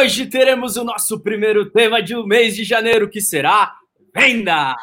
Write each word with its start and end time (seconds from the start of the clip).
Hoje 0.00 0.24
teremos 0.24 0.78
o 0.78 0.84
nosso 0.84 1.20
primeiro 1.20 1.66
tema 1.68 2.02
de 2.02 2.16
um 2.16 2.24
mês 2.24 2.56
de 2.56 2.64
janeiro, 2.64 3.06
que 3.06 3.20
será 3.20 3.74
vendas. 4.14 4.74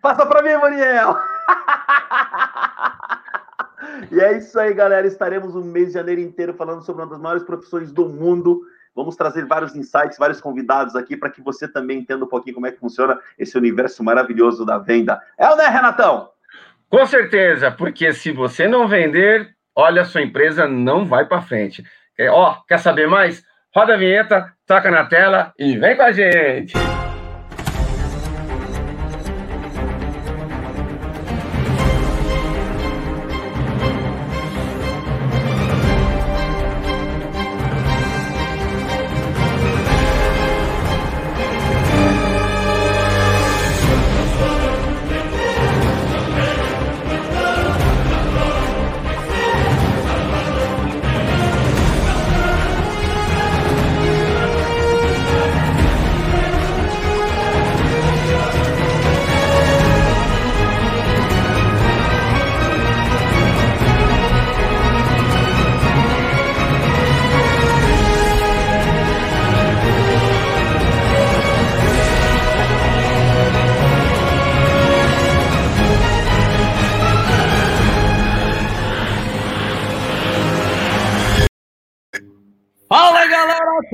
Passa 0.00 0.24
para 0.24 0.42
mim, 0.42 0.56
Maniel! 0.56 1.14
e 4.10 4.18
é 4.18 4.38
isso 4.38 4.58
aí, 4.58 4.72
galera. 4.72 5.06
Estaremos 5.06 5.54
o 5.54 5.60
mês 5.60 5.88
de 5.88 5.92
janeiro 5.92 6.22
inteiro 6.22 6.54
falando 6.54 6.82
sobre 6.82 7.02
uma 7.02 7.10
das 7.10 7.20
maiores 7.20 7.42
profissões 7.42 7.92
do 7.92 8.08
mundo. 8.08 8.62
Vamos 8.94 9.16
trazer 9.16 9.44
vários 9.44 9.76
insights, 9.76 10.16
vários 10.16 10.40
convidados 10.40 10.96
aqui 10.96 11.14
para 11.14 11.28
que 11.28 11.42
você 11.42 11.68
também 11.68 11.98
entenda 11.98 12.24
um 12.24 12.28
pouquinho 12.28 12.54
como 12.54 12.66
é 12.66 12.72
que 12.72 12.80
funciona 12.80 13.20
esse 13.38 13.58
universo 13.58 14.02
maravilhoso 14.02 14.64
da 14.64 14.78
venda. 14.78 15.20
É 15.36 15.46
ou 15.50 15.58
não 15.58 15.64
é, 15.64 15.68
Renatão? 15.68 16.30
Com 16.88 17.04
certeza, 17.04 17.70
porque 17.70 18.14
se 18.14 18.32
você 18.32 18.66
não 18.66 18.88
vender, 18.88 19.54
olha, 19.76 20.00
a 20.00 20.06
sua 20.06 20.22
empresa 20.22 20.66
não 20.66 21.04
vai 21.04 21.26
para 21.26 21.42
frente. 21.42 21.84
Ó, 22.20 22.54
quer 22.68 22.78
saber 22.78 23.06
mais? 23.06 23.42
Roda 23.74 23.94
a 23.94 23.96
vinheta, 23.96 24.52
toca 24.66 24.90
na 24.90 25.04
tela 25.04 25.52
e 25.58 25.76
vem 25.76 25.96
com 25.96 26.02
a 26.02 26.12
gente! 26.12 26.74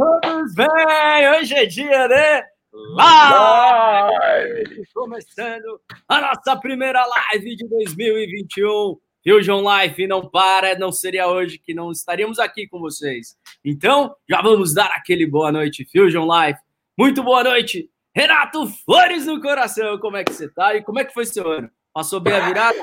Hoje 0.03 1.55
é 1.55 1.67
dia 1.67 2.09
de 2.09 2.45
live! 2.73 4.83
Começando 4.95 5.81
a 6.09 6.21
nossa 6.21 6.57
primeira 6.59 7.05
live 7.05 7.57
de 7.57 7.69
2021. 7.69 8.97
Fusion 9.23 9.63
Life 9.63 10.07
não 10.07 10.31
para, 10.31 10.79
não 10.79 10.91
seria 10.91 11.29
hoje 11.29 11.59
que 11.59 11.75
não 11.75 11.93
estaríamos 11.93 12.39
aqui 12.39 12.67
com 12.67 12.81
vocês. 12.81 13.37
Então, 13.63 14.17
já 14.27 14.41
vamos 14.41 14.73
dar 14.73 14.91
aquele 14.95 15.27
boa 15.27 15.53
noite, 15.53 15.87
Fusion 15.93 16.27
Life. 16.27 16.59
Muito 16.97 17.23
boa 17.23 17.45
noite, 17.45 17.91
Renato 18.15 18.67
Flores 18.85 19.27
no 19.27 19.39
coração. 19.41 19.99
Como 19.99 20.17
é 20.17 20.25
que 20.25 20.33
você 20.33 20.49
tá? 20.49 20.75
E 20.75 20.83
como 20.83 20.99
é 20.99 21.05
que 21.05 21.13
foi 21.13 21.27
seu 21.27 21.47
ano? 21.47 21.71
Passou 21.93 22.21
bem 22.21 22.33
a 22.33 22.47
virada? 22.47 22.79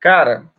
Cara, 0.00 0.50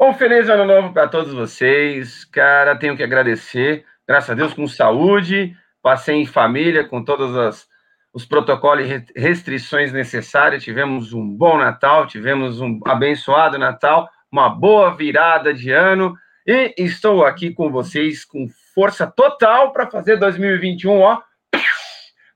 um 0.00 0.12
feliz 0.12 0.48
ano 0.48 0.64
novo 0.64 0.92
para 0.92 1.06
todos 1.06 1.32
vocês. 1.32 2.24
Cara, 2.24 2.76
tenho 2.76 2.96
que 2.96 3.04
agradecer. 3.04 3.86
Graças 4.06 4.30
a 4.30 4.34
Deus, 4.34 4.52
com 4.52 4.66
saúde, 4.66 5.56
passei 5.82 6.16
em 6.16 6.26
família 6.26 6.84
com 6.84 7.02
todos 7.02 7.36
as, 7.36 7.66
os 8.12 8.24
protocolos 8.24 8.86
e 8.86 9.04
restrições 9.18 9.92
necessárias. 9.92 10.62
Tivemos 10.62 11.12
um 11.12 11.26
bom 11.26 11.56
Natal, 11.56 12.06
tivemos 12.06 12.60
um 12.60 12.80
abençoado 12.86 13.58
Natal, 13.58 14.08
uma 14.30 14.48
boa 14.48 14.94
virada 14.94 15.54
de 15.54 15.70
ano 15.70 16.14
e 16.46 16.74
estou 16.76 17.24
aqui 17.24 17.50
com 17.50 17.70
vocês 17.70 18.24
com 18.24 18.46
força 18.74 19.06
total 19.06 19.72
para 19.72 19.90
fazer 19.90 20.16
2021, 20.16 21.00
ó, 21.00 21.22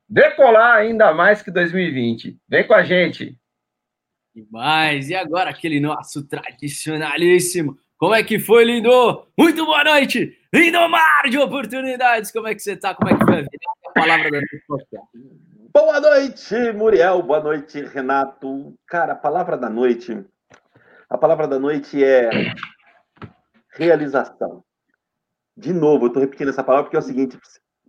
decolar 0.09 0.77
ainda 0.77 1.13
mais 1.13 1.43
que 1.43 1.51
2020. 1.51 2.39
Vem 2.49 2.67
com 2.67 2.73
a 2.73 2.83
gente. 2.83 3.37
Demais. 4.35 5.11
E 5.11 5.15
agora 5.15 5.51
aquele 5.51 5.81
nosso 5.81 6.27
tradicionalíssimo. 6.27 7.77
Como 7.99 8.15
é 8.15 8.23
que 8.23 8.39
foi, 8.39 8.65
lindo? 8.65 9.27
Muito 9.37 9.67
boa 9.67 9.85
noite. 9.85 10.38
Lindomar 10.55 11.29
de 11.29 11.39
oportunidades, 11.39 12.33
como 12.33 12.49
é 12.49 12.55
que 12.55 12.61
você 12.61 12.73
está? 12.73 12.95
Como 12.95 13.11
é 13.11 13.19
que 13.19 13.25
foi 13.25 13.35
a 13.35 13.41
vida? 13.41 13.51
A 13.87 13.93
palavra 13.93 14.31
da 14.31 14.39
noite. 14.39 14.65
Boa 15.75 16.01
noite, 16.01 16.73
Muriel. 16.73 17.23
Boa 17.23 17.41
noite, 17.41 17.83
Renato. 17.83 18.75
Cara, 18.87 19.13
a 19.13 19.17
palavra 19.17 19.59
da 19.59 19.69
noite, 19.69 20.25
a 21.11 21.19
palavra 21.19 21.47
da 21.47 21.59
noite 21.59 22.03
é 22.03 22.31
realização. 23.75 24.65
De 25.55 25.75
novo, 25.75 26.05
eu 26.05 26.09
estou 26.09 26.23
repetindo 26.23 26.49
essa 26.49 26.65
palavra 26.65 26.85
porque 26.85 26.97
é 26.97 27.01
o 27.01 27.03
seguinte, 27.03 27.39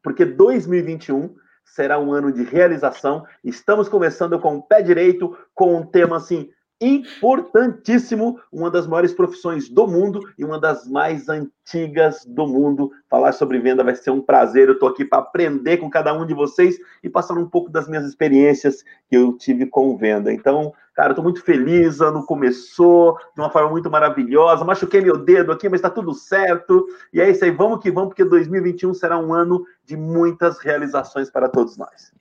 porque 0.04 0.26
2021 0.26 1.34
será 1.64 1.98
um 1.98 2.12
ano 2.12 2.30
de 2.30 2.44
realização. 2.44 3.26
Estamos 3.42 3.88
começando 3.88 4.38
com 4.38 4.58
o 4.58 4.62
pé 4.62 4.82
direito, 4.82 5.38
com 5.56 5.78
um 5.78 5.86
tema 5.86 6.18
assim 6.18 6.50
importantíssimo, 6.82 8.40
uma 8.52 8.72
das 8.72 8.88
maiores 8.88 9.14
profissões 9.14 9.68
do 9.68 9.86
mundo 9.86 10.22
e 10.38 10.46
uma 10.46 10.60
das 10.60 10.88
mais 10.88 11.28
antigas 11.28 12.26
do 12.26 12.48
mundo. 12.48 12.92
Falar 13.10 13.34
sobre 13.34 13.60
venda 13.60 13.84
vai 13.84 13.96
ser 13.96 14.12
um 14.12 14.22
prazer. 14.22 14.68
Eu 14.68 14.76
estou 14.76 14.90
aqui 14.90 15.04
para 15.04 15.20
aprender 15.20 15.78
com 15.78 15.90
cada 15.90 16.14
um 16.14 16.26
de 16.26 16.34
vocês 16.34 16.78
e 17.04 17.10
passar 17.10 17.38
um 17.38 17.48
pouco 17.48 17.70
das 17.70 17.88
minhas 17.88 18.06
experiências 18.06 18.84
que 19.10 19.18
eu 19.18 19.34
tive 19.34 19.66
com 19.66 19.98
venda. 19.98 20.32
Então, 20.32 20.74
cara, 20.94 21.12
estou 21.12 21.24
muito 21.24 21.44
feliz. 21.44 22.00
Ano 22.00 22.26
começou 22.26 23.18
de 23.36 23.42
uma 23.42 23.50
forma 23.50 23.70
muito 23.70 23.90
maravilhosa. 23.90 24.64
Machuquei 24.64 25.02
meu 25.02 25.18
dedo 25.18 25.52
aqui, 25.52 25.68
mas 25.68 25.80
está 25.80 25.90
tudo 25.90 26.14
certo. 26.14 26.88
E 27.14 27.20
é 27.20 27.30
isso 27.30 27.44
aí. 27.44 27.52
Vamos 27.52 27.82
que 27.82 27.92
vamos, 27.92 28.10
porque 28.10 28.24
2021 28.24 28.94
será 28.94 29.18
um 29.18 29.34
ano 29.34 29.66
de 29.86 29.98
muitas 29.98 30.60
realizações 30.60 31.30
para 31.30 31.50
todos 31.50 31.78
nós. 31.78 32.19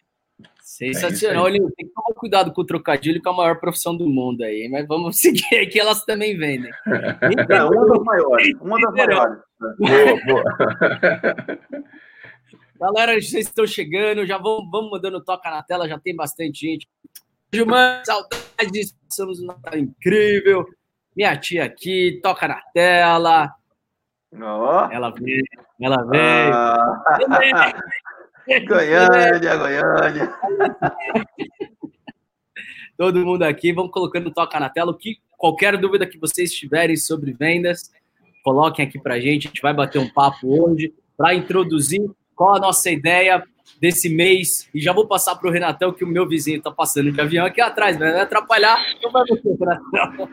Sensacional. 0.69 1.49
É 1.49 1.53
tem 1.53 1.71
que 1.79 1.87
tomar 1.87 2.15
cuidado 2.15 2.53
com 2.53 2.61
o 2.61 2.67
trocadilho, 2.67 3.23
com 3.23 3.31
a 3.31 3.37
maior 3.37 3.59
profissão 3.59 3.97
do 3.97 4.07
mundo 4.07 4.43
aí, 4.43 4.69
mas 4.71 4.87
vamos 4.87 5.17
seguir 5.19 5.61
aqui, 5.61 5.81
elas 5.81 6.05
também 6.05 6.37
vendem. 6.37 6.71
É, 7.49 7.65
uma 7.65 7.87
das 7.87 8.05
maiores. 8.05 8.55
Uma 8.61 8.79
das 8.79 8.95
maiores. 8.95 9.39
Boa, 9.79 10.21
boa. 10.27 10.45
Galera, 12.79 13.15
vocês 13.15 13.47
estão 13.47 13.67
chegando, 13.67 14.27
já 14.27 14.37
vamos, 14.37 14.71
vamos 14.71 14.91
mandando 14.91 15.25
toca 15.25 15.51
na 15.51 15.63
tela, 15.63 15.89
já 15.89 15.99
tem 15.99 16.15
bastante 16.15 16.67
gente. 16.67 16.87
Gilmar, 17.53 18.05
saudades, 18.05 18.95
passamos 19.09 19.41
um 19.41 19.47
Natal 19.47 19.79
incrível. 19.79 20.67
Minha 21.17 21.35
tia 21.39 21.65
aqui, 21.65 22.21
toca 22.23 22.47
na 22.47 22.61
tela. 22.75 23.51
Oh. 24.35 24.93
Ela 24.93 25.11
veio, 25.19 25.43
ela 25.81 26.05
veio. 26.05 26.53
Ah. 26.53 27.83
Goiânia, 28.67 29.57
Goiânia. 29.57 30.35
Todo 32.97 33.25
mundo 33.25 33.43
aqui, 33.43 33.73
vamos 33.73 33.93
colocando 33.93 34.31
toca 34.31 34.59
na 34.59 34.71
tela. 34.71 34.91
O 34.91 34.95
que, 34.95 35.19
qualquer 35.37 35.77
dúvida 35.77 36.07
que 36.07 36.19
vocês 36.19 36.53
tiverem 36.53 36.97
sobre 36.97 37.33
vendas, 37.33 37.93
coloquem 38.43 38.87
aqui 38.87 38.99
para 38.99 39.15
a 39.15 39.21
gente. 39.21 39.47
A 39.47 39.51
gente 39.51 39.63
vai 39.63 39.75
bater 39.75 39.99
um 39.99 40.09
papo 40.09 40.65
hoje 40.65 40.95
para 41.17 41.35
introduzir 41.35 42.03
qual 42.35 42.57
a 42.57 42.61
nossa 42.61 42.91
ideia 42.91 43.43
desse 43.81 44.09
mês. 44.09 44.69
E 44.75 44.81
já 44.81 44.93
vou 44.93 45.07
passar 45.07 45.37
para 45.37 45.49
o 45.49 45.53
Renatão, 45.53 45.93
que 45.93 46.05
o 46.05 46.09
meu 46.09 46.27
vizinho 46.27 46.59
está 46.59 46.71
passando 46.71 47.13
de 47.13 47.21
avião 47.21 47.45
aqui 47.45 47.61
atrás, 47.61 47.99
vai 47.99 48.19
atrapalhar. 48.19 48.79
Então 48.97 49.13
vai 49.13 49.25
você, 49.29 49.57
Renatão. 49.59 50.29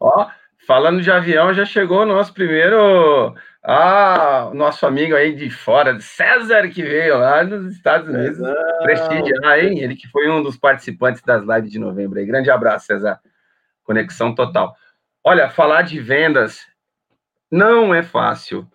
Ó, 0.00 0.26
falando 0.66 1.02
de 1.02 1.10
avião, 1.10 1.52
já 1.52 1.66
chegou 1.66 2.02
o 2.02 2.06
nosso 2.06 2.32
primeiro 2.32 3.34
ah, 3.62 4.50
nosso 4.54 4.86
amigo 4.86 5.14
aí 5.14 5.34
de 5.34 5.50
fora, 5.50 5.98
César, 6.00 6.68
que 6.68 6.82
veio 6.82 7.18
lá 7.18 7.42
nos 7.42 7.74
Estados 7.74 8.08
Unidos 8.08 8.38
prestigiar, 8.82 9.58
hein? 9.58 9.80
Ele 9.80 9.96
que 9.96 10.08
foi 10.08 10.30
um 10.30 10.42
dos 10.42 10.56
participantes 10.56 11.22
das 11.22 11.42
lives 11.42 11.70
de 11.70 11.78
novembro 11.78 12.18
aí. 12.18 12.26
Grande 12.26 12.50
abraço, 12.50 12.86
César. 12.86 13.20
Conexão 13.84 14.34
total. 14.34 14.76
Olha, 15.24 15.50
falar 15.50 15.82
de 15.82 15.98
vendas 16.00 16.66
não 17.50 17.94
é 17.94 18.02
fácil. 18.02 18.66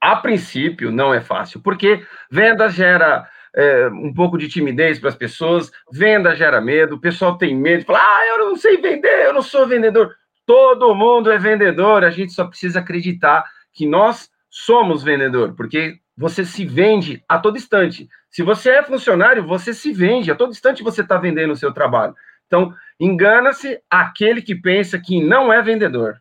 A 0.00 0.14
princípio, 0.16 0.92
não 0.92 1.12
é 1.12 1.20
fácil, 1.20 1.60
porque 1.60 2.04
vendas 2.30 2.74
gera 2.74 3.28
é, 3.56 3.88
um 3.88 4.14
pouco 4.14 4.38
de 4.38 4.48
timidez 4.48 5.00
para 5.00 5.08
as 5.08 5.16
pessoas, 5.16 5.70
venda 5.92 6.34
gera 6.36 6.60
medo, 6.60 6.94
o 6.94 7.00
pessoal 7.00 7.36
tem 7.36 7.56
medo 7.56 7.80
de 7.80 7.86
falar, 7.86 8.04
ah, 8.04 8.26
eu 8.28 8.38
não 8.46 8.56
sei 8.56 8.76
vender, 8.76 9.26
eu 9.26 9.32
não 9.32 9.42
sou 9.42 9.66
vendedor. 9.66 10.14
Todo 10.46 10.94
mundo 10.94 11.30
é 11.32 11.38
vendedor, 11.38 12.04
a 12.04 12.10
gente 12.10 12.32
só 12.32 12.46
precisa 12.46 12.78
acreditar 12.78 13.44
que 13.78 13.86
nós 13.86 14.28
somos 14.50 15.04
vendedor, 15.04 15.54
porque 15.54 16.00
você 16.16 16.44
se 16.44 16.66
vende 16.66 17.22
a 17.28 17.38
todo 17.38 17.56
instante. 17.56 18.08
Se 18.28 18.42
você 18.42 18.70
é 18.70 18.82
funcionário, 18.82 19.46
você 19.46 19.72
se 19.72 19.92
vende, 19.92 20.32
a 20.32 20.34
todo 20.34 20.50
instante 20.50 20.82
você 20.82 21.02
está 21.02 21.16
vendendo 21.16 21.52
o 21.52 21.56
seu 21.56 21.72
trabalho. 21.72 22.12
Então, 22.48 22.74
engana-se 22.98 23.80
aquele 23.88 24.42
que 24.42 24.56
pensa 24.56 24.98
que 24.98 25.24
não 25.24 25.52
é 25.52 25.62
vendedor. 25.62 26.20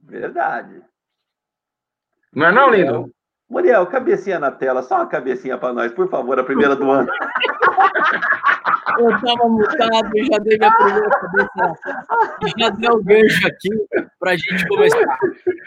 Verdade. 0.00 0.80
Não 2.34 2.46
é 2.46 2.52
não, 2.52 2.70
lindo? 2.70 3.12
Muriel, 3.46 3.86
cabecinha 3.86 4.38
na 4.38 4.50
tela, 4.50 4.82
só 4.82 4.96
uma 4.96 5.06
cabecinha 5.06 5.58
para 5.58 5.74
nós, 5.74 5.92
por 5.92 6.08
favor, 6.08 6.38
a 6.38 6.44
primeira 6.44 6.74
do 6.74 6.90
ano. 6.90 7.10
Eu 8.98 9.10
estava 9.14 9.48
mutado, 9.50 10.10
já 10.30 10.38
dei 10.38 10.56
minha 10.56 10.74
primeira 10.74 11.10
cabeça 11.10 11.76
já 12.56 12.70
dei 12.70 12.90
o 12.90 13.04
gancho 13.04 13.46
aqui 13.46 13.68
para 14.26 14.32
a 14.32 14.36
gente 14.36 14.66
começar. 14.66 15.18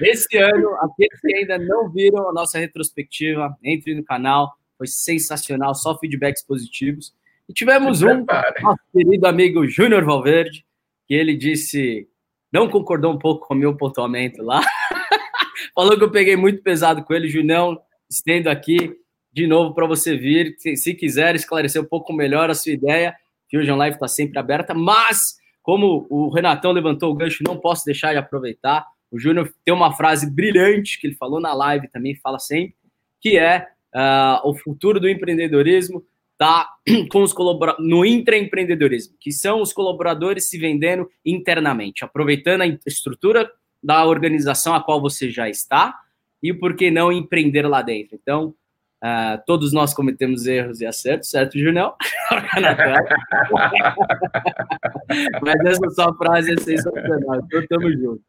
Esse 0.02 0.38
ano, 0.38 0.76
aqueles 0.82 1.22
que 1.22 1.34
ainda 1.34 1.58
não 1.58 1.90
viram 1.90 2.28
a 2.28 2.34
nossa 2.34 2.60
retrospectiva, 2.60 3.56
entre 3.64 3.96
no 3.96 4.04
canal, 4.04 4.54
foi 4.78 4.86
sensacional, 4.86 5.74
só 5.74 5.98
feedbacks 5.98 6.44
positivos. 6.46 7.14
E 7.48 7.54
tivemos 7.54 8.02
um, 8.02 8.26
nosso 8.62 8.80
querido 8.92 9.26
amigo 9.28 9.66
Júnior 9.66 10.04
Valverde, 10.04 10.66
que 11.08 11.14
ele 11.14 11.38
disse, 11.38 12.10
não 12.52 12.68
concordou 12.68 13.14
um 13.14 13.18
pouco 13.18 13.48
com 13.48 13.54
o 13.54 13.58
meu 13.58 13.78
pontuamento 13.78 14.44
lá, 14.44 14.60
falou 15.74 15.98
que 15.98 16.04
eu 16.04 16.12
peguei 16.12 16.36
muito 16.36 16.62
pesado 16.62 17.02
com 17.06 17.14
ele, 17.14 17.30
Junão, 17.30 17.80
estendo 18.10 18.50
aqui 18.50 18.94
de 19.32 19.48
novo 19.48 19.74
para 19.74 19.88
você 19.88 20.18
vir, 20.18 20.56
se, 20.58 20.76
se, 20.76 20.94
quiser 20.94 21.34
esclarecer 21.34 21.82
um 21.82 21.86
pouco 21.86 22.12
melhor 22.12 22.50
a 22.50 22.56
sua 22.56 22.74
ideia, 22.74 23.16
Fusion 23.50 23.78
Live 23.78 23.96
está 23.96 24.08
sempre 24.08 24.38
aberta, 24.38 24.74
mas 24.74 25.39
como 25.70 26.08
o 26.10 26.30
Renatão 26.30 26.72
levantou 26.72 27.12
o 27.12 27.14
gancho, 27.14 27.44
não 27.44 27.56
posso 27.56 27.86
deixar 27.86 28.12
de 28.12 28.18
aproveitar. 28.18 28.88
O 29.12 29.20
Júnior 29.20 29.54
tem 29.64 29.72
uma 29.72 29.94
frase 29.94 30.28
brilhante 30.28 31.00
que 31.00 31.06
ele 31.06 31.14
falou 31.14 31.40
na 31.40 31.54
live 31.54 31.88
também, 31.90 32.16
fala 32.16 32.40
sempre, 32.40 32.74
que 33.22 33.38
é 33.38 33.68
uh, 33.94 34.50
o 34.50 34.56
futuro 34.56 35.00
do 35.00 35.08
empreendedorismo 35.08 36.04
está 36.32 36.68
com 37.12 37.22
os 37.22 37.32
colaboradores 37.32 37.88
no 37.88 38.04
intraempreendedorismo, 38.04 39.16
que 39.20 39.32
são 39.32 39.62
os 39.62 39.72
colaboradores 39.72 40.50
se 40.50 40.58
vendendo 40.58 41.08
internamente, 41.24 42.04
aproveitando 42.04 42.62
a 42.62 42.68
estrutura 42.88 43.48
da 43.84 44.04
organização 44.08 44.74
a 44.74 44.82
qual 44.82 45.00
você 45.00 45.30
já 45.30 45.48
está 45.48 45.94
e 46.42 46.52
por 46.52 46.76
que 46.76 46.90
não 46.90 47.12
empreender 47.12 47.68
lá 47.68 47.84
dentro. 47.84 48.18
Então, 48.20 48.56
uh, 49.04 49.42
todos 49.46 49.74
nós 49.74 49.94
cometemos 49.94 50.46
erros 50.46 50.82
e 50.82 50.86
acertos, 50.86 51.30
certo, 51.30 51.58
Junel? 51.58 51.96
Mas 55.42 55.56
essa 55.66 55.90
sua 55.90 56.14
frase 56.16 56.54
é 56.54 56.58
sensacional. 56.58 57.42
Então, 57.46 57.68
tamo 57.68 57.92
junto. 57.92 58.22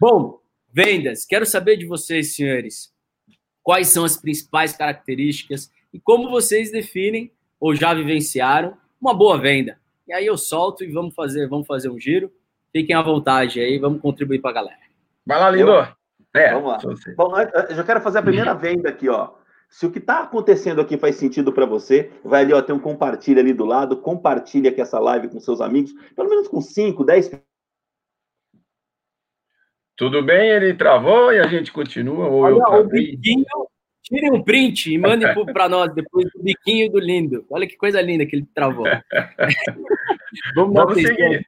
Bom, 0.00 0.40
vendas. 0.72 1.24
Quero 1.24 1.46
saber 1.46 1.76
de 1.76 1.86
vocês, 1.86 2.34
senhores, 2.34 2.92
quais 3.62 3.88
são 3.88 4.04
as 4.04 4.16
principais 4.16 4.76
características 4.76 5.70
e 5.92 5.98
como 5.98 6.30
vocês 6.30 6.70
definem 6.70 7.32
ou 7.58 7.74
já 7.74 7.94
vivenciaram 7.94 8.76
uma 9.00 9.14
boa 9.14 9.38
venda. 9.38 9.78
E 10.06 10.12
aí 10.12 10.26
eu 10.26 10.36
solto 10.36 10.84
e 10.84 10.92
vamos 10.92 11.14
fazer, 11.14 11.48
vamos 11.48 11.66
fazer 11.66 11.88
um 11.88 11.98
giro. 11.98 12.30
Fiquem 12.72 12.94
à 12.94 13.02
vontade 13.02 13.58
aí, 13.58 13.78
vamos 13.78 14.00
contribuir 14.00 14.40
para 14.40 14.50
a 14.50 14.54
galera. 14.54 14.78
Vai 15.24 15.38
lá, 15.38 15.50
Lindo. 15.50 15.72
É, 16.34 16.52
vamos 16.52 16.70
lá. 16.70 16.78
Bom, 17.16 17.32
eu 17.40 17.74
já 17.74 17.82
quero 17.82 18.02
fazer 18.02 18.18
a 18.18 18.22
primeira 18.22 18.54
venda 18.54 18.90
aqui, 18.90 19.08
ó. 19.08 19.30
Se 19.76 19.84
o 19.84 19.92
que 19.92 19.98
está 19.98 20.22
acontecendo 20.22 20.80
aqui 20.80 20.96
faz 20.96 21.16
sentido 21.16 21.52
para 21.52 21.66
você, 21.66 22.10
vai 22.24 22.40
ali, 22.40 22.54
ó, 22.54 22.62
tem 22.62 22.74
um 22.74 22.78
compartilha 22.78 23.42
ali 23.42 23.52
do 23.52 23.66
lado, 23.66 24.00
compartilha 24.00 24.70
aqui 24.70 24.80
essa 24.80 24.98
live 24.98 25.28
com 25.28 25.38
seus 25.38 25.60
amigos, 25.60 25.92
pelo 26.14 26.30
menos 26.30 26.48
com 26.48 26.62
5, 26.62 27.04
10. 27.04 27.32
Tudo 29.94 30.22
bem, 30.22 30.48
ele 30.48 30.72
travou 30.72 31.30
e 31.30 31.38
a 31.40 31.46
gente 31.46 31.70
continua. 31.70 32.26
Ou 32.26 32.40
Olha, 32.44 32.54
eu 32.54 32.86
o 32.86 32.88
biquinho, 32.88 33.44
tire 34.02 34.30
um 34.30 34.42
print 34.42 34.94
e 34.94 34.96
mande 34.96 35.26
para 35.52 35.68
nós 35.68 35.92
depois 35.92 36.24
do 36.32 36.42
biquinho 36.42 36.90
do 36.90 36.98
lindo. 36.98 37.44
Olha 37.50 37.66
que 37.66 37.76
coisa 37.76 38.00
linda 38.00 38.24
que 38.24 38.34
ele 38.34 38.46
travou. 38.54 38.86
Vamos, 40.56 40.72
Vamos 40.72 40.94
seguir. 40.94 41.46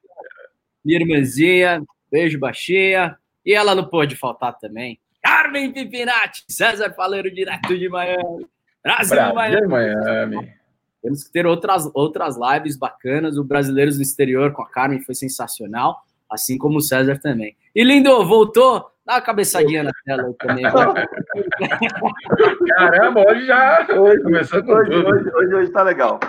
Minha 0.85 0.99
irmãzinha, 0.99 1.83
beijo 2.11 2.37
baixinha. 2.37 3.17
E 3.43 3.55
ela 3.55 3.73
não 3.73 3.89
pôde 3.89 4.15
faltar 4.15 4.55
também. 4.59 4.99
Carmen 5.29 5.71
Pipinati, 5.71 6.43
César 6.49 6.91
Faleiro, 6.93 7.29
direto 7.29 7.77
de 7.77 7.87
Miami. 7.87 8.47
Brasil, 8.83 9.15
Brasil 9.15 9.67
Miami. 9.67 9.67
Miami. 9.67 10.51
Temos 11.03 11.23
que 11.23 11.31
ter 11.31 11.45
outras, 11.45 11.87
outras 11.93 12.35
lives 12.35 12.75
bacanas. 12.75 13.37
O 13.37 13.43
Brasileiros 13.43 13.97
no 13.97 14.01
Exterior 14.01 14.51
com 14.51 14.63
a 14.63 14.69
Carmen 14.69 14.99
foi 14.99 15.13
sensacional, 15.13 16.01
assim 16.29 16.57
como 16.57 16.79
o 16.79 16.81
César 16.81 17.19
também. 17.19 17.55
E 17.75 17.83
lindo, 17.83 18.25
voltou? 18.25 18.89
Dá 19.05 19.13
uma 19.13 19.21
cabeçadinha 19.21 19.83
na 19.83 19.91
tela 20.03 20.33
também. 20.39 20.65
Caramba, 22.75 23.23
hoje 23.29 23.45
já 23.45 23.87
hoje, 23.97 24.23
começou 24.23 24.63
com 24.63 24.71
hoje, 24.71 24.89
tudo. 24.89 25.09
Hoje, 25.09 25.29
hoje, 25.35 25.53
hoje 25.53 25.71
tá 25.71 25.83
legal. 25.83 26.19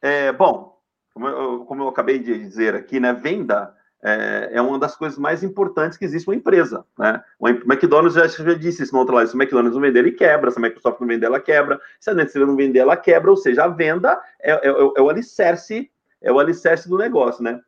É, 0.00 0.32
bom, 0.32 0.74
como 1.12 1.28
eu, 1.28 1.66
como 1.66 1.82
eu 1.82 1.88
acabei 1.88 2.18
de 2.18 2.38
dizer 2.38 2.74
aqui, 2.74 2.98
né? 2.98 3.12
Venda 3.12 3.76
é, 4.02 4.50
é, 4.52 4.62
uma 4.62 4.78
das 4.78 4.96
coisas 4.96 5.18
mais 5.18 5.42
importantes 5.42 5.98
que 5.98 6.04
existe 6.04 6.28
uma 6.28 6.36
empresa. 6.36 6.84
Né? 6.98 7.22
O 7.38 7.48
McDonald's 7.48 8.14
já, 8.14 8.26
já 8.26 8.54
disse 8.54 8.82
isso 8.82 8.92
no 8.92 9.00
outro 9.00 9.14
lado: 9.14 9.28
se 9.28 9.34
o 9.34 9.38
McDonald's 9.38 9.74
não 9.74 9.82
vender, 9.82 10.00
ele 10.00 10.12
quebra, 10.12 10.50
se 10.50 10.58
a 10.58 10.62
Microsoft 10.62 11.00
não 11.00 11.08
vender, 11.08 11.26
ela 11.26 11.40
quebra, 11.40 11.80
se 11.98 12.10
a 12.10 12.14
Netflix 12.14 12.46
não 12.46 12.56
vender, 12.56 12.78
ela 12.78 12.96
quebra, 12.96 13.30
ou 13.30 13.36
seja, 13.36 13.64
a 13.64 13.68
venda 13.68 14.20
é, 14.40 14.52
é, 14.52 14.68
é 14.68 15.02
o 15.02 15.08
alicerce, 15.08 15.90
é 16.22 16.30
o 16.30 16.38
alicerce 16.38 16.88
do 16.88 16.96
negócio, 16.96 17.42
né? 17.42 17.60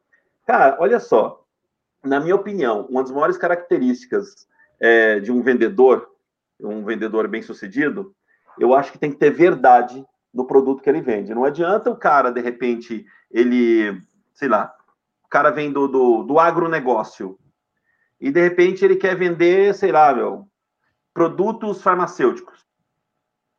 Cara, 0.47 0.77
olha 0.81 1.01
só, 1.01 1.45
na 2.05 2.21
minha 2.21 2.35
opinião, 2.35 2.87
uma 2.89 3.03
das 3.03 3.13
maiores 3.13 3.37
características 3.37 4.49
é, 4.79 5.21
de 5.21 5.31
um 5.31 5.43
vendedor, 5.43 6.09
um 6.61 6.85
vendedor 6.85 7.29
bem 7.29 7.43
sucedido, 7.43 8.15
eu 8.59 8.75
acho 8.75 8.93
que 8.93 8.99
tem 8.99 9.11
que 9.11 9.19
ter 9.19 9.31
verdade 9.31 10.05
no 10.33 10.45
produto 10.45 10.83
que 10.83 10.89
ele 10.89 11.01
vende. 11.01 11.35
Não 11.35 11.45
adianta 11.45 11.91
o 11.91 11.97
cara, 11.97 12.31
de 12.31 12.41
repente, 12.41 13.05
ele, 13.31 14.01
sei 14.35 14.49
lá, 14.49 14.75
cara 15.31 15.51
vem 15.51 15.73
do, 15.73 15.87
do, 15.87 16.23
do 16.25 16.39
agronegócio 16.39 17.39
e 18.21 18.31
de 18.31 18.41
repente 18.41 18.85
ele 18.85 18.97
quer 18.97 19.17
vender, 19.17 19.75
sei 19.75 19.93
lá, 19.93 20.13
meu, 20.13 20.47
produtos 21.15 21.81
farmacêuticos. 21.81 22.67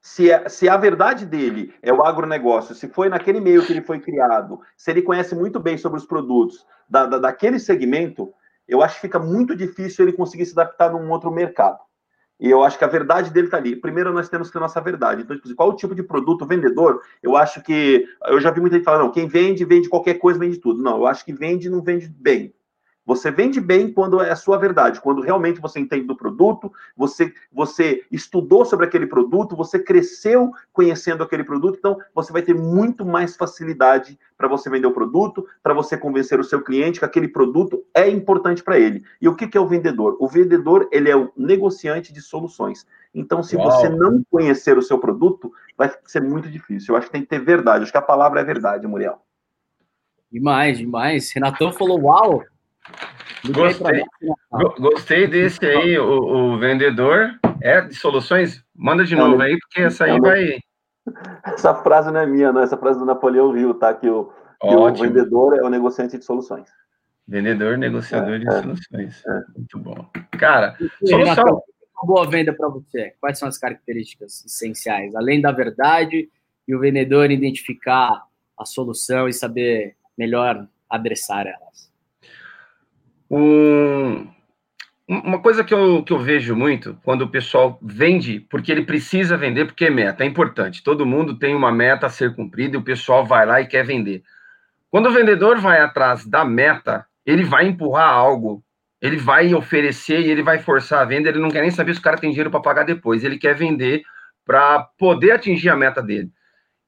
Se, 0.01 0.31
é, 0.31 0.49
se 0.49 0.67
a 0.67 0.77
verdade 0.77 1.25
dele 1.25 1.73
é 1.81 1.93
o 1.93 2.03
agronegócio, 2.03 2.75
se 2.75 2.87
foi 2.87 3.07
naquele 3.07 3.39
meio 3.39 3.65
que 3.65 3.71
ele 3.71 3.83
foi 3.83 3.99
criado, 3.99 4.59
se 4.75 4.91
ele 4.91 5.01
conhece 5.01 5.35
muito 5.35 5.59
bem 5.59 5.77
sobre 5.77 5.97
os 5.97 6.05
produtos 6.05 6.65
da, 6.89 7.05
da, 7.05 7.19
daquele 7.19 7.59
segmento, 7.59 8.33
eu 8.67 8.81
acho 8.81 8.95
que 8.95 9.01
fica 9.01 9.19
muito 9.19 9.55
difícil 9.55 10.05
ele 10.05 10.17
conseguir 10.17 10.45
se 10.45 10.53
adaptar 10.53 10.91
num 10.91 11.09
outro 11.09 11.31
mercado. 11.31 11.79
E 12.41 12.49
eu 12.49 12.63
acho 12.63 12.75
que 12.75 12.83
a 12.83 12.87
verdade 12.87 13.29
dele 13.29 13.45
está 13.45 13.57
ali. 13.57 13.75
Primeiro, 13.75 14.11
nós 14.11 14.27
temos 14.27 14.47
que 14.47 14.53
ter 14.53 14.59
nossa 14.59 14.81
verdade. 14.81 15.21
Então, 15.21 15.35
tipo, 15.35 15.47
assim, 15.47 15.55
qual 15.55 15.69
o 15.69 15.75
tipo 15.75 15.93
de 15.93 16.01
produto 16.01 16.43
vendedor? 16.43 16.99
Eu 17.21 17.37
acho 17.37 17.61
que. 17.61 18.03
Eu 18.25 18.41
já 18.41 18.49
vi 18.49 18.59
muita 18.59 18.77
gente 18.77 18.83
falar, 18.83 18.97
não, 18.97 19.11
quem 19.11 19.27
vende, 19.27 19.63
vende 19.63 19.87
qualquer 19.87 20.15
coisa, 20.15 20.39
vende 20.39 20.57
tudo. 20.57 20.81
Não, 20.81 20.97
eu 20.97 21.05
acho 21.05 21.23
que 21.23 21.31
vende 21.31 21.69
não 21.69 21.83
vende 21.83 22.07
bem. 22.09 22.51
Você 23.05 23.31
vende 23.31 23.59
bem 23.59 23.91
quando 23.91 24.21
é 24.21 24.29
a 24.29 24.35
sua 24.35 24.57
verdade, 24.57 25.01
quando 25.01 25.21
realmente 25.21 25.59
você 25.59 25.79
entende 25.79 26.05
do 26.05 26.15
produto, 26.15 26.71
você, 26.95 27.33
você 27.51 28.03
estudou 28.11 28.63
sobre 28.63 28.85
aquele 28.85 29.07
produto, 29.07 29.55
você 29.55 29.79
cresceu 29.79 30.51
conhecendo 30.71 31.23
aquele 31.23 31.43
produto, 31.43 31.77
então 31.79 31.97
você 32.13 32.31
vai 32.31 32.43
ter 32.43 32.53
muito 32.53 33.03
mais 33.03 33.35
facilidade 33.35 34.19
para 34.37 34.47
você 34.47 34.69
vender 34.69 34.85
o 34.85 34.93
produto, 34.93 35.47
para 35.63 35.73
você 35.73 35.97
convencer 35.97 36.39
o 36.39 36.43
seu 36.43 36.61
cliente 36.61 36.99
que 36.99 37.05
aquele 37.05 37.27
produto 37.27 37.83
é 37.93 38.07
importante 38.07 38.63
para 38.63 38.79
ele. 38.79 39.03
E 39.19 39.27
o 39.27 39.35
que, 39.35 39.47
que 39.47 39.57
é 39.57 39.61
o 39.61 39.67
vendedor? 39.67 40.15
O 40.19 40.27
vendedor 40.27 40.87
ele 40.91 41.09
é 41.09 41.15
o 41.15 41.31
negociante 41.35 42.13
de 42.13 42.21
soluções. 42.21 42.85
Então, 43.13 43.41
se 43.41 43.55
Uau. 43.55 43.69
você 43.69 43.89
não 43.89 44.23
conhecer 44.29 44.77
o 44.77 44.81
seu 44.81 44.97
produto, 44.99 45.51
vai 45.75 45.91
ser 46.05 46.21
muito 46.21 46.49
difícil. 46.49 46.93
Eu 46.93 46.97
acho 46.97 47.07
que 47.07 47.13
tem 47.13 47.21
que 47.23 47.27
ter 47.27 47.39
verdade. 47.39 47.83
Acho 47.83 47.91
que 47.91 47.97
a 47.97 48.01
palavra 48.01 48.39
é 48.39 48.43
verdade, 48.43 48.87
Muriel. 48.87 49.21
Demais, 50.31 50.77
demais. 50.77 51.31
Renatão 51.33 51.73
falou: 51.73 51.99
Uau! 51.99 52.43
Gostei, 53.49 54.03
gostei 54.79 55.27
desse 55.27 55.65
aí, 55.65 55.97
o, 55.97 56.53
o, 56.53 56.59
vendedor 56.59 57.31
é 57.61 57.81
de 57.81 57.95
soluções. 57.95 58.63
Manda 58.75 59.03
de 59.03 59.15
novo 59.15 59.41
aí, 59.41 59.57
porque 59.59 59.81
essa 59.81 60.05
aí 60.05 60.19
vai. 60.19 60.59
Essa 61.45 61.73
frase 61.75 62.11
não 62.11 62.19
é 62.19 62.25
minha, 62.25 62.51
não. 62.51 62.61
Essa 62.61 62.77
frase 62.77 62.99
do 62.99 63.05
Napoleão 63.05 63.51
Rio, 63.51 63.73
tá? 63.73 63.93
Que 63.93 64.09
o, 64.09 64.31
que 64.61 64.75
o 64.75 64.93
vendedor 64.93 65.57
é 65.57 65.63
o 65.63 65.69
negociante 65.69 66.17
de 66.17 66.25
soluções. 66.25 66.69
Vendedor, 67.27 67.77
negociador 67.77 68.35
é, 68.35 68.39
de 68.39 68.47
é, 68.47 68.61
soluções. 68.61 69.25
É. 69.25 69.41
Muito 69.57 69.79
bom. 69.79 70.09
Cara, 70.37 70.75
solução. 71.05 71.63
Uma 72.03 72.15
boa 72.15 72.29
venda 72.29 72.53
para 72.53 72.67
você. 72.67 73.13
Quais 73.19 73.37
são 73.37 73.47
as 73.47 73.57
características 73.57 74.43
essenciais? 74.45 75.15
Além 75.15 75.39
da 75.39 75.51
verdade 75.51 76.29
e 76.67 76.75
o 76.75 76.79
vendedor 76.79 77.29
identificar 77.29 78.23
a 78.57 78.65
solução 78.65 79.27
e 79.27 79.33
saber 79.33 79.95
melhor 80.17 80.67
adressar 80.89 81.45
elas. 81.45 81.90
Um, 83.31 84.27
uma 85.07 85.41
coisa 85.41 85.63
que 85.63 85.73
eu, 85.73 86.03
que 86.03 86.11
eu 86.11 86.19
vejo 86.19 86.53
muito 86.53 86.99
quando 87.01 87.21
o 87.21 87.29
pessoal 87.29 87.79
vende, 87.81 88.41
porque 88.41 88.69
ele 88.69 88.85
precisa 88.85 89.37
vender, 89.37 89.65
porque 89.65 89.85
é 89.85 89.89
meta, 89.89 90.25
é 90.25 90.27
importante. 90.27 90.83
Todo 90.83 91.05
mundo 91.05 91.39
tem 91.39 91.55
uma 91.55 91.71
meta 91.71 92.07
a 92.07 92.09
ser 92.09 92.35
cumprida 92.35 92.75
e 92.75 92.79
o 92.79 92.83
pessoal 92.83 93.25
vai 93.25 93.45
lá 93.45 93.61
e 93.61 93.67
quer 93.67 93.85
vender. 93.85 94.21
Quando 94.89 95.07
o 95.07 95.13
vendedor 95.13 95.59
vai 95.59 95.79
atrás 95.79 96.25
da 96.25 96.43
meta, 96.43 97.05
ele 97.25 97.45
vai 97.45 97.65
empurrar 97.67 98.09
algo, 98.09 98.61
ele 99.01 99.15
vai 99.15 99.53
oferecer 99.53 100.19
e 100.19 100.29
ele 100.29 100.43
vai 100.43 100.59
forçar 100.59 101.01
a 101.01 101.05
venda. 101.05 101.29
Ele 101.29 101.39
não 101.39 101.49
quer 101.49 101.61
nem 101.61 101.71
saber 101.71 101.93
se 101.93 102.01
o 102.01 102.03
cara 102.03 102.17
tem 102.17 102.31
dinheiro 102.31 102.51
para 102.51 102.59
pagar 102.59 102.83
depois. 102.83 103.23
Ele 103.23 103.37
quer 103.37 103.55
vender 103.55 104.03
para 104.45 104.83
poder 104.97 105.31
atingir 105.31 105.69
a 105.69 105.77
meta 105.77 106.03
dele. 106.03 106.29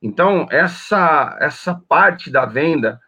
Então, 0.02 0.46
essa, 0.52 1.38
essa 1.40 1.82
parte 1.88 2.30
da 2.30 2.46
venda 2.46 3.00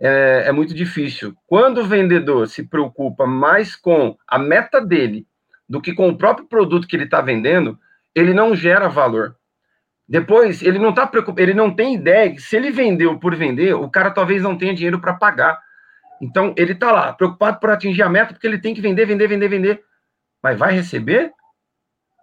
é, 0.00 0.44
é 0.46 0.52
muito 0.52 0.74
difícil. 0.74 1.34
Quando 1.46 1.78
o 1.78 1.86
vendedor 1.86 2.48
se 2.48 2.62
preocupa 2.64 3.26
mais 3.26 3.76
com 3.76 4.16
a 4.26 4.38
meta 4.38 4.80
dele 4.80 5.26
do 5.68 5.80
que 5.80 5.94
com 5.94 6.08
o 6.08 6.16
próprio 6.16 6.46
produto 6.46 6.86
que 6.86 6.96
ele 6.96 7.04
está 7.04 7.20
vendendo, 7.20 7.78
ele 8.14 8.34
não 8.34 8.54
gera 8.54 8.88
valor. 8.88 9.36
Depois, 10.06 10.62
ele 10.62 10.78
não 10.78 10.92
tá 10.92 11.06
preocupado, 11.06 11.40
ele 11.40 11.54
não 11.54 11.74
tem 11.74 11.94
ideia 11.94 12.38
se 12.38 12.56
ele 12.56 12.70
vendeu 12.70 13.18
por 13.18 13.34
vender, 13.34 13.74
o 13.74 13.88
cara 13.88 14.10
talvez 14.10 14.42
não 14.42 14.56
tenha 14.56 14.74
dinheiro 14.74 15.00
para 15.00 15.14
pagar. 15.14 15.58
Então, 16.20 16.54
ele 16.56 16.72
está 16.72 16.92
lá, 16.92 17.12
preocupado 17.12 17.58
por 17.58 17.70
atingir 17.70 18.02
a 18.02 18.08
meta, 18.08 18.34
porque 18.34 18.46
ele 18.46 18.58
tem 18.58 18.74
que 18.74 18.80
vender, 18.80 19.06
vender, 19.06 19.26
vender, 19.26 19.48
vender. 19.48 19.84
Mas 20.42 20.58
vai 20.58 20.74
receber? 20.74 21.32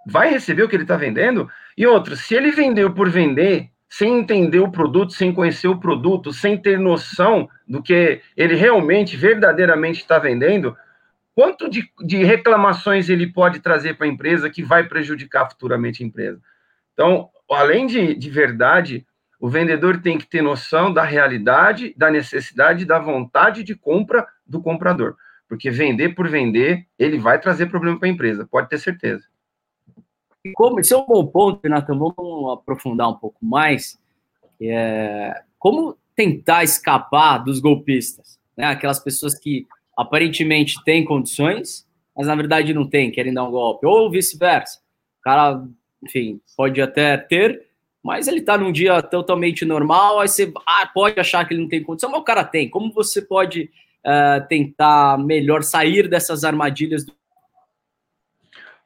Vai 0.08 0.30
receber 0.30 0.64
o 0.64 0.70
que 0.70 0.76
ele 0.76 0.84
está 0.84 0.96
vendendo? 0.96 1.50
E 1.76 1.86
outro, 1.86 2.16
se 2.16 2.36
ele 2.36 2.52
vendeu 2.52 2.94
por 2.94 3.10
vender, 3.10 3.70
sem 3.92 4.20
entender 4.20 4.62
o 4.62 4.72
produto, 4.72 5.12
sem 5.12 5.34
conhecer 5.34 5.68
o 5.68 5.78
produto, 5.78 6.32
sem 6.32 6.58
ter 6.58 6.80
noção 6.80 7.50
do 7.68 7.84
que 7.84 8.22
ele 8.38 8.56
realmente, 8.56 9.18
verdadeiramente 9.18 10.00
está 10.00 10.18
vendendo, 10.18 10.78
quanto 11.36 11.70
de, 11.70 11.92
de 12.00 12.24
reclamações 12.24 13.10
ele 13.10 13.28
pode 13.28 13.60
trazer 13.60 13.98
para 13.98 14.08
a 14.08 14.10
empresa 14.10 14.50
que 14.50 14.64
vai 14.64 14.88
prejudicar 14.88 15.50
futuramente 15.50 16.02
a 16.02 16.08
empresa? 16.08 16.40
Então, 16.94 17.30
além 17.52 17.86
de, 17.86 18.16
de 18.16 18.30
verdade, 18.30 19.06
o 19.38 19.50
vendedor 19.50 20.02
tem 20.02 20.18
que 20.18 20.26
ter 20.26 20.42
noção 20.42 20.94
da 20.94 21.04
realidade, 21.04 21.94
da 21.98 22.10
necessidade, 22.10 22.86
da 22.86 22.98
vontade 22.98 23.62
de 23.62 23.76
compra 23.76 24.26
do 24.48 24.62
comprador. 24.62 25.18
Porque 25.50 25.70
vender 25.70 26.16
por 26.16 26.30
vender, 26.30 26.86
ele 26.98 27.18
vai 27.20 27.38
trazer 27.42 27.66
problema 27.66 28.00
para 28.00 28.08
a 28.08 28.12
empresa, 28.12 28.48
pode 28.50 28.70
ter 28.70 28.78
certeza. 28.78 29.26
Como, 30.56 30.80
esse 30.80 30.94
é 30.94 30.98
um 30.98 31.06
bom 31.06 31.26
ponto, 31.28 31.60
Renato, 31.64 31.96
vamos 31.96 32.54
aprofundar 32.54 33.10
um 33.10 33.16
pouco 33.16 33.38
mais. 33.46 34.00
É, 34.60 35.44
como 35.60 35.96
tentar 36.16 36.64
escapar 36.64 37.40
dos 37.40 37.60
golpistas? 37.60 38.40
Né? 38.58 38.66
Aquelas 38.66 39.00
pessoas 39.00 39.38
que 39.38 39.68
aparentemente 39.96 40.84
têm 40.84 41.06
condições, 41.06 41.88
mas 42.16 42.28
na 42.28 42.36
verdade 42.36 42.74
não 42.74 42.88
têm, 42.88 43.12
querem 43.12 43.34
dar 43.34 43.44
um 43.44 43.52
golpe. 43.52 43.86
Ou 43.86 44.10
vice-versa. 44.10 44.80
O 45.20 45.24
cara, 45.24 45.64
enfim, 46.04 46.42
pode 46.58 46.82
até 46.82 47.18
ter, 47.18 47.68
mas 48.04 48.28
ele 48.28 48.40
está 48.40 48.58
num 48.58 48.72
dia 48.72 49.02
totalmente 49.02 49.64
normal, 49.64 50.20
aí 50.20 50.28
você 50.28 50.52
ah, 50.66 50.90
pode 50.92 51.20
achar 51.20 51.48
que 51.48 51.54
ele 51.54 51.62
não 51.62 51.70
tem 51.70 51.84
condição, 51.84 52.10
mas 52.10 52.22
o 52.22 52.24
cara 52.26 52.44
tem. 52.44 52.68
Como 52.68 52.92
você 52.92 53.22
pode 53.22 53.70
uh, 54.06 54.48
tentar 54.48 55.20
melhor 55.20 55.62
sair 55.62 56.08
dessas 56.08 56.44
armadilhas? 56.44 57.06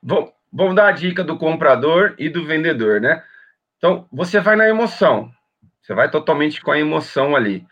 Bom, 0.04 0.35
vamos 0.56 0.74
dar 0.74 0.88
a 0.88 0.92
dica 0.92 1.24
do 1.24 1.38
comprador 1.38 2.16
e 2.18 2.30
do 2.30 2.46
vendedor, 2.46 3.02
né? 3.02 3.22
Então, 3.78 4.08
você 4.12 4.40
vai 4.40 4.56
na 4.56 4.68
emoção, 4.68 5.30
você 5.82 5.94
vai 5.94 6.10
totalmente 6.10 6.62
com 6.62 6.72
a 6.72 6.80
emoção 6.80 7.36
ali. 7.36 7.66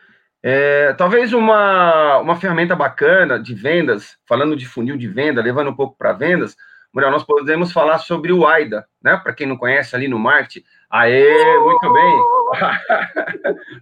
É, 0.43 0.91
talvez 0.93 1.31
uma, 1.31 2.17
uma 2.17 2.35
ferramenta 2.35 2.75
bacana 2.75 3.39
de 3.39 3.55
vendas, 3.55 4.17
falando 4.27 4.57
de 4.57 4.67
funil 4.67 4.97
de 4.97 5.07
venda, 5.07 5.41
levando 5.41 5.69
um 5.69 5.75
pouco 5.75 5.97
para 5.97 6.11
vendas, 6.11 6.57
Muriel, 6.93 7.11
nós 7.11 7.23
podemos 7.23 7.71
falar 7.71 7.97
sobre 7.97 8.31
o 8.31 8.45
AIDA, 8.45 8.85
né? 9.01 9.17
Para 9.17 9.33
quem 9.33 9.47
não 9.47 9.57
conhece 9.57 9.95
ali 9.95 10.07
no 10.07 10.19
marketing. 10.19 10.63
Aê, 10.89 11.57
muito 11.59 11.91
bem. 11.91 12.23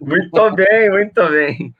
muito 0.00 0.50
bem, 0.52 0.90
muito 0.90 1.28
bem. 1.28 1.74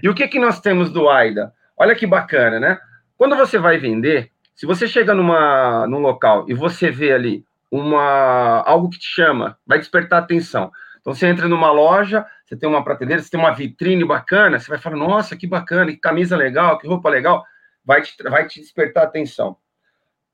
E 0.00 0.08
o 0.08 0.14
que, 0.14 0.28
que 0.28 0.38
nós 0.38 0.60
temos 0.60 0.92
do 0.92 1.08
AIDA? 1.08 1.52
Olha 1.76 1.96
que 1.96 2.06
bacana, 2.06 2.60
né? 2.60 2.78
Quando 3.16 3.34
você 3.34 3.58
vai 3.58 3.78
vender, 3.78 4.30
se 4.60 4.66
você 4.66 4.86
chega 4.86 5.14
numa, 5.14 5.86
num 5.86 6.00
local 6.00 6.44
e 6.46 6.52
você 6.52 6.90
vê 6.90 7.14
ali 7.14 7.46
uma 7.70 8.60
algo 8.60 8.90
que 8.90 8.98
te 8.98 9.06
chama, 9.06 9.58
vai 9.66 9.78
despertar 9.78 10.18
atenção. 10.18 10.70
Então 11.00 11.14
você 11.14 11.26
entra 11.28 11.48
numa 11.48 11.72
loja, 11.72 12.26
você 12.44 12.54
tem 12.54 12.68
uma 12.68 12.84
prateleira, 12.84 13.22
você 13.22 13.30
tem 13.30 13.40
uma 13.40 13.54
vitrine 13.54 14.04
bacana, 14.04 14.58
você 14.58 14.68
vai 14.68 14.76
falar, 14.76 14.96
nossa, 14.96 15.34
que 15.34 15.46
bacana, 15.46 15.90
que 15.90 15.96
camisa 15.96 16.36
legal, 16.36 16.78
que 16.78 16.86
roupa 16.86 17.08
legal, 17.08 17.42
vai 17.82 18.02
te, 18.02 18.14
vai 18.24 18.46
te 18.46 18.60
despertar 18.60 19.04
atenção. 19.04 19.56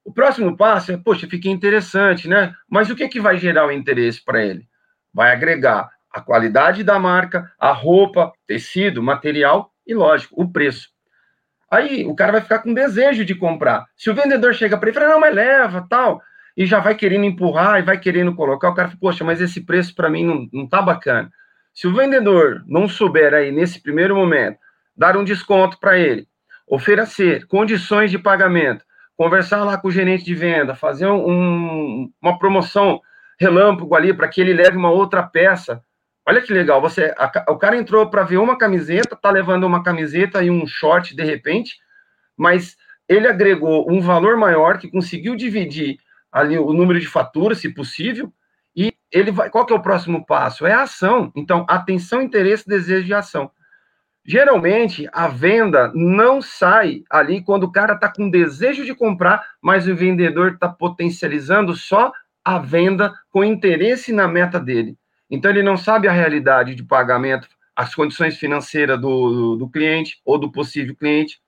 O 0.05 0.13
próximo 0.13 0.57
passo 0.57 0.91
é, 0.91 0.97
poxa, 0.97 1.29
fiquei 1.29 1.53
interessante, 1.53 2.27
né? 2.27 2.53
Mas 2.69 2.91
o 2.91 2.97
que, 2.97 3.07
que 3.07 3.21
vai 3.21 3.39
gerar 3.39 3.69
o 3.69 3.71
interesse 3.71 4.25
para 4.25 4.45
ele? 4.45 4.67
Vai 5.15 5.31
agregar 5.31 5.89
a 6.11 6.21
qualidade 6.21 6.83
da 6.83 6.99
marca, 6.99 7.49
a 7.61 7.71
roupa, 7.71 8.33
tecido, 8.45 9.01
material 9.01 9.73
e, 9.87 9.95
lógico, 9.95 10.43
o 10.43 10.51
preço. 10.51 10.96
Aí 11.71 12.07
o 12.07 12.15
cara 12.15 12.33
vai 12.33 12.41
ficar 12.41 12.61
com 12.61 12.73
desejo 12.73 13.25
de 13.25 13.35
comprar. 13.35 13.85
Se 13.97 14.09
o 14.11 14.15
vendedor 14.15 14.55
chega 14.55 14.77
para 14.79 14.89
ele 14.89 14.97
e 14.97 15.01
fala, 15.01 15.13
não, 15.15 15.21
mas 15.21 15.35
leva, 15.35 15.87
tal, 15.89 16.23
e 16.57 16.65
já 16.65 16.81
vai 16.81 16.95
querendo 16.95 17.25
empurrar 17.25 17.79
e 17.79 17.83
vai 17.83 17.99
querendo 17.99 18.35
colocar, 18.35 18.71
o 18.71 18.75
cara 18.75 18.89
fala, 18.89 19.01
poxa, 19.01 19.25
mas 19.25 19.41
esse 19.41 19.61
preço 19.61 19.95
para 19.95 20.09
mim 20.09 20.25
não, 20.25 20.49
não 20.53 20.69
tá 20.69 20.81
bacana. 20.81 21.31
Se 21.75 21.87
o 21.87 21.95
vendedor 21.95 22.65
não 22.67 22.89
souber 22.89 23.35
aí, 23.35 23.53
nesse 23.53 23.83
primeiro 23.83 24.17
momento, 24.17 24.59
dar 24.97 25.17
um 25.17 25.25
desconto 25.25 25.79
para 25.79 25.99
ele, 25.99 26.27
oferecer 26.67 27.47
condições 27.47 28.11
de 28.11 28.19
pagamento, 28.19 28.85
conversar 29.17 29.63
lá 29.65 29.77
com 29.77 29.89
o 29.89 29.93
gerente 29.93 30.25
de 30.25 30.35
venda, 30.35 30.75
fazer 30.75 31.07
um, 31.07 32.11
uma 32.21 32.39
promoção 32.39 33.01
relâmpago 33.39 33.95
ali 33.95 34.15
para 34.15 34.29
que 34.29 34.41
ele 34.41 34.55
leve 34.55 34.77
uma 34.77 34.91
outra 34.91 35.23
peça. 35.23 35.83
Olha 36.29 36.43
que 36.43 36.53
legal, 36.53 36.81
você, 36.81 37.15
a, 37.17 37.45
o 37.49 37.57
cara 37.57 37.77
entrou 37.77 38.11
para 38.11 38.25
ver 38.25 38.39
uma 38.39 38.59
camiseta, 38.59 39.15
tá 39.15 39.31
levando 39.31 39.65
uma 39.65 39.83
camiseta 39.83 40.43
e 40.43 40.51
um 40.51 40.67
short 40.67 41.15
de 41.15 41.23
repente, 41.23 41.77
mas 42.37 42.77
ele 43.09 43.29
agregou 43.29 43.89
um 43.89 44.01
valor 44.01 44.37
maior 44.37 44.79
que 44.79 44.91
conseguiu 44.91 45.37
dividir 45.37 45.99
ali 46.33 46.59
o 46.59 46.73
número 46.73 46.99
de 46.99 47.07
faturas, 47.07 47.59
se 47.59 47.73
possível, 47.73 48.33
e 48.75 48.93
ele 49.11 49.31
vai. 49.31 49.49
Qual 49.49 49.65
que 49.65 49.73
é 49.73 49.77
o 49.77 49.83
próximo 49.83 50.27
passo? 50.27 50.67
É 50.67 50.73
a 50.73 50.83
ação. 50.83 51.33
Então, 51.35 51.65
atenção, 51.69 52.21
interesse, 52.21 52.69
desejo 52.69 53.07
de 53.07 53.15
ação. 53.15 53.51
Geralmente, 54.25 55.09
a 55.13 55.29
venda 55.29 55.93
não 55.95 56.43
sai 56.43 57.05
ali 57.09 57.43
quando 57.45 57.63
o 57.63 57.73
cara 57.73 57.95
está 57.95 58.13
com 58.13 58.29
desejo 58.29 58.85
de 58.85 58.93
comprar, 58.93 59.47
mas 59.63 59.87
o 59.87 59.95
vendedor 59.95 60.55
está 60.55 60.69
potencializando 60.69 61.77
só 61.77 62.11
a 62.45 62.59
venda 62.59 63.15
com 63.31 63.45
interesse 63.45 64.13
na 64.13 64.27
meta 64.27 64.59
dele. 64.59 64.99
Então, 65.31 65.51
ele 65.51 65.63
não 65.63 65.77
sabe 65.77 66.09
a 66.09 66.13
realidade 66.13 66.75
de 66.75 66.85
pagamento, 66.85 67.49
as 67.75 67.95
condições 67.95 68.39
financeiras 68.39 69.01
do, 69.01 69.57
do, 69.57 69.69
cliente 69.69 70.21
ou 70.25 70.39
do 70.39 70.51
possível 70.51 70.97
cliente. 70.97 71.41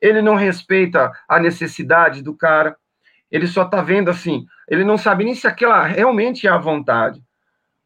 Ele 0.00 0.22
não 0.22 0.34
respeita 0.34 1.10
a 1.28 1.40
necessidade 1.40 2.22
do 2.22 2.34
cara. 2.34 2.76
Ele 3.30 3.46
só 3.46 3.62
está 3.62 3.82
vendo 3.82 4.10
assim. 4.10 4.46
Ele 4.68 4.84
não 4.84 4.96
sabe 4.96 5.24
nem 5.24 5.34
se 5.34 5.46
aquela 5.46 5.82
realmente 5.84 6.46
é 6.46 6.50
a 6.50 6.58
vontade. 6.58 7.22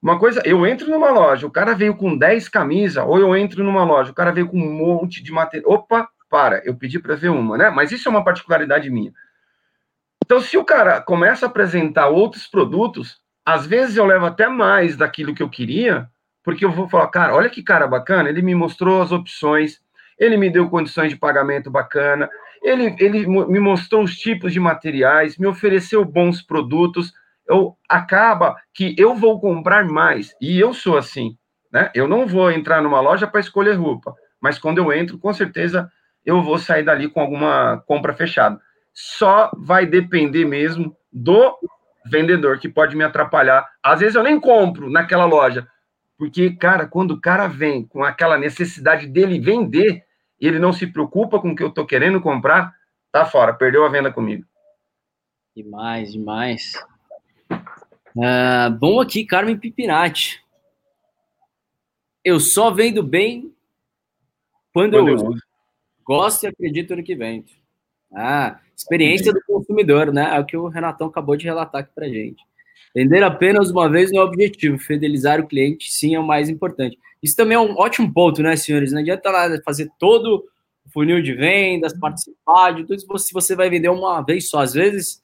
Uma 0.00 0.18
coisa, 0.18 0.42
eu 0.44 0.66
entro 0.66 0.88
numa 0.90 1.10
loja, 1.10 1.46
o 1.46 1.50
cara 1.50 1.74
veio 1.74 1.96
com 1.96 2.16
10 2.16 2.48
camisas, 2.48 3.04
ou 3.04 3.18
eu 3.18 3.36
entro 3.36 3.64
numa 3.64 3.82
loja, 3.82 4.12
o 4.12 4.14
cara 4.14 4.30
veio 4.30 4.48
com 4.48 4.56
um 4.56 4.72
monte 4.72 5.20
de 5.22 5.32
material. 5.32 5.72
Opa, 5.72 6.08
para, 6.28 6.62
eu 6.64 6.76
pedi 6.76 7.00
para 7.00 7.16
ver 7.16 7.30
uma, 7.30 7.56
né? 7.56 7.70
Mas 7.70 7.90
isso 7.90 8.08
é 8.08 8.10
uma 8.10 8.22
particularidade 8.22 8.90
minha. 8.90 9.12
Então, 10.24 10.40
se 10.40 10.56
o 10.56 10.64
cara 10.64 11.00
começa 11.00 11.46
a 11.46 11.48
apresentar 11.48 12.08
outros 12.08 12.46
produtos, 12.46 13.20
às 13.54 13.66
vezes 13.66 13.96
eu 13.96 14.04
levo 14.04 14.26
até 14.26 14.48
mais 14.48 14.96
daquilo 14.96 15.34
que 15.34 15.42
eu 15.42 15.48
queria, 15.48 16.08
porque 16.44 16.64
eu 16.64 16.70
vou 16.70 16.88
falar, 16.88 17.08
cara, 17.08 17.34
olha 17.34 17.48
que 17.48 17.62
cara 17.62 17.86
bacana, 17.86 18.28
ele 18.28 18.42
me 18.42 18.54
mostrou 18.54 19.00
as 19.00 19.10
opções, 19.10 19.80
ele 20.18 20.36
me 20.36 20.50
deu 20.50 20.68
condições 20.68 21.10
de 21.10 21.16
pagamento 21.16 21.70
bacana, 21.70 22.28
ele, 22.62 22.94
ele 22.98 23.26
me 23.26 23.58
mostrou 23.58 24.02
os 24.02 24.16
tipos 24.18 24.52
de 24.52 24.60
materiais, 24.60 25.38
me 25.38 25.46
ofereceu 25.46 26.04
bons 26.04 26.42
produtos 26.42 27.12
eu 27.48 27.74
acaba 27.88 28.56
que 28.74 28.94
eu 28.98 29.14
vou 29.14 29.40
comprar 29.40 29.84
mais. 29.86 30.34
E 30.40 30.60
eu 30.60 30.74
sou 30.74 30.98
assim, 30.98 31.36
né? 31.72 31.90
Eu 31.94 32.06
não 32.06 32.26
vou 32.26 32.50
entrar 32.50 32.82
numa 32.82 33.00
loja 33.00 33.26
para 33.26 33.40
escolher 33.40 33.72
roupa, 33.72 34.14
mas 34.40 34.58
quando 34.58 34.78
eu 34.78 34.92
entro, 34.92 35.18
com 35.18 35.32
certeza 35.32 35.90
eu 36.26 36.42
vou 36.42 36.58
sair 36.58 36.82
dali 36.82 37.08
com 37.08 37.20
alguma 37.20 37.82
compra 37.86 38.12
fechada. 38.12 38.60
Só 38.92 39.50
vai 39.56 39.86
depender 39.86 40.44
mesmo 40.44 40.94
do 41.10 41.56
vendedor 42.08 42.58
que 42.58 42.68
pode 42.68 42.96
me 42.96 43.04
atrapalhar. 43.04 43.68
Às 43.82 44.00
vezes 44.00 44.14
eu 44.14 44.22
nem 44.22 44.40
compro 44.40 44.90
naquela 44.90 45.24
loja, 45.24 45.66
porque 46.16 46.50
cara, 46.50 46.86
quando 46.86 47.12
o 47.12 47.20
cara 47.20 47.46
vem 47.46 47.86
com 47.86 48.02
aquela 48.02 48.38
necessidade 48.38 49.06
dele 49.06 49.38
vender, 49.38 50.04
ele 50.40 50.58
não 50.58 50.72
se 50.72 50.86
preocupa 50.86 51.40
com 51.40 51.50
o 51.50 51.56
que 51.56 51.62
eu 51.62 51.68
estou 51.68 51.86
querendo 51.86 52.20
comprar, 52.20 52.74
tá 53.10 53.24
fora, 53.24 53.54
perdeu 53.54 53.84
a 53.84 53.88
venda 53.88 54.12
comigo. 54.12 54.44
Demais, 55.54 56.12
demais. 56.12 56.72
Uh, 57.50 58.70
bom 58.78 59.00
aqui, 59.00 59.24
Carmen 59.24 59.56
Pipinati. 59.56 60.42
Eu 62.24 62.38
só 62.38 62.70
vendo 62.70 63.02
bem 63.02 63.54
quando, 64.72 64.92
quando 64.92 65.08
eu 65.08 65.14
uso. 65.14 65.28
uso. 65.30 65.42
Gosto 66.04 66.44
e 66.44 66.46
acredito 66.46 66.94
no 66.96 67.02
que 67.02 67.14
vendo. 67.14 67.46
Ah, 68.14 68.60
experiência 68.78 69.32
do 69.32 69.40
consumidor, 69.46 70.12
né? 70.12 70.36
É 70.36 70.38
o 70.38 70.46
que 70.46 70.56
o 70.56 70.68
Renatão 70.68 71.08
acabou 71.08 71.36
de 71.36 71.44
relatar 71.44 71.82
aqui 71.82 71.90
pra 71.94 72.08
gente. 72.08 72.42
Vender 72.94 73.22
apenas 73.22 73.70
uma 73.70 73.90
vez 73.90 74.12
não 74.12 74.22
é 74.22 74.24
o 74.24 74.28
objetivo. 74.28 74.78
Fidelizar 74.78 75.40
o 75.40 75.46
cliente, 75.46 75.92
sim, 75.92 76.14
é 76.14 76.20
o 76.20 76.26
mais 76.26 76.48
importante. 76.48 76.96
Isso 77.22 77.36
também 77.36 77.56
é 77.56 77.60
um 77.60 77.76
ótimo 77.76 78.12
ponto, 78.12 78.42
né, 78.42 78.56
senhores? 78.56 78.92
Não 78.92 79.00
adianta 79.00 79.30
lá 79.30 79.48
fazer 79.64 79.90
todo 79.98 80.44
o 80.86 80.90
funil 80.90 81.20
de 81.20 81.34
vendas, 81.34 81.92
participar 81.98 82.70
de 82.70 82.84
tudo 82.84 82.94
isso 82.94 83.18
se 83.18 83.32
você 83.32 83.56
vai 83.56 83.68
vender 83.68 83.88
uma 83.88 84.22
vez 84.22 84.48
só. 84.48 84.60
Às 84.60 84.72
vezes, 84.72 85.22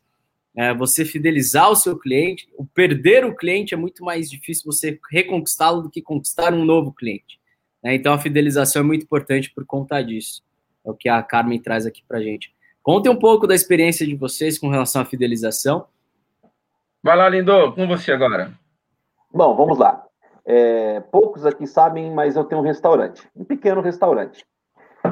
é, 0.56 0.74
você 0.74 1.04
fidelizar 1.04 1.70
o 1.70 1.76
seu 1.76 1.98
cliente, 1.98 2.48
o 2.56 2.64
perder 2.64 3.24
o 3.24 3.34
cliente 3.34 3.74
é 3.74 3.76
muito 3.76 4.04
mais 4.04 4.30
difícil 4.30 4.64
você 4.66 4.98
reconquistá-lo 5.10 5.82
do 5.82 5.90
que 5.90 6.02
conquistar 6.02 6.52
um 6.52 6.64
novo 6.64 6.92
cliente. 6.92 7.40
Né? 7.82 7.94
Então 7.94 8.12
a 8.12 8.18
fidelização 8.18 8.82
é 8.82 8.84
muito 8.84 9.04
importante 9.04 9.50
por 9.52 9.64
conta 9.66 10.00
disso. 10.02 10.42
É 10.84 10.90
o 10.90 10.94
que 10.94 11.08
a 11.08 11.22
Carmen 11.22 11.60
traz 11.60 11.86
aqui 11.86 12.02
para 12.06 12.22
gente. 12.22 12.53
Contem 12.84 13.10
um 13.10 13.18
pouco 13.18 13.46
da 13.46 13.54
experiência 13.54 14.06
de 14.06 14.14
vocês 14.14 14.58
com 14.58 14.68
relação 14.68 15.00
à 15.00 15.06
fidelização. 15.06 15.86
Vai 17.02 17.16
lá, 17.16 17.26
Lindo, 17.30 17.72
com 17.72 17.88
você 17.88 18.12
agora. 18.12 18.52
Bom, 19.32 19.56
vamos 19.56 19.78
lá. 19.78 20.04
É, 20.44 21.00
poucos 21.00 21.46
aqui 21.46 21.66
sabem, 21.66 22.10
mas 22.10 22.36
eu 22.36 22.44
tenho 22.44 22.60
um 22.60 22.64
restaurante, 22.64 23.26
um 23.34 23.42
pequeno 23.42 23.80
restaurante. 23.80 24.44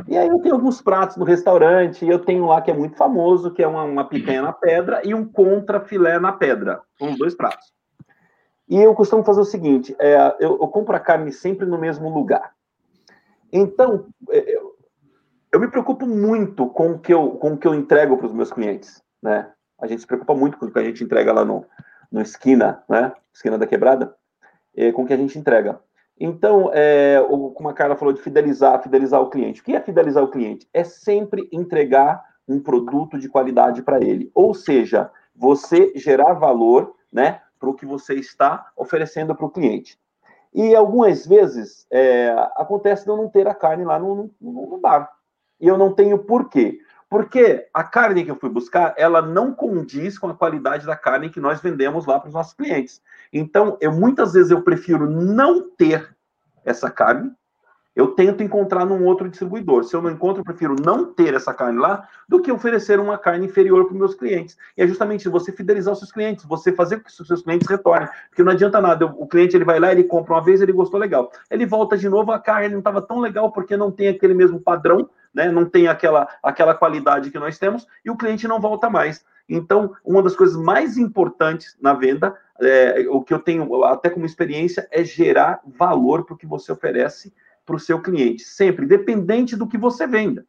E 0.07 0.19
aí 0.19 0.29
eu 0.29 0.39
tenho 0.41 0.55
alguns 0.55 0.83
pratos 0.83 1.17
no 1.17 1.25
restaurante, 1.25 2.07
eu 2.07 2.19
tenho 2.19 2.45
lá 2.45 2.61
que 2.61 2.71
é 2.71 2.75
muito 2.75 2.95
famoso, 2.95 3.51
que 3.51 3.63
é 3.63 3.67
uma, 3.67 3.85
uma 3.85 4.05
picanha 4.05 4.43
na 4.43 4.53
pedra 4.53 5.01
e 5.03 5.15
um 5.15 5.25
contra 5.25 5.81
filé 5.81 6.19
na 6.19 6.33
pedra. 6.33 6.83
São 6.99 7.11
os 7.13 7.19
dois 7.19 7.35
pratos. 7.35 7.73
E 8.69 8.77
eu 8.77 8.95
costumo 8.95 9.25
fazer 9.25 9.41
o 9.41 9.47
seguinte: 9.47 9.97
é, 9.99 10.37
eu, 10.41 10.59
eu, 10.61 10.69
compro 10.69 10.95
a 10.95 11.01
carne 11.01 11.33
sempre 11.33 11.65
no 11.65 11.79
mesmo 11.79 12.11
lugar. 12.11 12.53
Então, 13.51 14.07
é, 14.29 14.57
eu, 14.57 14.72
eu 15.53 15.61
me 15.61 15.69
preocupo 15.69 16.07
muito 16.07 16.67
com 16.69 16.93
o 16.93 16.99
que 16.99 17.13
eu, 17.13 17.33
com 17.33 17.53
o 17.53 17.59
que 17.59 17.67
eu 17.67 17.75
entrego 17.75 18.17
para 18.17 18.27
os 18.27 18.33
meus 18.33 18.51
clientes. 18.51 19.03
Né? 19.23 19.49
A 19.79 19.87
gente 19.87 20.01
se 20.01 20.07
preocupa 20.07 20.35
muito 20.35 20.57
com 20.57 20.67
o 20.67 20.73
que 20.73 20.79
a 20.79 20.85
gente 20.85 21.05
entrega 21.05 21.33
lá 21.33 21.45
no, 21.45 21.67
no 22.11 22.23
esquina, 22.23 22.83
né? 22.89 23.13
Esquina 23.33 23.59
da 23.59 23.67
quebrada, 23.67 24.15
é, 24.75 24.91
com 24.93 25.03
o 25.03 25.07
que 25.07 25.13
a 25.13 25.17
gente 25.17 25.39
entrega. 25.39 25.79
Então, 26.19 26.71
é, 26.73 27.21
o, 27.29 27.51
como 27.51 27.69
a 27.69 27.75
Carla 27.75 27.97
falou 27.97 28.15
de 28.15 28.23
fidelizar, 28.23 28.83
fidelizar 28.83 29.21
o 29.21 29.29
cliente. 29.29 29.61
O 29.61 29.65
que 29.65 29.75
é 29.75 29.81
fidelizar 29.81 30.23
o 30.23 30.31
cliente? 30.31 30.69
É 30.73 30.85
sempre 30.85 31.49
entregar 31.53 32.25
um 32.49 32.61
produto 32.61 33.19
de 33.19 33.29
qualidade 33.29 33.83
para 33.83 34.03
ele. 34.03 34.31
Ou 34.35 34.55
seja, 34.55 35.11
você 35.35 35.93
gerar 35.97 36.35
valor, 36.35 36.95
né, 37.13 37.41
para 37.59 37.69
o 37.69 37.75
que 37.75 37.87
você 37.87 38.15
está 38.15 38.71
oferecendo 38.77 39.35
para 39.35 39.47
o 39.47 39.51
cliente. 39.51 39.99
E 40.55 40.75
algumas 40.75 41.27
vezes 41.27 41.87
é, 41.91 42.31
acontece 42.57 43.05
de 43.05 43.11
eu 43.11 43.17
não 43.17 43.29
ter 43.29 43.49
a 43.49 43.55
carne 43.55 43.85
lá 43.85 43.99
no, 43.99 44.31
no, 44.41 44.67
no 44.67 44.79
bar. 44.79 45.11
E 45.63 45.69
eu 45.69 45.79
não 45.79 45.95
tenho 45.95 46.19
por 46.19 46.51
quê? 46.51 46.81
Porque 47.09 47.69
a 47.73 47.85
carne 47.85 48.25
que 48.25 48.31
eu 48.33 48.37
fui 48.37 48.51
buscar, 48.51 48.95
ela 48.97 49.23
não 49.23 49.55
condiz 49.55 50.19
com 50.19 50.29
a 50.29 50.35
qualidade 50.35 50.85
da 50.85 50.97
carne 50.97 51.31
que 51.31 51.39
nós 51.39 51.61
vendemos 51.61 52.05
lá 52.05 52.19
para 52.19 52.27
os 52.27 52.35
nossos 52.35 52.53
clientes. 52.53 53.01
Então, 53.33 53.79
eu 53.81 53.93
muitas 53.93 54.33
vezes 54.33 54.51
eu 54.51 54.63
prefiro 54.63 55.09
não 55.09 55.71
ter 55.71 56.17
essa 56.65 56.91
carne, 56.91 57.31
eu 57.95 58.09
tento 58.09 58.43
encontrar 58.43 58.87
num 58.87 59.05
outro 59.05 59.29
distribuidor. 59.29 59.85
Se 59.85 59.95
eu 59.95 60.01
não 60.01 60.11
encontro, 60.11 60.41
eu 60.41 60.45
prefiro 60.45 60.75
não 60.83 61.05
ter 61.05 61.35
essa 61.35 61.53
carne 61.53 61.79
lá 61.79 62.09
do 62.27 62.41
que 62.41 62.51
oferecer 62.51 62.99
uma 62.99 63.19
carne 63.19 63.47
inferior 63.47 63.85
para 63.85 63.93
os 63.93 63.99
meus 63.99 64.15
clientes. 64.15 64.57
E 64.77 64.83
é 64.83 64.87
justamente 64.87 65.29
você 65.29 65.53
fidelizar 65.53 65.93
os 65.93 65.99
seus 65.99 66.11
clientes, 66.11 66.45
você 66.45 66.73
fazer 66.73 66.97
com 66.97 67.05
que 67.05 67.11
os 67.11 67.27
seus 67.27 67.43
clientes 67.43 67.69
retornem. 67.69 68.09
Porque 68.31 68.43
não 68.43 68.53
adianta 68.53 68.81
nada, 68.81 69.07
o 69.07 69.27
cliente 69.27 69.57
ele 69.57 69.65
vai 69.65 69.79
lá, 69.79 69.93
ele 69.93 70.05
compra 70.05 70.35
uma 70.35 70.45
vez, 70.45 70.63
ele 70.63 70.73
gostou 70.73 70.99
legal. 70.99 71.31
Ele 71.51 71.67
volta 71.67 71.97
de 71.97 72.09
novo, 72.09 72.33
a 72.33 72.39
carne 72.39 72.71
não 72.71 72.79
estava 72.79 73.03
tão 73.03 73.21
legal 73.21 73.53
porque 73.53 73.77
não 73.77 73.91
tem 73.91 74.09
aquele 74.09 74.33
mesmo 74.33 74.59
padrão, 74.59 75.09
né? 75.35 75.51
não 75.51 75.67
tem 75.67 75.87
aquela, 75.87 76.27
aquela 76.43 76.75
qualidade 76.75 77.31
que 77.31 77.39
nós 77.39 77.59
temos, 77.59 77.87
e 78.05 78.11
o 78.11 78.17
cliente 78.17 78.49
não 78.49 78.61
volta 78.61 78.89
mais. 78.89 79.25
Então, 79.49 79.95
uma 80.05 80.23
das 80.23 80.35
coisas 80.35 80.57
mais 80.57 80.97
importantes 80.97 81.77
na 81.81 81.93
venda, 81.93 82.35
é, 82.61 83.05
o 83.11 83.23
que 83.23 83.35
eu 83.35 83.39
tenho 83.39 83.85
até 83.85 84.09
como 84.09 84.25
experiência, 84.25 84.89
é 84.91 85.05
gerar 85.05 85.61
valor 85.67 86.25
para 86.25 86.35
o 86.35 86.39
que 86.39 86.47
você 86.47 86.73
oferece 86.73 87.33
para 87.65 87.77
o 87.77 87.81
seu 87.81 88.01
cliente, 88.01 88.43
sempre, 88.43 88.85
independente 88.85 89.57
do 89.57 89.67
que 89.67 89.79
você 89.79 90.07
venda. 90.07 90.45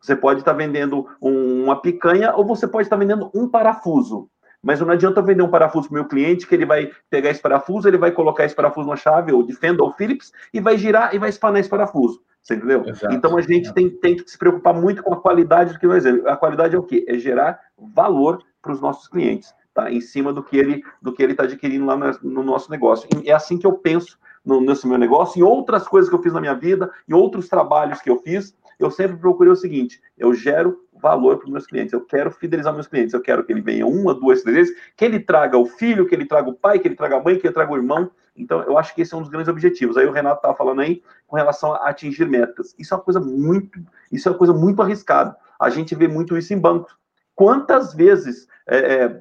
Você 0.00 0.14
pode 0.14 0.40
estar 0.40 0.52
vendendo 0.52 1.08
um, 1.20 1.64
uma 1.64 1.80
picanha 1.80 2.34
ou 2.34 2.44
você 2.44 2.68
pode 2.68 2.86
estar 2.86 2.96
vendendo 2.96 3.30
um 3.34 3.48
parafuso. 3.48 4.28
Mas 4.62 4.80
não 4.80 4.90
adianta 4.90 5.20
eu 5.20 5.24
vender 5.24 5.42
um 5.42 5.50
parafuso 5.50 5.88
para 5.88 5.94
o 5.94 5.98
meu 6.00 6.08
cliente, 6.08 6.46
que 6.46 6.54
ele 6.54 6.64
vai 6.64 6.90
pegar 7.10 7.30
esse 7.30 7.40
parafuso, 7.40 7.86
ele 7.86 7.98
vai 7.98 8.10
colocar 8.10 8.44
esse 8.44 8.54
parafuso 8.54 8.88
na 8.88 8.96
chave, 8.96 9.30
ou 9.30 9.42
de 9.42 9.54
Fenda 9.54 9.82
ou 9.82 9.92
Philips, 9.92 10.32
e 10.52 10.60
vai 10.60 10.78
girar 10.78 11.14
e 11.14 11.18
vai 11.18 11.28
espanar 11.28 11.60
esse 11.60 11.68
parafuso. 11.68 12.22
Você 12.42 12.54
entendeu? 12.54 12.84
Exato. 12.86 13.14
Então 13.14 13.36
a 13.36 13.40
gente 13.40 13.72
tem, 13.72 13.88
tem 13.88 14.16
que 14.16 14.30
se 14.30 14.36
preocupar 14.36 14.74
muito 14.74 15.02
com 15.02 15.14
a 15.14 15.20
qualidade 15.20 15.72
do 15.72 15.78
que 15.78 15.86
nós 15.86 16.04
vendemos. 16.04 16.26
A 16.26 16.36
qualidade 16.36 16.74
é 16.74 16.78
o 16.78 16.82
quê? 16.82 17.04
É 17.08 17.18
gerar 17.18 17.58
valor 17.78 18.42
para 18.60 18.72
os 18.72 18.80
nossos 18.80 19.08
clientes, 19.08 19.54
tá? 19.72 19.90
Em 19.90 20.00
cima 20.00 20.32
do 20.32 20.42
que 20.42 20.56
ele 20.56 20.82
do 21.00 21.12
que 21.12 21.22
ele 21.22 21.32
está 21.32 21.44
adquirindo 21.44 21.86
lá 21.86 21.96
no, 21.96 22.12
no 22.22 22.42
nosso 22.42 22.70
negócio. 22.70 23.08
E 23.22 23.30
é 23.30 23.34
assim 23.34 23.58
que 23.58 23.66
eu 23.66 23.72
penso 23.72 24.18
no, 24.44 24.60
nesse 24.60 24.86
meu 24.86 24.98
negócio, 24.98 25.38
em 25.38 25.42
outras 25.42 25.88
coisas 25.88 26.08
que 26.08 26.14
eu 26.14 26.22
fiz 26.22 26.32
na 26.32 26.40
minha 26.40 26.54
vida, 26.54 26.90
em 27.08 27.14
outros 27.14 27.48
trabalhos 27.48 28.00
que 28.00 28.10
eu 28.10 28.18
fiz, 28.18 28.54
eu 28.78 28.90
sempre 28.90 29.16
procurei 29.16 29.52
o 29.52 29.56
seguinte: 29.56 30.00
eu 30.18 30.34
gero 30.34 30.84
valor 30.92 31.38
para 31.38 31.46
os 31.46 31.52
meus 31.52 31.66
clientes, 31.66 31.92
eu 31.92 32.00
quero 32.00 32.30
fidelizar 32.30 32.72
meus 32.72 32.86
clientes, 32.86 33.14
eu 33.14 33.20
quero 33.20 33.44
que 33.44 33.52
ele 33.52 33.60
venha 33.60 33.86
uma, 33.86 34.14
duas, 34.14 34.42
três 34.42 34.56
vezes, 34.56 34.76
que 34.96 35.04
ele 35.04 35.20
traga 35.20 35.58
o 35.58 35.66
filho, 35.66 36.06
que 36.06 36.14
ele 36.14 36.24
traga 36.24 36.48
o 36.48 36.54
pai, 36.54 36.78
que 36.78 36.88
ele 36.88 36.94
traga 36.94 37.16
a 37.16 37.22
mãe, 37.22 37.38
que 37.38 37.46
ele 37.46 37.54
traga 37.54 37.72
o 37.72 37.76
irmão. 37.76 38.10
Então, 38.36 38.62
eu 38.62 38.76
acho 38.76 38.94
que 38.94 39.02
esse 39.02 39.14
é 39.14 39.16
um 39.16 39.20
dos 39.20 39.30
grandes 39.30 39.48
objetivos. 39.48 39.96
Aí 39.96 40.06
o 40.06 40.12
Renato 40.12 40.36
estava 40.36 40.56
falando 40.56 40.80
aí 40.80 41.02
com 41.26 41.36
relação 41.36 41.72
a 41.72 41.88
atingir 41.88 42.26
metas. 42.26 42.74
Isso 42.78 42.92
é 42.92 42.96
uma 42.96 43.02
coisa 43.02 43.20
muito, 43.20 43.78
isso 44.10 44.28
é 44.28 44.32
uma 44.32 44.38
coisa 44.38 44.52
muito 44.52 44.82
arriscada. 44.82 45.36
A 45.60 45.70
gente 45.70 45.94
vê 45.94 46.08
muito 46.08 46.36
isso 46.36 46.52
em 46.52 46.58
bancos. 46.58 46.96
Quantas 47.34 47.94
vezes 47.94 48.48
é, 48.66 48.78
é, 48.78 49.20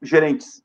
gerentes 0.00 0.62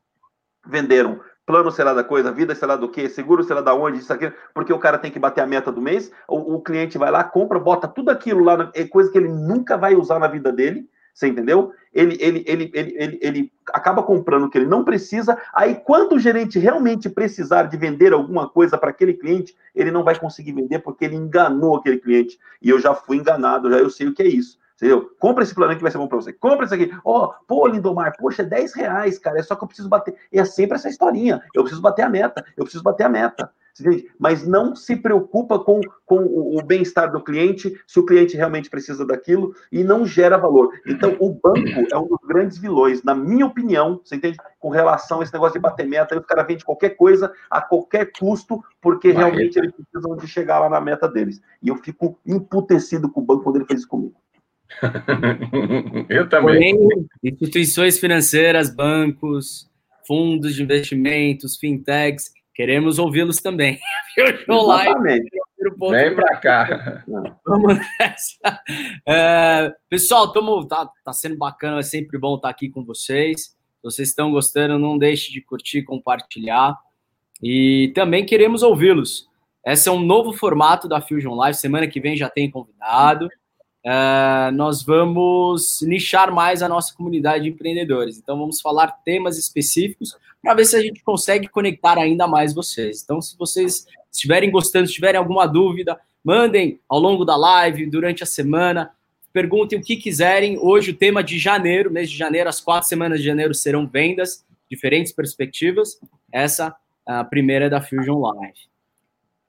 venderam 0.66 1.20
plano 1.48 1.70
será 1.70 1.94
da 1.94 2.04
coisa, 2.04 2.30
vida 2.30 2.54
será 2.54 2.76
do 2.76 2.90
quê, 2.90 3.08
seguro 3.08 3.42
será 3.42 3.62
da 3.62 3.74
onde, 3.74 4.00
isso 4.00 4.12
aqui, 4.12 4.30
porque 4.52 4.70
o 4.70 4.78
cara 4.78 4.98
tem 4.98 5.10
que 5.10 5.18
bater 5.18 5.40
a 5.40 5.46
meta 5.46 5.72
do 5.72 5.80
mês, 5.80 6.12
o, 6.28 6.56
o 6.56 6.60
cliente 6.60 6.98
vai 6.98 7.10
lá, 7.10 7.24
compra, 7.24 7.58
bota 7.58 7.88
tudo 7.88 8.10
aquilo 8.10 8.44
lá, 8.44 8.70
é 8.74 8.84
coisa 8.84 9.10
que 9.10 9.16
ele 9.16 9.28
nunca 9.28 9.78
vai 9.78 9.94
usar 9.94 10.18
na 10.18 10.28
vida 10.28 10.52
dele, 10.52 10.86
você 11.14 11.26
entendeu? 11.26 11.72
Ele, 11.92 12.18
ele, 12.20 12.44
ele, 12.46 12.70
ele, 12.74 12.94
ele, 12.98 13.18
ele 13.22 13.52
acaba 13.72 14.02
comprando 14.02 14.44
o 14.44 14.50
que 14.50 14.58
ele 14.58 14.66
não 14.66 14.84
precisa, 14.84 15.38
aí 15.54 15.74
quando 15.74 16.16
o 16.16 16.18
gerente 16.18 16.58
realmente 16.58 17.08
precisar 17.08 17.62
de 17.62 17.78
vender 17.78 18.12
alguma 18.12 18.46
coisa 18.46 18.76
para 18.76 18.90
aquele 18.90 19.14
cliente, 19.14 19.56
ele 19.74 19.90
não 19.90 20.04
vai 20.04 20.18
conseguir 20.18 20.52
vender 20.52 20.80
porque 20.80 21.06
ele 21.06 21.16
enganou 21.16 21.76
aquele 21.76 21.96
cliente. 21.96 22.38
E 22.60 22.68
eu 22.68 22.78
já 22.78 22.94
fui 22.94 23.16
enganado, 23.16 23.70
já 23.70 23.78
eu 23.78 23.88
sei 23.88 24.06
o 24.06 24.12
que 24.14 24.22
é 24.22 24.28
isso. 24.28 24.57
Entendeu? 24.78 25.10
Compra 25.18 25.42
esse 25.42 25.52
plano 25.52 25.74
que 25.74 25.82
vai 25.82 25.90
ser 25.90 25.98
bom 25.98 26.06
para 26.06 26.18
você. 26.18 26.32
Compra 26.32 26.64
isso 26.64 26.74
aqui. 26.74 26.88
Ó, 27.04 27.24
oh, 27.24 27.34
pô, 27.46 27.66
Lindomar, 27.66 28.16
poxa, 28.16 28.42
é 28.42 28.44
10 28.44 28.74
reais, 28.74 29.18
cara. 29.18 29.40
É 29.40 29.42
só 29.42 29.56
que 29.56 29.64
eu 29.64 29.68
preciso 29.68 29.88
bater. 29.88 30.14
E 30.32 30.38
é 30.38 30.44
sempre 30.44 30.76
essa 30.76 30.88
historinha. 30.88 31.42
Eu 31.52 31.62
preciso 31.64 31.82
bater 31.82 32.02
a 32.02 32.08
meta. 32.08 32.44
Eu 32.56 32.62
preciso 32.62 32.84
bater 32.84 33.02
a 33.02 33.08
meta. 33.08 33.50
Mas 34.18 34.46
não 34.46 34.74
se 34.74 34.96
preocupa 34.96 35.58
com, 35.58 35.80
com 36.04 36.18
o, 36.18 36.58
o 36.58 36.62
bem-estar 36.62 37.10
do 37.10 37.22
cliente, 37.22 37.80
se 37.86 37.98
o 37.98 38.06
cliente 38.06 38.36
realmente 38.36 38.70
precisa 38.70 39.04
daquilo 39.04 39.54
e 39.70 39.84
não 39.84 40.06
gera 40.06 40.36
valor. 40.36 40.70
Então, 40.86 41.16
o 41.20 41.32
banco 41.32 41.86
é 41.92 41.96
um 41.96 42.08
dos 42.08 42.18
grandes 42.26 42.58
vilões, 42.58 43.02
na 43.02 43.14
minha 43.14 43.46
opinião, 43.46 44.00
você 44.02 44.16
entende? 44.16 44.38
Com 44.58 44.70
relação 44.70 45.20
a 45.20 45.22
esse 45.22 45.32
negócio 45.32 45.54
de 45.54 45.60
bater 45.60 45.86
meta, 45.86 46.14
aí 46.14 46.20
o 46.20 46.24
cara 46.24 46.42
vende 46.42 46.64
qualquer 46.64 46.90
coisa 46.90 47.32
a 47.50 47.60
qualquer 47.60 48.10
custo, 48.18 48.62
porque 48.80 49.12
realmente 49.12 49.58
eles 49.58 49.72
precisam 49.72 50.16
de 50.16 50.26
chegar 50.26 50.58
lá 50.58 50.68
na 50.68 50.80
meta 50.80 51.08
deles. 51.08 51.40
E 51.62 51.68
eu 51.68 51.76
fico 51.76 52.18
emputecido 52.26 53.08
com 53.08 53.20
o 53.20 53.24
banco 53.24 53.44
quando 53.44 53.56
ele 53.56 53.64
faz 53.64 53.80
isso 53.80 53.88
comigo. 53.88 54.14
Eu 56.08 56.28
também. 56.28 56.76
Porém, 56.76 57.08
instituições 57.22 57.98
financeiras, 57.98 58.74
bancos, 58.74 59.68
fundos 60.06 60.54
de 60.54 60.62
investimentos, 60.62 61.56
fintechs, 61.56 62.32
queremos 62.54 62.98
ouvi-los 62.98 63.38
também. 63.38 63.78
Exatamente. 64.16 65.30
Vem 65.90 66.14
para 66.14 66.36
cá. 66.36 67.04
Vamos 67.44 67.78
nessa. 67.98 68.62
É, 69.06 69.72
pessoal, 69.88 70.32
tamo, 70.32 70.66
tá, 70.66 70.88
tá 71.04 71.12
sendo 71.12 71.36
bacana, 71.36 71.80
é 71.80 71.82
sempre 71.82 72.18
bom 72.18 72.36
estar 72.36 72.48
aqui 72.48 72.68
com 72.68 72.84
vocês. 72.84 73.40
Se 73.40 73.82
vocês 73.82 74.08
estão 74.08 74.30
gostando, 74.30 74.78
não 74.78 74.98
deixe 74.98 75.32
de 75.32 75.40
curtir, 75.40 75.82
compartilhar. 75.82 76.76
E 77.42 77.92
também 77.94 78.24
queremos 78.24 78.62
ouvi-los. 78.62 79.28
Esse 79.64 79.88
é 79.88 79.92
um 79.92 80.00
novo 80.00 80.32
formato 80.32 80.88
da 80.88 81.00
Fusion 81.00 81.34
Live. 81.34 81.58
Semana 81.58 81.86
que 81.86 82.00
vem 82.00 82.16
já 82.16 82.28
tem 82.28 82.50
convidado. 82.50 83.28
Uh, 83.86 84.50
nós 84.54 84.82
vamos 84.82 85.80
nichar 85.82 86.32
mais 86.32 86.62
a 86.62 86.68
nossa 86.68 86.94
comunidade 86.94 87.44
de 87.44 87.50
empreendedores. 87.50 88.18
Então, 88.18 88.38
vamos 88.38 88.60
falar 88.60 88.88
temas 89.04 89.38
específicos 89.38 90.16
para 90.42 90.54
ver 90.54 90.64
se 90.64 90.76
a 90.76 90.80
gente 90.80 91.02
consegue 91.02 91.48
conectar 91.48 91.98
ainda 91.98 92.26
mais 92.26 92.54
vocês. 92.54 93.02
Então, 93.02 93.20
se 93.20 93.36
vocês 93.36 93.86
estiverem 94.10 94.50
gostando, 94.50 94.86
se 94.86 94.94
tiverem 94.94 95.18
alguma 95.18 95.46
dúvida, 95.46 95.98
mandem 96.24 96.80
ao 96.88 96.98
longo 96.98 97.24
da 97.24 97.36
live, 97.36 97.86
durante 97.86 98.22
a 98.22 98.26
semana, 98.26 98.90
perguntem 99.32 99.78
o 99.78 99.82
que 99.82 99.96
quiserem. 99.96 100.58
Hoje, 100.58 100.90
o 100.90 100.96
tema 100.96 101.22
de 101.22 101.38
janeiro, 101.38 101.90
mês 101.90 102.10
de 102.10 102.16
janeiro, 102.16 102.48
as 102.48 102.60
quatro 102.60 102.88
semanas 102.88 103.20
de 103.20 103.26
janeiro 103.26 103.54
serão 103.54 103.86
vendas, 103.86 104.44
diferentes 104.70 105.12
perspectivas. 105.12 105.98
Essa, 106.32 106.74
a 107.06 107.24
primeira 107.24 107.66
é 107.66 107.70
da 107.70 107.80
Fusion 107.80 108.18
Live. 108.18 108.58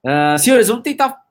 Uh, 0.04 0.40
senhores, 0.40 0.68
vamos 0.70 0.84
tentar 0.84 1.29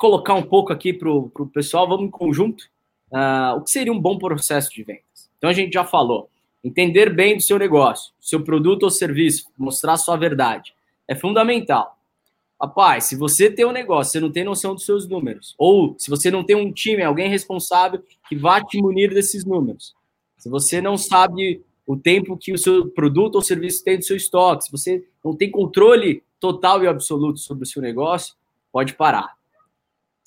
colocar 0.00 0.32
um 0.32 0.42
pouco 0.42 0.72
aqui 0.72 0.94
para 0.94 1.10
o 1.10 1.50
pessoal, 1.52 1.86
vamos 1.86 2.06
em 2.06 2.10
conjunto, 2.10 2.64
uh, 3.12 3.58
o 3.58 3.60
que 3.60 3.70
seria 3.70 3.92
um 3.92 4.00
bom 4.00 4.16
processo 4.16 4.72
de 4.72 4.82
vendas. 4.82 5.30
Então 5.36 5.50
a 5.50 5.52
gente 5.52 5.74
já 5.74 5.84
falou, 5.84 6.30
entender 6.64 7.14
bem 7.14 7.36
do 7.36 7.42
seu 7.42 7.58
negócio, 7.58 8.10
seu 8.18 8.42
produto 8.42 8.84
ou 8.84 8.90
serviço, 8.90 9.50
mostrar 9.58 9.98
sua 9.98 10.16
verdade, 10.16 10.74
é 11.06 11.14
fundamental. 11.14 11.98
Rapaz, 12.58 13.04
se 13.04 13.16
você 13.16 13.50
tem 13.50 13.66
um 13.66 13.72
negócio, 13.72 14.12
você 14.12 14.20
não 14.20 14.32
tem 14.32 14.42
noção 14.42 14.74
dos 14.74 14.86
seus 14.86 15.06
números, 15.06 15.54
ou 15.58 15.94
se 15.98 16.08
você 16.08 16.30
não 16.30 16.42
tem 16.42 16.56
um 16.56 16.72
time, 16.72 17.02
alguém 17.02 17.28
responsável 17.28 18.02
que 18.26 18.34
vá 18.34 18.64
te 18.64 18.80
munir 18.80 19.12
desses 19.12 19.44
números, 19.44 19.94
se 20.38 20.48
você 20.48 20.80
não 20.80 20.96
sabe 20.96 21.62
o 21.86 21.94
tempo 21.94 22.38
que 22.38 22.54
o 22.54 22.58
seu 22.58 22.88
produto 22.88 23.34
ou 23.34 23.42
serviço 23.42 23.84
tem 23.84 23.98
do 23.98 24.04
seu 24.04 24.16
estoque, 24.16 24.64
se 24.64 24.72
você 24.72 25.06
não 25.22 25.36
tem 25.36 25.50
controle 25.50 26.22
total 26.38 26.82
e 26.82 26.86
absoluto 26.88 27.38
sobre 27.38 27.64
o 27.64 27.66
seu 27.66 27.82
negócio, 27.82 28.34
pode 28.72 28.94
parar. 28.94 29.39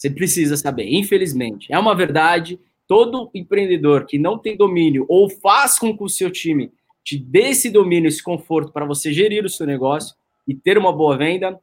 Você 0.03 0.09
precisa 0.09 0.57
saber, 0.57 0.93
infelizmente. 0.93 1.71
É 1.71 1.79
uma 1.79 1.95
verdade 1.95 2.59
todo 2.85 3.31
empreendedor 3.33 4.05
que 4.05 4.17
não 4.19 4.37
tem 4.37 4.57
domínio 4.57 5.05
ou 5.07 5.29
faz 5.29 5.79
com 5.79 5.95
que 5.95 6.03
o 6.03 6.09
seu 6.09 6.29
time 6.29 6.73
te 7.01 7.17
dê 7.17 7.51
esse 7.51 7.69
domínio, 7.69 8.09
esse 8.09 8.21
conforto 8.21 8.73
para 8.73 8.83
você 8.83 9.13
gerir 9.13 9.45
o 9.45 9.49
seu 9.49 9.65
negócio 9.65 10.13
e 10.45 10.53
ter 10.53 10.77
uma 10.77 10.91
boa 10.91 11.15
venda, 11.17 11.57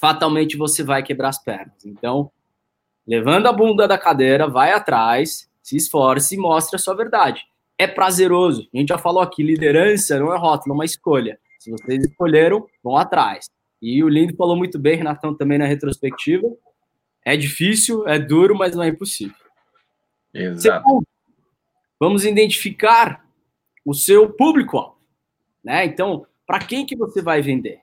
fatalmente 0.00 0.56
você 0.56 0.84
vai 0.84 1.02
quebrar 1.02 1.30
as 1.30 1.42
pernas. 1.42 1.84
Então, 1.84 2.30
levando 3.04 3.48
a 3.48 3.52
bunda 3.52 3.88
da 3.88 3.98
cadeira, 3.98 4.46
vai 4.46 4.70
atrás, 4.70 5.50
se 5.60 5.76
esforce 5.76 6.36
e 6.36 6.38
mostre 6.38 6.76
a 6.76 6.78
sua 6.78 6.94
verdade. 6.94 7.42
É 7.76 7.88
prazeroso. 7.88 8.68
A 8.72 8.78
gente 8.78 8.90
já 8.90 8.98
falou 8.98 9.20
aqui, 9.20 9.42
liderança 9.42 10.20
não 10.20 10.32
é 10.32 10.38
rótulo, 10.38 10.72
é 10.72 10.76
uma 10.76 10.84
escolha. 10.84 11.36
Se 11.58 11.72
vocês 11.72 12.04
escolheram, 12.04 12.64
vão 12.80 12.96
atrás. 12.96 13.50
E 13.82 14.04
o 14.04 14.08
Lindo 14.08 14.36
falou 14.36 14.54
muito 14.54 14.78
bem, 14.78 14.98
Renatão 14.98 15.34
também 15.34 15.58
na 15.58 15.66
retrospectiva. 15.66 16.48
É 17.24 17.36
difícil, 17.36 18.06
é 18.06 18.18
duro, 18.18 18.56
mas 18.56 18.74
não 18.74 18.82
é 18.82 18.88
impossível. 18.88 19.36
Exato. 20.34 20.84
Segundo, 20.84 21.06
vamos 21.98 22.24
identificar 22.24 23.24
o 23.84 23.94
seu 23.94 24.30
público, 24.30 24.96
né? 25.62 25.84
Então, 25.84 26.26
para 26.46 26.58
quem 26.58 26.84
que 26.84 26.96
você 26.96 27.22
vai 27.22 27.40
vender? 27.40 27.80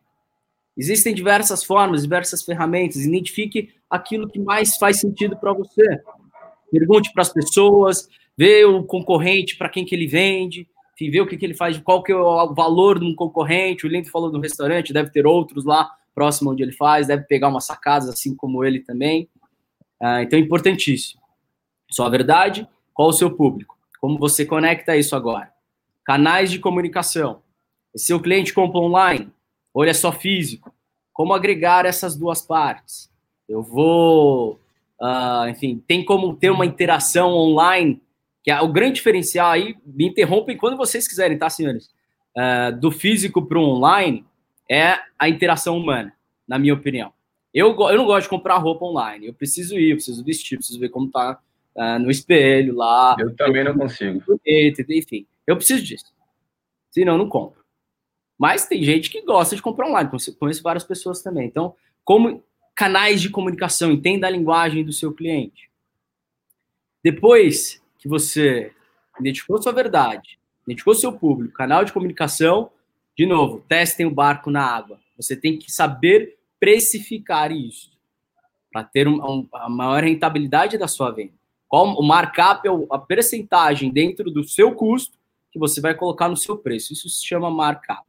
Existem 0.78 1.13
diversas 1.13 1.63
formas, 1.63 2.04
diversas 2.04 2.43
ferramentas. 2.43 3.06
Identifique 3.06 3.73
aquilo 3.89 4.30
que 4.30 4.39
mais 4.39 4.78
faz 4.78 4.99
sentido 4.99 5.38
para 5.38 5.54
você. 5.54 5.84
Pergunte 6.71 7.12
para 7.12 7.21
as 7.21 7.34
pessoas, 7.34 8.08
vê 8.38 8.63
o 8.63 8.84
concorrente 8.84 9.58
para 9.58 9.69
quem 9.69 9.84
que 9.84 9.95
ele 9.95 10.08
vende, 10.08 10.67
vê 10.99 11.19
o 11.21 11.28
que, 11.28 11.38
que 11.38 11.45
ele 11.45 11.54
faz, 11.54 11.78
qual 11.80 12.04
que 12.04 12.12
é 12.12 12.15
o 12.15 12.54
valor 12.54 12.99
de 12.99 13.06
um 13.06 13.15
concorrente. 13.15 13.86
O 13.86 13.89
Lindo 13.89 14.10
falou 14.10 14.32
do 14.32 14.39
restaurante, 14.39 14.93
deve 14.93 15.10
ter 15.12 15.25
outros 15.25 15.65
lá 15.65 15.89
próximo 16.20 16.52
onde 16.52 16.62
ele 16.62 16.74
faz, 16.74 17.08
deve 17.08 17.24
pegar 17.24 17.48
umas 17.48 17.66
sacadas 17.66 18.10
assim 18.10 18.36
como 18.36 18.66
ele 18.66 18.82
também. 18.82 19.30
Ah, 20.02 20.22
então, 20.22 20.38
é 20.38 20.42
importantíssimo. 20.42 21.22
Sua 21.90 22.10
verdade, 22.10 22.68
qual 22.94 23.08
o 23.08 23.14
seu 23.14 23.34
público? 23.34 23.78
Como 24.02 24.20
você 24.20 24.46
conecta 24.46 24.98
isso 24.98 25.16
agora? 25.16 25.50
Canais 26.04 26.52
de 26.52 26.60
comunicação. 26.60 27.42
Se 27.96 28.14
o 28.14 28.20
cliente 28.20 28.54
compra 28.54 28.82
online, 28.82 29.32
ou 29.74 29.82
ele 29.82 29.92
é 29.92 29.94
só 29.94 30.12
físico? 30.12 30.74
Como 31.14 31.34
agregar 31.34 31.86
essas 31.86 32.18
duas 32.18 32.42
partes? 32.42 33.10
Eu 33.48 33.64
vou, 33.64 34.60
uh, 35.02 35.48
enfim, 35.50 35.82
tem 35.88 36.04
como 36.04 36.36
ter 36.36 36.50
uma 36.50 36.66
interação 36.66 37.32
online, 37.32 38.02
que 38.44 38.52
é 38.52 38.60
o 38.60 38.68
grande 38.68 38.96
diferencial 38.96 39.52
aí, 39.52 39.74
me 39.86 40.10
interrompem 40.10 40.58
quando 40.58 40.76
vocês 40.76 41.08
quiserem, 41.08 41.38
tá, 41.38 41.50
senhores? 41.50 41.90
Uh, 42.38 42.78
do 42.78 42.92
físico 42.92 43.46
para 43.46 43.58
o 43.58 43.64
online 43.64 44.26
é 44.70 45.00
a 45.18 45.28
interação 45.28 45.78
humana, 45.78 46.14
na 46.48 46.60
minha 46.60 46.74
opinião. 46.74 47.12
Eu, 47.54 47.70
eu 47.70 47.98
não 47.98 48.06
gosto 48.06 48.26
de 48.26 48.30
comprar 48.30 48.58
roupa 48.58 48.86
online, 48.86 49.28
eu 49.28 49.34
preciso 49.34 49.78
ir, 49.78 49.90
eu 49.90 49.96
preciso 49.96 50.24
vestir, 50.24 50.58
preciso 50.58 50.80
ver 50.80 50.90
como 50.90 51.10
tá 51.10 51.40
uh, 51.76 52.00
no 52.00 52.12
espelho 52.12 52.76
lá. 52.76 53.16
Eu 53.20 53.36
também 53.36 53.64
não 53.64 53.76
consigo. 53.76 54.22
Enfim, 54.46 55.26
eu 55.48 55.56
preciso 55.56 55.84
disso. 55.84 56.14
Senão, 56.92 57.14
eu 57.14 57.18
não 57.18 57.30
compro. 57.30 57.60
Mas 58.38 58.68
tem 58.68 58.84
gente 58.84 59.10
que 59.10 59.22
gosta 59.22 59.56
de 59.56 59.62
comprar 59.62 59.88
online, 59.88 60.10
conheço 60.40 60.64
várias 60.64 60.84
pessoas 60.84 61.22
também. 61.22 61.48
Então, 61.48 61.76
como 62.06 62.44
canais 62.76 63.22
de 63.22 63.30
comunicação, 63.30 63.92
entenda 63.92 64.28
a 64.28 64.30
linguagem 64.30 64.86
do 64.86 64.94
seu 64.94 65.12
cliente. 65.12 65.70
Depois 67.04 67.82
que 67.98 68.08
você 68.08 68.72
identificou 69.20 69.62
sua 69.62 69.74
verdade, 69.74 70.40
identificou 70.66 70.96
seu 70.96 71.12
público, 71.12 71.54
canal 71.54 71.84
de 71.84 71.92
comunicação, 71.92 72.72
de 73.20 73.26
novo, 73.26 73.62
testem 73.68 74.06
o 74.06 74.12
barco 74.12 74.50
na 74.50 74.64
água. 74.64 74.98
Você 75.18 75.36
tem 75.36 75.60
que 75.60 75.70
saber 75.70 76.38
precificar 76.58 77.52
isso 77.52 77.92
para 78.72 78.82
ter 78.82 79.10
um, 79.10 79.16
um, 79.16 79.46
a 79.56 79.68
maior 79.68 80.02
rentabilidade 80.06 80.78
da 80.78 80.88
sua 80.88 81.12
venda. 81.12 81.34
Qual 81.68 82.00
o 82.00 82.02
markup 82.02 82.66
é 82.66 82.72
a 82.90 82.98
percentagem 82.98 83.92
dentro 83.92 84.32
do 84.32 84.46
seu 84.46 84.74
custo 84.74 85.18
que 85.52 85.60
você 85.60 85.82
vai 85.82 85.94
colocar 85.94 86.30
no 86.30 86.38
seu 86.38 86.58
preço. 86.58 86.94
Isso 86.94 87.10
se 87.10 87.28
chama 87.28 87.52
markup. 87.52 88.08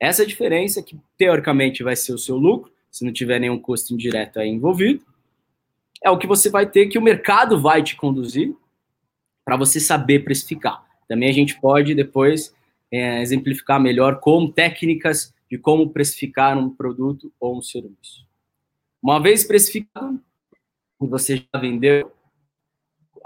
Essa 0.00 0.26
diferença 0.26 0.82
que 0.82 0.98
teoricamente 1.16 1.84
vai 1.84 1.94
ser 1.94 2.12
o 2.12 2.18
seu 2.18 2.36
lucro, 2.36 2.72
se 2.90 3.04
não 3.04 3.12
tiver 3.12 3.38
nenhum 3.38 3.60
custo 3.60 3.94
indireto 3.94 4.40
aí 4.40 4.48
envolvido, 4.48 5.06
é 6.02 6.10
o 6.10 6.18
que 6.18 6.26
você 6.26 6.50
vai 6.50 6.68
ter 6.68 6.88
que 6.88 6.98
o 6.98 7.02
mercado 7.02 7.60
vai 7.60 7.80
te 7.80 7.94
conduzir 7.94 8.56
para 9.44 9.56
você 9.56 9.78
saber 9.78 10.24
precificar. 10.24 10.84
Também 11.06 11.30
a 11.30 11.32
gente 11.32 11.60
pode 11.60 11.94
depois 11.94 12.52
é, 12.90 13.20
exemplificar 13.20 13.80
melhor 13.80 14.20
com 14.20 14.50
técnicas 14.50 15.34
de 15.50 15.58
como 15.58 15.90
precificar 15.90 16.56
um 16.58 16.70
produto 16.70 17.32
ou 17.40 17.58
um 17.58 17.62
serviço. 17.62 18.26
Uma 19.02 19.20
vez 19.20 19.44
precificado, 19.44 20.20
você 20.98 21.36
já 21.36 21.60
vendeu 21.60 22.12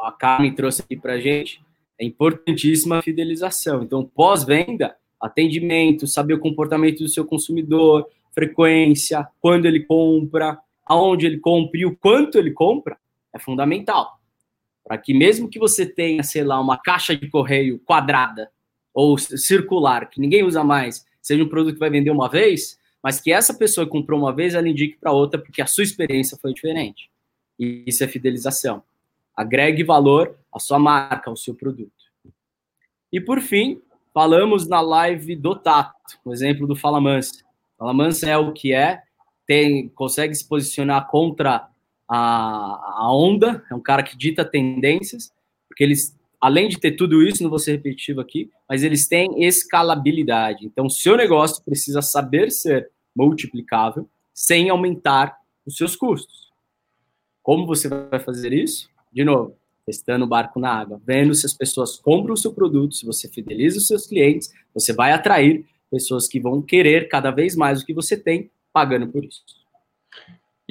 a 0.02 0.10
Carmen 0.10 0.52
trouxe 0.52 0.82
aqui 0.82 0.96
para 0.96 1.14
a 1.14 1.20
gente, 1.20 1.62
é 1.98 2.04
importantíssima 2.04 2.98
a 2.98 3.02
fidelização. 3.02 3.82
Então, 3.82 4.04
pós-venda, 4.04 4.96
atendimento, 5.20 6.06
saber 6.06 6.34
o 6.34 6.40
comportamento 6.40 6.98
do 6.98 7.08
seu 7.08 7.24
consumidor, 7.24 8.08
frequência, 8.32 9.26
quando 9.40 9.66
ele 9.66 9.80
compra, 9.80 10.58
aonde 10.84 11.26
ele 11.26 11.38
compra 11.38 11.78
e 11.78 11.86
o 11.86 11.96
quanto 11.96 12.36
ele 12.36 12.50
compra, 12.50 12.98
é 13.32 13.38
fundamental. 13.38 14.18
Para 14.84 14.98
que 14.98 15.14
mesmo 15.14 15.48
que 15.48 15.58
você 15.58 15.86
tenha, 15.86 16.24
sei 16.24 16.42
lá, 16.42 16.60
uma 16.60 16.76
caixa 16.76 17.16
de 17.16 17.28
correio 17.28 17.78
quadrada 17.78 18.50
ou 18.92 19.16
circular, 19.18 20.08
que 20.08 20.20
ninguém 20.20 20.42
usa 20.42 20.62
mais, 20.62 21.06
seja 21.20 21.42
um 21.42 21.48
produto 21.48 21.74
que 21.74 21.80
vai 21.80 21.90
vender 21.90 22.10
uma 22.10 22.28
vez, 22.28 22.78
mas 23.02 23.20
que 23.20 23.32
essa 23.32 23.54
pessoa 23.54 23.86
que 23.86 23.92
comprou 23.92 24.18
uma 24.18 24.32
vez, 24.32 24.54
ela 24.54 24.68
indique 24.68 24.96
para 24.98 25.12
outra 25.12 25.40
porque 25.40 25.60
a 25.60 25.66
sua 25.66 25.84
experiência 25.84 26.36
foi 26.40 26.52
diferente. 26.52 27.10
E 27.58 27.84
isso 27.86 28.04
é 28.04 28.08
fidelização. 28.08 28.82
Agregue 29.36 29.82
valor 29.82 30.36
à 30.52 30.58
sua 30.58 30.78
marca, 30.78 31.30
ao 31.30 31.36
seu 31.36 31.54
produto. 31.54 31.90
E 33.12 33.20
por 33.20 33.40
fim, 33.40 33.80
falamos 34.12 34.68
na 34.68 34.80
live 34.80 35.34
do 35.34 35.54
Tato, 35.54 36.18
o 36.24 36.32
exemplo 36.32 36.66
do 36.66 36.76
Fala 36.76 37.00
Mansa. 37.00 37.44
Fala 37.78 37.92
Mansa 37.92 38.28
é 38.28 38.36
o 38.36 38.52
que 38.52 38.72
é, 38.72 39.02
tem, 39.46 39.88
consegue 39.88 40.34
se 40.34 40.46
posicionar 40.46 41.08
contra 41.08 41.68
a, 42.08 42.96
a 42.98 43.12
onda, 43.12 43.64
é 43.70 43.74
um 43.74 43.80
cara 43.80 44.02
que 44.02 44.16
dita 44.16 44.44
tendências, 44.44 45.32
porque 45.68 45.82
eles, 45.82 46.16
além 46.42 46.68
de 46.68 46.78
ter 46.78 46.92
tudo 46.92 47.22
isso, 47.22 47.42
não 47.42 47.50
vou 47.50 47.58
ser 47.58 47.72
repetitivo 47.72 48.20
aqui, 48.20 48.50
mas 48.68 48.82
eles 48.82 49.06
têm 49.06 49.44
escalabilidade. 49.44 50.66
Então, 50.66 50.90
seu 50.90 51.16
negócio 51.16 51.64
precisa 51.64 52.02
saber 52.02 52.50
ser 52.50 52.90
multiplicável 53.14 54.08
sem 54.34 54.68
aumentar 54.68 55.36
os 55.64 55.76
seus 55.76 55.94
custos. 55.94 56.50
Como 57.42 57.66
você 57.66 57.88
vai 57.88 58.18
fazer 58.18 58.52
isso? 58.52 58.92
de 59.12 59.24
novo, 59.24 59.54
testando 59.84 60.24
o 60.24 60.28
barco 60.28 60.58
na 60.58 60.72
água, 60.72 61.00
vendo 61.04 61.34
se 61.34 61.44
as 61.44 61.52
pessoas 61.52 61.98
compram 61.98 62.34
o 62.34 62.36
seu 62.36 62.52
produto, 62.52 62.94
se 62.94 63.04
você 63.04 63.28
fideliza 63.28 63.78
os 63.78 63.86
seus 63.86 64.06
clientes, 64.06 64.50
você 64.72 64.92
vai 64.92 65.12
atrair 65.12 65.66
pessoas 65.90 66.26
que 66.26 66.40
vão 66.40 66.62
querer 66.62 67.08
cada 67.08 67.30
vez 67.30 67.54
mais 67.54 67.82
o 67.82 67.86
que 67.86 67.92
você 67.92 68.16
tem, 68.16 68.50
pagando 68.72 69.08
por 69.08 69.22
isso. 69.22 69.42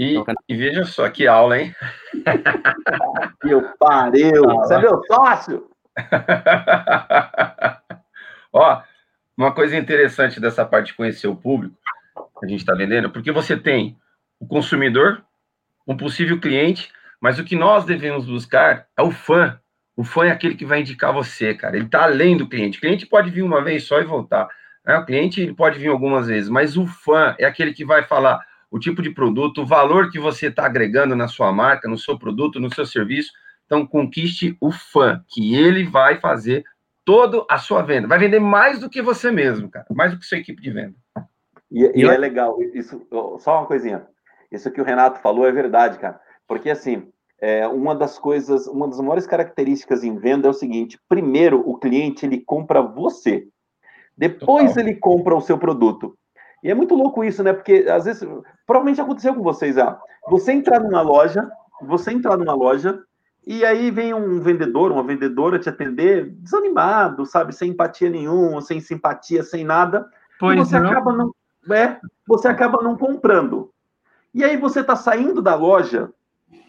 E, 0.02 0.16
então, 0.16 0.34
e 0.50 0.56
veja 0.56 0.84
só 0.84 1.08
que 1.12 1.28
aula, 1.28 1.60
hein? 1.60 1.76
Meu 3.44 3.62
pariu! 3.78 4.42
Você 4.46 4.74
é 4.74 4.80
meu 4.80 5.00
sócio? 5.06 5.70
Ó, 8.52 8.82
uma 9.38 9.54
coisa 9.54 9.78
interessante 9.78 10.40
dessa 10.40 10.66
parte 10.66 10.88
de 10.88 10.96
conhecer 10.96 11.28
o 11.28 11.36
público, 11.36 11.76
que 12.40 12.46
a 12.48 12.50
gente 12.50 12.62
está 12.62 12.74
vendendo, 12.74 13.12
porque 13.12 13.32
você 13.32 13.56
tem 13.56 13.96
o 14.40 14.48
consumidor, 14.48 15.24
um 15.88 15.96
possível 15.96 16.40
cliente, 16.40 16.92
mas 17.20 17.38
o 17.38 17.44
que 17.44 17.56
nós 17.56 17.86
devemos 17.86 18.26
buscar 18.26 18.88
é 18.98 19.04
o 19.04 19.12
fã. 19.12 19.60
O 19.96 20.04
fã 20.04 20.26
é 20.26 20.32
aquele 20.32 20.56
que 20.56 20.66
vai 20.66 20.80
indicar 20.80 21.14
você, 21.14 21.54
cara. 21.54 21.76
Ele 21.76 21.86
está 21.86 22.06
além 22.06 22.36
do 22.36 22.50
cliente. 22.50 22.80
O 22.80 22.82
cliente 22.82 23.06
pode 23.06 23.30
vir 23.30 23.44
uma 23.44 23.64
vez 23.64 23.84
só 23.84 24.02
e 24.02 24.04
voltar. 24.04 24.50
Né? 24.84 24.98
O 24.98 25.06
cliente 25.06 25.42
ele 25.42 25.54
pode 25.54 25.78
vir 25.78 25.90
algumas 25.90 26.26
vezes, 26.26 26.50
mas 26.50 26.76
o 26.76 26.88
fã 26.88 27.36
é 27.38 27.46
aquele 27.46 27.72
que 27.72 27.86
vai 27.86 28.02
falar 28.02 28.44
o 28.72 28.80
tipo 28.80 29.02
de 29.02 29.10
produto, 29.10 29.62
o 29.62 29.66
valor 29.66 30.10
que 30.10 30.18
você 30.18 30.48
está 30.48 30.66
agregando 30.66 31.14
na 31.14 31.28
sua 31.28 31.52
marca, 31.52 31.90
no 31.90 31.98
seu 31.98 32.18
produto, 32.18 32.60
no 32.60 32.74
seu 32.74 32.86
serviço. 32.86 33.34
Então, 33.66 33.86
conquiste 33.86 34.58
o 34.62 34.72
fã, 34.72 35.22
que 35.28 35.54
ele 35.56 35.84
vai 35.84 36.20
fazer 36.20 36.64
toda 37.04 37.46
a 37.50 37.58
sua 37.58 37.82
venda. 37.82 38.08
Vai 38.08 38.18
vender 38.18 38.40
mais 38.40 38.80
do 38.80 38.90
que 38.90 39.02
você 39.02 39.30
mesmo, 39.30 39.70
cara. 39.70 39.86
Mais 39.92 40.12
do 40.12 40.20
que 40.20 40.26
sua 40.26 40.38
equipe 40.38 40.62
de 40.62 40.72
venda. 40.72 40.96
E, 41.70 42.02
e 42.02 42.04
é 42.04 42.18
legal. 42.18 42.58
Isso, 42.74 43.06
só 43.40 43.60
uma 43.60 43.66
coisinha. 43.66 44.08
Isso 44.50 44.72
que 44.72 44.82
o 44.82 44.86
Renato 44.86 45.20
falou 45.20 45.46
é 45.46 45.52
verdade, 45.52 46.00
cara. 46.00 46.20
Porque, 46.48 46.70
assim, 46.70 47.12
é, 47.42 47.68
uma 47.68 47.94
das 47.94 48.18
coisas, 48.18 48.68
uma 48.68 48.88
das 48.88 49.00
maiores 49.00 49.28
características 49.28 50.04
em 50.04 50.18
venda 50.18 50.48
é 50.48 50.52
o 50.52 50.54
seguinte: 50.54 51.00
primeiro, 51.10 51.62
o 51.68 51.78
cliente 51.78 52.26
ele 52.26 52.40
compra 52.40 52.82
você, 52.82 53.48
depois 54.18 54.70
Total. 54.74 54.84
ele 54.84 54.96
compra 54.96 55.36
o 55.36 55.42
seu 55.42 55.58
produto. 55.58 56.18
E 56.64 56.70
é 56.70 56.74
muito 56.74 56.96
louco 56.96 57.24
isso, 57.24 57.44
né? 57.44 57.54
Porque 57.54 57.86
às 57.90 58.06
vezes, 58.06 58.28
provavelmente 58.66 59.02
aconteceu 59.02 59.34
com 59.34 59.42
vocês, 59.42 59.78
ah, 59.78 60.00
você 60.30 60.52
entrar 60.52 60.80
numa 60.80 61.02
loja, 61.02 61.50
você 61.82 62.12
entrar 62.12 62.38
numa 62.38 62.54
loja 62.54 63.04
e 63.46 63.66
aí 63.66 63.90
vem 63.90 64.14
um 64.14 64.40
vendedor, 64.40 64.92
uma 64.92 65.04
vendedora 65.04 65.58
te 65.58 65.68
atender 65.68 66.30
desanimado, 66.30 67.26
sabe, 67.26 67.54
sem 67.54 67.72
empatia 67.72 68.10
nenhuma, 68.10 68.62
sem 68.62 68.80
simpatia, 68.80 69.44
sem 69.44 69.64
nada. 69.64 70.08
Pois 70.40 70.56
e 70.56 70.60
você 70.60 70.80
não. 70.80 70.92
acaba 70.92 71.14
não, 71.14 71.36
é, 71.76 71.98
você 72.28 72.48
acaba 72.48 72.84
não 72.84 72.96
comprando. 72.96 73.72
E 74.34 74.44
aí 74.44 74.58
você 74.58 74.82
está 74.82 74.96
saindo 74.96 75.42
da 75.42 75.56
loja 75.56 76.10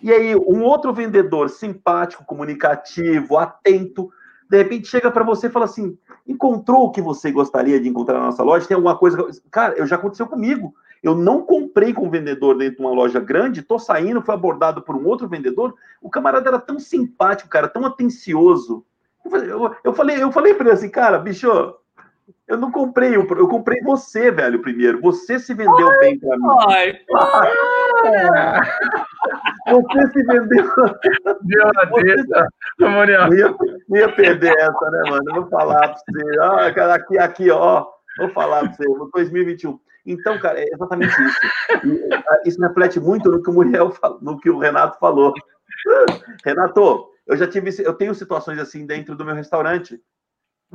E 0.02 0.10
aí, 0.10 0.34
um 0.34 0.62
outro 0.62 0.92
vendedor 0.92 1.48
simpático, 1.48 2.24
comunicativo, 2.24 3.38
atento, 3.38 4.10
de 4.52 4.58
repente 4.58 4.86
chega 4.86 5.10
para 5.10 5.24
você 5.24 5.46
e 5.46 5.50
fala 5.50 5.64
assim: 5.64 5.96
encontrou 6.28 6.84
o 6.84 6.90
que 6.90 7.00
você 7.00 7.32
gostaria 7.32 7.80
de 7.80 7.88
encontrar 7.88 8.18
na 8.18 8.26
nossa 8.26 8.42
loja? 8.42 8.68
Tem 8.68 8.74
alguma 8.74 8.98
coisa. 8.98 9.26
Cara, 9.50 9.74
eu 9.78 9.86
já 9.86 9.96
aconteceu 9.96 10.26
comigo. 10.26 10.74
Eu 11.02 11.14
não 11.14 11.40
comprei 11.40 11.94
com 11.94 12.06
um 12.06 12.10
vendedor 12.10 12.58
dentro 12.58 12.76
de 12.76 12.82
uma 12.82 12.92
loja 12.92 13.18
grande, 13.18 13.62
tô 13.62 13.78
saindo, 13.78 14.20
fui 14.20 14.34
abordado 14.34 14.82
por 14.82 14.94
um 14.94 15.06
outro 15.06 15.26
vendedor. 15.26 15.74
O 16.02 16.10
camarada 16.10 16.50
era 16.50 16.60
tão 16.60 16.78
simpático, 16.78 17.48
cara, 17.48 17.66
tão 17.66 17.86
atencioso. 17.86 18.84
Eu, 19.82 19.94
falei, 19.94 20.22
eu 20.22 20.30
falei 20.30 20.52
para 20.52 20.66
ele 20.66 20.74
assim, 20.74 20.90
cara, 20.90 21.18
bicho, 21.18 21.48
eu 22.52 22.58
não 22.58 22.70
comprei, 22.70 23.16
eu, 23.16 23.26
eu 23.26 23.48
comprei 23.48 23.80
você, 23.80 24.30
velho, 24.30 24.60
primeiro. 24.60 25.00
Você 25.00 25.38
se 25.38 25.54
vendeu 25.54 25.88
ai, 25.88 25.98
bem 26.00 26.18
para 26.18 26.36
mim. 26.36 26.44
Ai, 26.68 27.00
você 29.70 30.06
se 30.12 30.22
vendeu. 30.22 30.70
Deu 31.40 31.70
a 31.76 31.84
deixa. 31.86 32.48
Não 32.78 33.06
ia, 33.06 33.56
não 33.88 33.96
ia 33.96 34.14
perder 34.14 34.52
essa, 34.58 34.90
né, 34.90 35.02
mano? 35.08 35.22
Eu 35.28 35.34
vou 35.34 35.48
falar 35.48 35.80
para 35.80 35.96
você. 35.96 36.40
Ah, 36.40 36.72
cara, 36.74 36.94
aqui, 36.94 37.18
aqui, 37.18 37.50
ó. 37.50 37.86
Vou 38.18 38.28
falar 38.28 38.60
para 38.60 38.72
você. 38.72 38.84
2021. 39.14 39.80
Então, 40.04 40.38
cara, 40.38 40.60
é 40.60 40.66
exatamente 40.70 41.14
isso. 41.22 41.40
Ah, 42.28 42.40
isso 42.44 42.60
reflete 42.60 43.00
muito 43.00 43.30
no 43.30 43.42
que 43.42 43.48
o 43.48 43.52
Muriel 43.54 43.94
no 44.20 44.38
que 44.38 44.50
o 44.50 44.58
Renato 44.58 44.98
falou. 44.98 45.32
Renato, 46.44 47.08
eu 47.26 47.34
já 47.34 47.46
tive, 47.46 47.70
eu 47.82 47.94
tenho 47.94 48.14
situações 48.14 48.58
assim 48.58 48.84
dentro 48.84 49.16
do 49.16 49.24
meu 49.24 49.34
restaurante. 49.34 49.98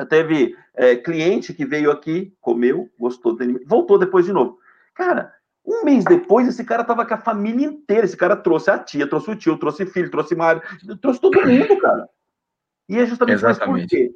Teve 0.06 0.56
é, 0.76 0.96
cliente 0.96 1.54
que 1.54 1.66
veio 1.66 1.92
aqui, 1.92 2.34
comeu, 2.40 2.90
gostou, 3.00 3.38
voltou 3.66 3.98
depois 3.98 4.26
de 4.26 4.34
novo. 4.34 4.58
Cara, 4.94 5.34
um 5.66 5.84
mês 5.84 6.06
depois, 6.06 6.48
esse 6.48 6.64
cara 6.64 6.84
tava 6.84 7.06
com 7.06 7.14
a 7.14 7.18
família 7.18 7.68
inteira. 7.68 8.06
Esse 8.06 8.16
cara 8.16 8.36
trouxe 8.36 8.72
a 8.72 8.80
tia, 8.80 9.08
trouxe 9.08 9.32
o 9.32 9.36
tio, 9.36 9.58
trouxe 9.58 9.86
filho, 9.86 10.10
trouxe 10.10 10.36
Mário, 10.36 10.62
trouxe 11.02 11.20
todo 11.20 11.46
mundo, 11.46 11.78
cara. 11.80 12.08
E 12.88 12.98
é 12.98 13.06
justamente 13.06 13.36
Exatamente. 13.36 13.82
por 13.82 13.90
quê? 13.90 14.12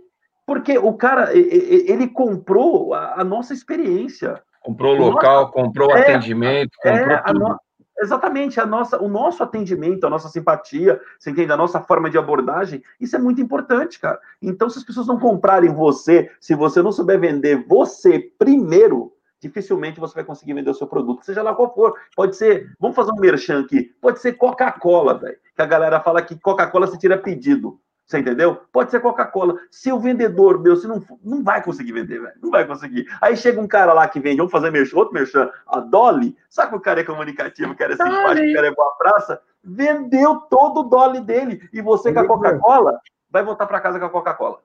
Porque 0.46 0.78
o 0.78 0.94
cara, 0.94 1.34
ele 1.36 2.08
comprou 2.08 2.94
a 2.94 3.24
nossa 3.24 3.54
experiência. 3.54 4.42
Comprou 4.62 4.96
o 4.96 5.00
local, 5.00 5.42
nossa, 5.42 5.54
comprou 5.54 5.90
o 5.90 5.98
é, 5.98 6.02
atendimento, 6.02 6.72
comprou 6.82 7.12
é, 7.12 7.24
tudo. 7.24 7.40
No, 7.40 7.60
exatamente, 8.02 8.60
a 8.60 8.66
nossa, 8.66 9.02
o 9.02 9.08
nosso 9.08 9.44
atendimento, 9.44 10.06
a 10.06 10.10
nossa 10.10 10.28
simpatia, 10.30 11.00
você 11.18 11.30
entende? 11.30 11.52
A 11.52 11.58
nossa 11.58 11.80
forma 11.80 12.10
de 12.10 12.18
abordagem, 12.18 12.84
isso 13.00 13.16
é 13.16 13.20
muito 13.20 13.42
importante, 13.42 14.00
cara. 14.00 14.20
Então, 14.42 14.70
se 14.70 14.80
as 14.80 14.84
pessoas 14.84 15.08
não 15.08 15.20
comprarem 15.20 15.74
você, 15.74 16.30
se 16.40 16.56
você 16.56 16.82
não 16.82 16.92
souber 16.92 17.20
vender 17.20 17.66
você 17.68 18.20
primeiro, 18.38 19.14
dificilmente 19.40 20.00
você 20.00 20.14
vai 20.16 20.24
conseguir 20.24 20.54
vender 20.54 20.70
o 20.70 20.76
seu 20.76 20.88
produto, 20.88 21.26
seja 21.26 21.42
lá 21.42 21.54
qual 21.54 21.74
for. 21.74 21.96
Pode 22.16 22.36
ser, 22.36 22.72
vamos 22.80 22.96
fazer 22.96 23.12
um 23.12 23.20
merchan 23.20 23.62
aqui, 23.62 23.94
pode 24.00 24.20
ser 24.20 24.34
Coca-Cola, 24.34 25.18
velho. 25.18 25.38
Que 25.56 25.62
a 25.62 25.66
galera 25.66 26.00
fala 26.00 26.22
que 26.22 26.40
Coca-Cola 26.40 26.88
se 26.88 26.98
tira 26.98 27.18
pedido. 27.18 27.80
Você 28.12 28.20
entendeu? 28.20 28.60
Pode 28.74 28.92
ser 28.92 29.00
Coca-Cola. 29.00 29.58
Se 29.70 29.90
o 29.90 29.98
vendedor, 29.98 30.62
meu, 30.62 30.76
se 30.76 30.86
não, 30.86 31.02
não 31.24 31.42
vai 31.42 31.64
conseguir 31.64 31.94
vender, 31.94 32.20
velho. 32.20 32.34
Não 32.42 32.52
vai 32.52 32.68
conseguir. 32.68 33.06
Aí 33.22 33.38
chega 33.38 33.62
um 33.62 33.68
cara 33.68 33.94
lá 33.94 34.06
que 34.06 34.20
vende, 34.20 34.36
vamos 34.36 34.52
fazer 34.52 34.70
merchan, 34.70 34.98
outro 34.98 35.14
merchan, 35.14 35.50
a 35.66 35.80
Dolly. 35.80 36.36
Sabe 36.50 36.72
que 36.72 36.76
o 36.76 36.82
cara 36.82 37.00
é 37.00 37.06
comunicativo, 37.06 37.72
o 37.72 37.76
cara 37.76 37.94
é 37.94 37.96
simpático, 37.96 38.50
o 38.50 38.54
cara 38.54 38.68
é 38.68 38.76
boa 38.76 38.96
praça? 38.98 39.42
Vendeu 39.64 40.42
todo 40.42 40.82
o 40.82 40.84
Dolly 40.84 41.22
dele. 41.22 41.70
E 41.72 41.82
você 41.82 42.12
com 42.12 42.20
a 42.20 42.28
Coca-Cola 42.28 43.00
vai 43.30 43.46
voltar 43.46 43.66
para 43.66 43.80
casa 43.80 43.98
com 43.98 44.06
a 44.06 44.10
Coca-Cola. 44.10 44.60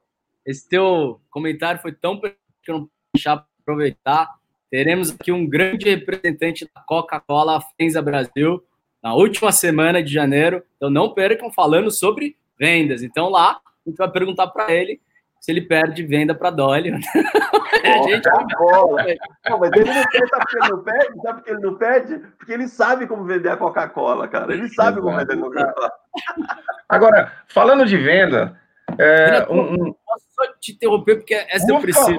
Esse 0.45 0.69
teu 0.69 1.21
comentário 1.31 1.81
foi 1.81 1.93
tão 1.93 2.19
que 2.21 2.33
eu 2.67 2.81
não 2.81 2.91
deixar 3.15 3.47
aproveitar. 3.63 4.29
Teremos 4.69 5.13
aqui 5.13 5.31
um 5.31 5.49
grande 5.49 5.89
representante 5.89 6.69
da 6.75 6.81
Coca-Cola, 6.81 7.59
a 7.59 7.61
Fenza 7.61 8.03
Brasil, 8.03 8.61
na 9.01 9.15
última 9.15 9.53
semana 9.53 10.03
de 10.03 10.13
janeiro. 10.13 10.65
Então 10.77 10.91
não 10.91 11.15
percam 11.15 11.53
falando 11.53 11.93
sobre 11.93 12.37
vendas. 12.59 13.03
Então 13.03 13.29
lá 13.29 13.61
a 13.87 13.89
gente 13.89 13.97
vai 13.97 14.11
perguntar 14.11 14.49
para 14.49 14.73
ele 14.73 15.01
se 15.41 15.53
ele 15.53 15.61
perde 15.61 16.03
venda 16.05 16.35
para 16.35 16.51
Dolly. 16.51 16.91
a 16.93 18.03
gente 18.09 18.29
bola. 18.59 19.05
Não, 19.49 19.59
mas 19.61 19.71
ele 19.73 19.85
não 19.85 20.03
perde, 20.03 20.29
sabe 20.29 20.41
porque 20.41 20.59
ele 20.59 20.69
não 20.71 20.83
perde? 20.83 21.23
Sabe 21.23 21.35
porque 21.35 21.51
ele 21.51 21.61
não 21.61 21.75
perde? 21.77 22.19
Porque 22.37 22.53
ele 22.53 22.69
sabe 22.69 23.07
como 23.07 23.25
vender 23.25 23.51
a 23.51 23.57
Coca-Cola, 23.57 24.27
cara. 24.27 24.53
Ele 24.53 24.69
sabe 24.71 25.01
como 25.01 25.17
vender 25.17 25.35
a 25.35 25.41
Coca-Cola. 25.41 25.93
Agora, 26.89 27.33
falando 27.47 27.87
de 27.87 27.97
venda, 27.97 28.61
é, 28.99 29.47
um, 29.49 29.73
um... 29.73 29.93
posso 29.93 30.27
só 30.35 30.53
te 30.59 30.73
interromper 30.73 31.17
porque 31.17 31.35
essa 31.35 31.67
Por 31.67 31.75
eu 31.75 31.81
preciso 31.81 32.19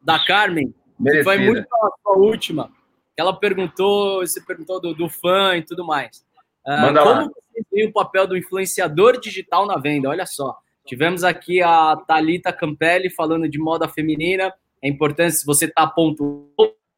da 0.00 0.24
Carmen. 0.24 0.74
Que 1.02 1.22
vai 1.22 1.38
muito 1.38 1.60
a 1.60 1.90
sua 2.02 2.16
última. 2.16 2.70
Ela 3.16 3.38
perguntou, 3.38 4.20
você 4.20 4.40
perguntou 4.40 4.80
do, 4.80 4.94
do 4.94 5.08
fã 5.08 5.56
e 5.56 5.62
tudo 5.62 5.84
mais. 5.84 6.24
Uh, 6.66 6.80
Manda 6.80 7.02
como 7.02 7.20
lá 7.20 7.30
tem 7.64 7.86
o 7.86 7.92
papel 7.92 8.26
do 8.26 8.36
influenciador 8.36 9.18
digital 9.20 9.66
na 9.66 9.76
venda. 9.76 10.08
Olha 10.08 10.26
só, 10.26 10.56
tivemos 10.86 11.24
aqui 11.24 11.62
a 11.62 11.96
Talita 12.06 12.52
Campelli 12.52 13.10
falando 13.10 13.48
de 13.48 13.58
moda 13.58 13.88
feminina. 13.88 14.52
É 14.82 14.88
importante 14.88 15.36
se 15.36 15.46
você 15.46 15.66
está 15.66 15.86
ponto, 15.86 16.48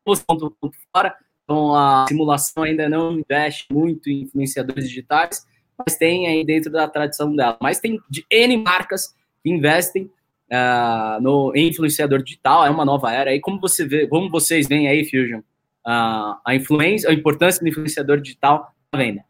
ponto, 0.04 0.56
ponto 0.60 0.76
fora. 0.94 1.14
Então 1.44 1.74
a 1.74 2.06
simulação 2.08 2.62
ainda 2.62 2.88
não 2.88 3.18
investe 3.18 3.66
muito 3.72 4.08
em 4.08 4.22
influenciadores 4.22 4.88
digitais, 4.88 5.46
mas 5.76 5.96
tem 5.96 6.26
aí 6.26 6.44
dentro 6.44 6.70
da 6.70 6.88
tradição 6.88 7.34
dela. 7.34 7.56
Mas 7.60 7.80
tem 7.80 8.00
de 8.08 8.24
N 8.30 8.56
marcas 8.58 9.14
que 9.42 9.50
investem 9.50 10.04
uh, 10.04 11.20
no 11.20 11.52
influenciador 11.56 12.22
digital. 12.22 12.64
É 12.64 12.70
uma 12.70 12.84
nova 12.84 13.12
era. 13.12 13.34
E 13.34 13.40
como 13.40 13.60
você 13.60 13.84
vê, 13.84 14.06
como 14.06 14.30
vocês 14.30 14.68
veem 14.68 14.88
aí, 14.88 15.04
Fusion, 15.04 15.40
uh, 15.40 16.38
a 16.44 16.54
influência, 16.54 17.10
a 17.10 17.12
importância 17.12 17.60
do 17.60 17.68
influenciador 17.68 18.20
digital 18.20 18.72
na 18.92 18.98
venda. 18.98 19.24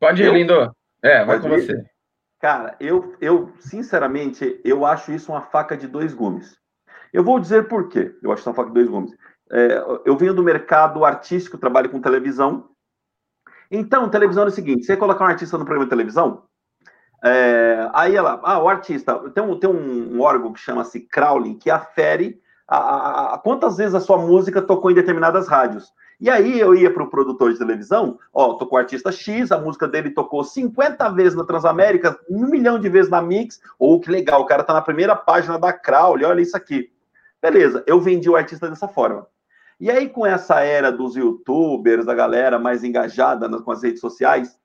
Pode 0.00 0.22
ir, 0.22 0.26
eu, 0.26 0.34
lindo. 0.34 0.74
É, 1.02 1.24
vai 1.24 1.40
com 1.40 1.48
ir. 1.48 1.60
você. 1.60 1.84
Cara, 2.40 2.76
eu, 2.78 3.16
eu, 3.20 3.52
sinceramente, 3.58 4.60
eu 4.64 4.84
acho 4.84 5.12
isso 5.12 5.32
uma 5.32 5.42
faca 5.42 5.76
de 5.76 5.86
dois 5.86 6.12
gumes. 6.12 6.56
Eu 7.12 7.24
vou 7.24 7.40
dizer 7.40 7.68
por 7.68 7.88
quê. 7.88 8.14
Eu 8.22 8.30
acho 8.30 8.40
isso 8.40 8.50
uma 8.50 8.56
faca 8.56 8.68
de 8.68 8.74
dois 8.74 8.88
gumes. 8.88 9.12
É, 9.50 9.82
eu 10.04 10.16
venho 10.16 10.34
do 10.34 10.42
mercado 10.42 11.04
artístico, 11.04 11.58
trabalho 11.58 11.88
com 11.88 12.00
televisão. 12.00 12.68
Então, 13.70 14.08
televisão 14.08 14.44
é 14.44 14.48
o 14.48 14.50
seguinte: 14.50 14.84
você 14.84 14.96
colocar 14.96 15.24
um 15.24 15.28
artista 15.28 15.56
no 15.56 15.64
programa 15.64 15.86
de 15.86 15.90
televisão, 15.90 16.44
é, 17.24 17.88
aí 17.94 18.14
ela, 18.14 18.40
ah, 18.44 18.58
o 18.62 18.68
artista, 18.68 19.18
tem 19.30 19.42
um, 19.42 19.58
tem 19.58 19.70
um 19.70 20.20
órgão 20.20 20.52
que 20.52 20.60
chama-se 20.60 21.00
Crawling, 21.00 21.58
que 21.58 21.70
afere 21.70 22.40
a, 22.68 22.76
a, 22.76 23.34
a, 23.34 23.38
quantas 23.38 23.76
vezes 23.76 23.94
a 23.94 24.00
sua 24.00 24.18
música 24.18 24.60
tocou 24.60 24.90
em 24.90 24.94
determinadas 24.94 25.48
rádios. 25.48 25.90
E 26.18 26.30
aí 26.30 26.58
eu 26.58 26.74
ia 26.74 26.90
para 26.90 27.02
o 27.02 27.10
produtor 27.10 27.52
de 27.52 27.58
televisão, 27.58 28.18
ó, 28.32 28.54
tocou 28.54 28.78
o 28.78 28.80
artista 28.80 29.12
X, 29.12 29.52
a 29.52 29.60
música 29.60 29.86
dele 29.86 30.10
tocou 30.10 30.42
50 30.42 31.10
vezes 31.10 31.34
na 31.34 31.44
Transamérica, 31.44 32.18
um 32.28 32.46
milhão 32.46 32.78
de 32.78 32.88
vezes 32.88 33.10
na 33.10 33.20
Mix, 33.20 33.60
ou 33.78 34.00
que 34.00 34.10
legal, 34.10 34.40
o 34.40 34.46
cara 34.46 34.64
tá 34.64 34.72
na 34.72 34.80
primeira 34.80 35.14
página 35.14 35.58
da 35.58 35.72
Crowley, 35.72 36.24
olha 36.24 36.40
isso 36.40 36.56
aqui. 36.56 36.90
Beleza, 37.40 37.84
eu 37.86 38.00
vendi 38.00 38.30
o 38.30 38.36
artista 38.36 38.68
dessa 38.68 38.88
forma. 38.88 39.26
E 39.78 39.90
aí, 39.90 40.08
com 40.08 40.24
essa 40.24 40.60
era 40.60 40.90
dos 40.90 41.16
youtubers, 41.16 42.06
da 42.06 42.14
galera 42.14 42.58
mais 42.58 42.82
engajada 42.82 43.46
com 43.60 43.70
as 43.70 43.82
redes 43.82 44.00
sociais, 44.00 44.58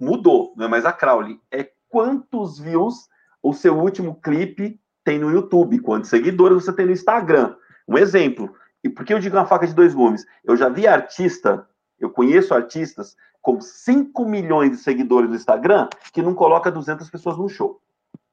mudou, 0.00 0.54
não 0.56 0.66
é 0.66 0.68
mais 0.68 0.86
a 0.86 0.92
Crowley, 0.92 1.40
é 1.50 1.68
quantos 1.88 2.60
views 2.60 3.08
o 3.42 3.52
seu 3.52 3.76
último 3.76 4.14
clipe 4.22 4.80
tem 5.02 5.18
no 5.18 5.30
YouTube, 5.30 5.80
quantos 5.80 6.08
seguidores 6.08 6.64
você 6.64 6.72
tem 6.72 6.86
no 6.86 6.92
Instagram. 6.92 7.56
Um 7.86 7.98
exemplo, 7.98 8.54
e 8.84 8.88
por 8.90 9.04
que 9.04 9.14
eu 9.14 9.18
digo 9.18 9.36
uma 9.36 9.46
faca 9.46 9.66
de 9.66 9.74
dois 9.74 9.94
gumes? 9.94 10.26
Eu 10.44 10.56
já 10.56 10.68
vi 10.68 10.86
artista, 10.86 11.66
eu 11.98 12.10
conheço 12.10 12.52
artistas 12.52 13.16
com 13.40 13.58
5 13.58 14.26
milhões 14.26 14.70
de 14.70 14.76
seguidores 14.76 15.28
no 15.28 15.36
Instagram 15.36 15.88
que 16.12 16.20
não 16.20 16.34
coloca 16.34 16.70
200 16.70 17.08
pessoas 17.08 17.38
no 17.38 17.48
show, 17.48 17.80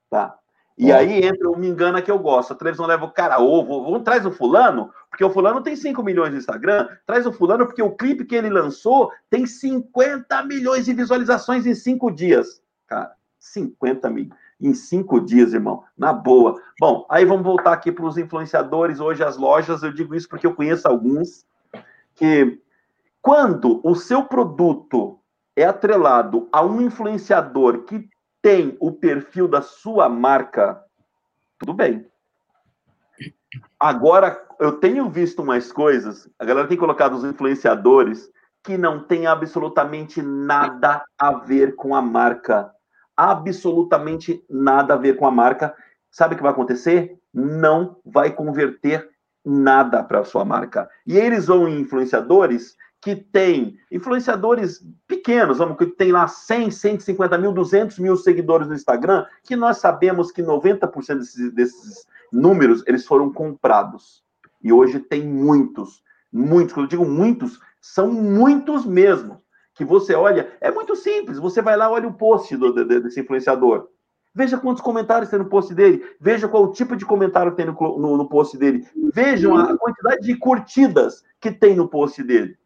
tá? 0.09 0.37
E 0.77 0.91
aí 0.91 1.23
entra 1.23 1.49
o 1.49 1.57
me 1.57 1.67
engana 1.67 2.01
que 2.01 2.09
eu 2.09 2.17
gosto. 2.17 2.53
A 2.53 2.55
televisão 2.55 2.85
leva 2.85 3.05
o 3.05 3.11
cara, 3.11 3.39
ovo, 3.39 3.83
vamos 3.83 4.03
traz 4.03 4.25
o 4.25 4.31
fulano, 4.31 4.91
porque 5.09 5.23
o 5.23 5.29
fulano 5.29 5.61
tem 5.61 5.75
5 5.75 6.01
milhões 6.01 6.31
no 6.31 6.37
Instagram, 6.37 6.87
traz 7.05 7.25
o 7.25 7.31
fulano 7.31 7.65
porque 7.65 7.81
o 7.81 7.95
clipe 7.95 8.25
que 8.25 8.35
ele 8.35 8.49
lançou 8.49 9.11
tem 9.29 9.45
50 9.45 10.43
milhões 10.43 10.85
de 10.85 10.93
visualizações 10.93 11.65
em 11.65 11.75
5 11.75 12.11
dias. 12.11 12.61
Cara, 12.87 13.13
50 13.39 14.09
mil 14.09 14.29
em 14.61 14.73
cinco 14.73 15.19
dias, 15.19 15.53
irmão, 15.53 15.83
na 15.97 16.13
boa. 16.13 16.61
Bom, 16.79 17.05
aí 17.09 17.25
vamos 17.25 17.43
voltar 17.43 17.73
aqui 17.73 17.91
para 17.91 18.05
os 18.05 18.17
influenciadores, 18.17 18.99
hoje 18.99 19.23
as 19.23 19.37
lojas, 19.37 19.81
eu 19.81 19.91
digo 19.91 20.15
isso 20.15 20.29
porque 20.29 20.45
eu 20.45 20.53
conheço 20.53 20.87
alguns, 20.87 21.45
que 22.15 22.59
quando 23.21 23.81
o 23.83 23.95
seu 23.95 24.23
produto 24.23 25.19
é 25.55 25.65
atrelado 25.65 26.47
a 26.51 26.63
um 26.63 26.81
influenciador 26.81 27.83
que 27.83 28.07
tem 28.41 28.77
o 28.79 28.91
perfil 28.91 29.47
da 29.47 29.61
sua 29.61 30.07
marca, 30.07 30.81
tudo 31.59 31.73
bem. 31.73 32.05
Agora, 33.79 34.47
eu 34.59 34.73
tenho 34.73 35.09
visto 35.09 35.43
mais 35.43 35.71
coisas, 35.71 36.29
a 36.39 36.45
galera 36.45 36.67
tem 36.67 36.77
colocado 36.77 37.13
os 37.13 37.23
influenciadores 37.23 38.31
que 38.63 38.77
não 38.77 39.03
tem 39.03 39.25
absolutamente 39.25 40.21
nada 40.21 41.03
a 41.17 41.33
ver 41.33 41.75
com 41.75 41.95
a 41.95 42.01
marca 42.01 42.71
absolutamente 43.29 44.43
nada 44.49 44.93
a 44.93 44.97
ver 44.97 45.17
com 45.17 45.25
a 45.25 45.31
marca. 45.31 45.75
Sabe 46.09 46.33
o 46.33 46.37
que 46.37 46.43
vai 46.43 46.51
acontecer? 46.51 47.17
Não 47.33 47.97
vai 48.05 48.31
converter 48.31 49.09
nada 49.45 50.03
para 50.03 50.19
a 50.19 50.25
sua 50.25 50.45
marca. 50.45 50.89
E 51.05 51.17
eles 51.17 51.47
vão 51.47 51.67
em 51.67 51.81
influenciadores 51.81 52.75
que 53.01 53.15
tem 53.15 53.77
influenciadores 53.91 54.85
pequenos, 55.07 55.57
vamos, 55.57 55.75
que 55.75 55.87
tem 55.87 56.11
lá 56.11 56.27
100, 56.27 56.69
150 56.69 57.37
mil, 57.39 57.51
200 57.51 57.97
mil 57.97 58.15
seguidores 58.15 58.67
no 58.67 58.75
Instagram, 58.75 59.25
que 59.43 59.55
nós 59.55 59.77
sabemos 59.77 60.31
que 60.31 60.43
90% 60.43 61.17
desses, 61.17 61.51
desses 61.53 62.05
números, 62.31 62.83
eles 62.85 63.05
foram 63.05 63.33
comprados. 63.33 64.23
E 64.63 64.71
hoje 64.71 64.99
tem 64.99 65.27
muitos, 65.27 66.03
muitos, 66.31 66.73
quando 66.73 66.85
eu 66.85 66.89
digo 66.89 67.05
muitos, 67.05 67.59
são 67.81 68.11
muitos 68.11 68.85
mesmo, 68.85 69.40
que 69.81 69.85
você 69.85 70.13
olha, 70.13 70.51
é 70.61 70.69
muito 70.69 70.95
simples, 70.95 71.39
você 71.39 71.61
vai 71.61 71.75
lá, 71.75 71.89
olha 71.89 72.07
o 72.07 72.13
post 72.13 72.55
do, 72.55 72.85
desse 72.85 73.19
influenciador, 73.19 73.87
Veja 74.33 74.57
quantos 74.57 74.81
comentários 74.81 75.29
tem 75.29 75.39
no 75.39 75.49
post 75.49 75.73
dele. 75.73 76.05
Veja 76.17 76.47
qual 76.47 76.71
tipo 76.71 76.95
de 76.95 77.05
comentário 77.05 77.53
tem 77.53 77.65
no, 77.65 77.73
no, 77.73 78.15
no 78.15 78.29
post 78.29 78.57
dele. 78.57 78.87
Vejam 79.13 79.57
a 79.57 79.77
quantidade 79.77 80.21
de 80.21 80.37
curtidas 80.37 81.21
que 81.37 81.51
tem 81.51 81.75
no 81.75 81.89
post 81.89 82.23
dele. 82.23 82.57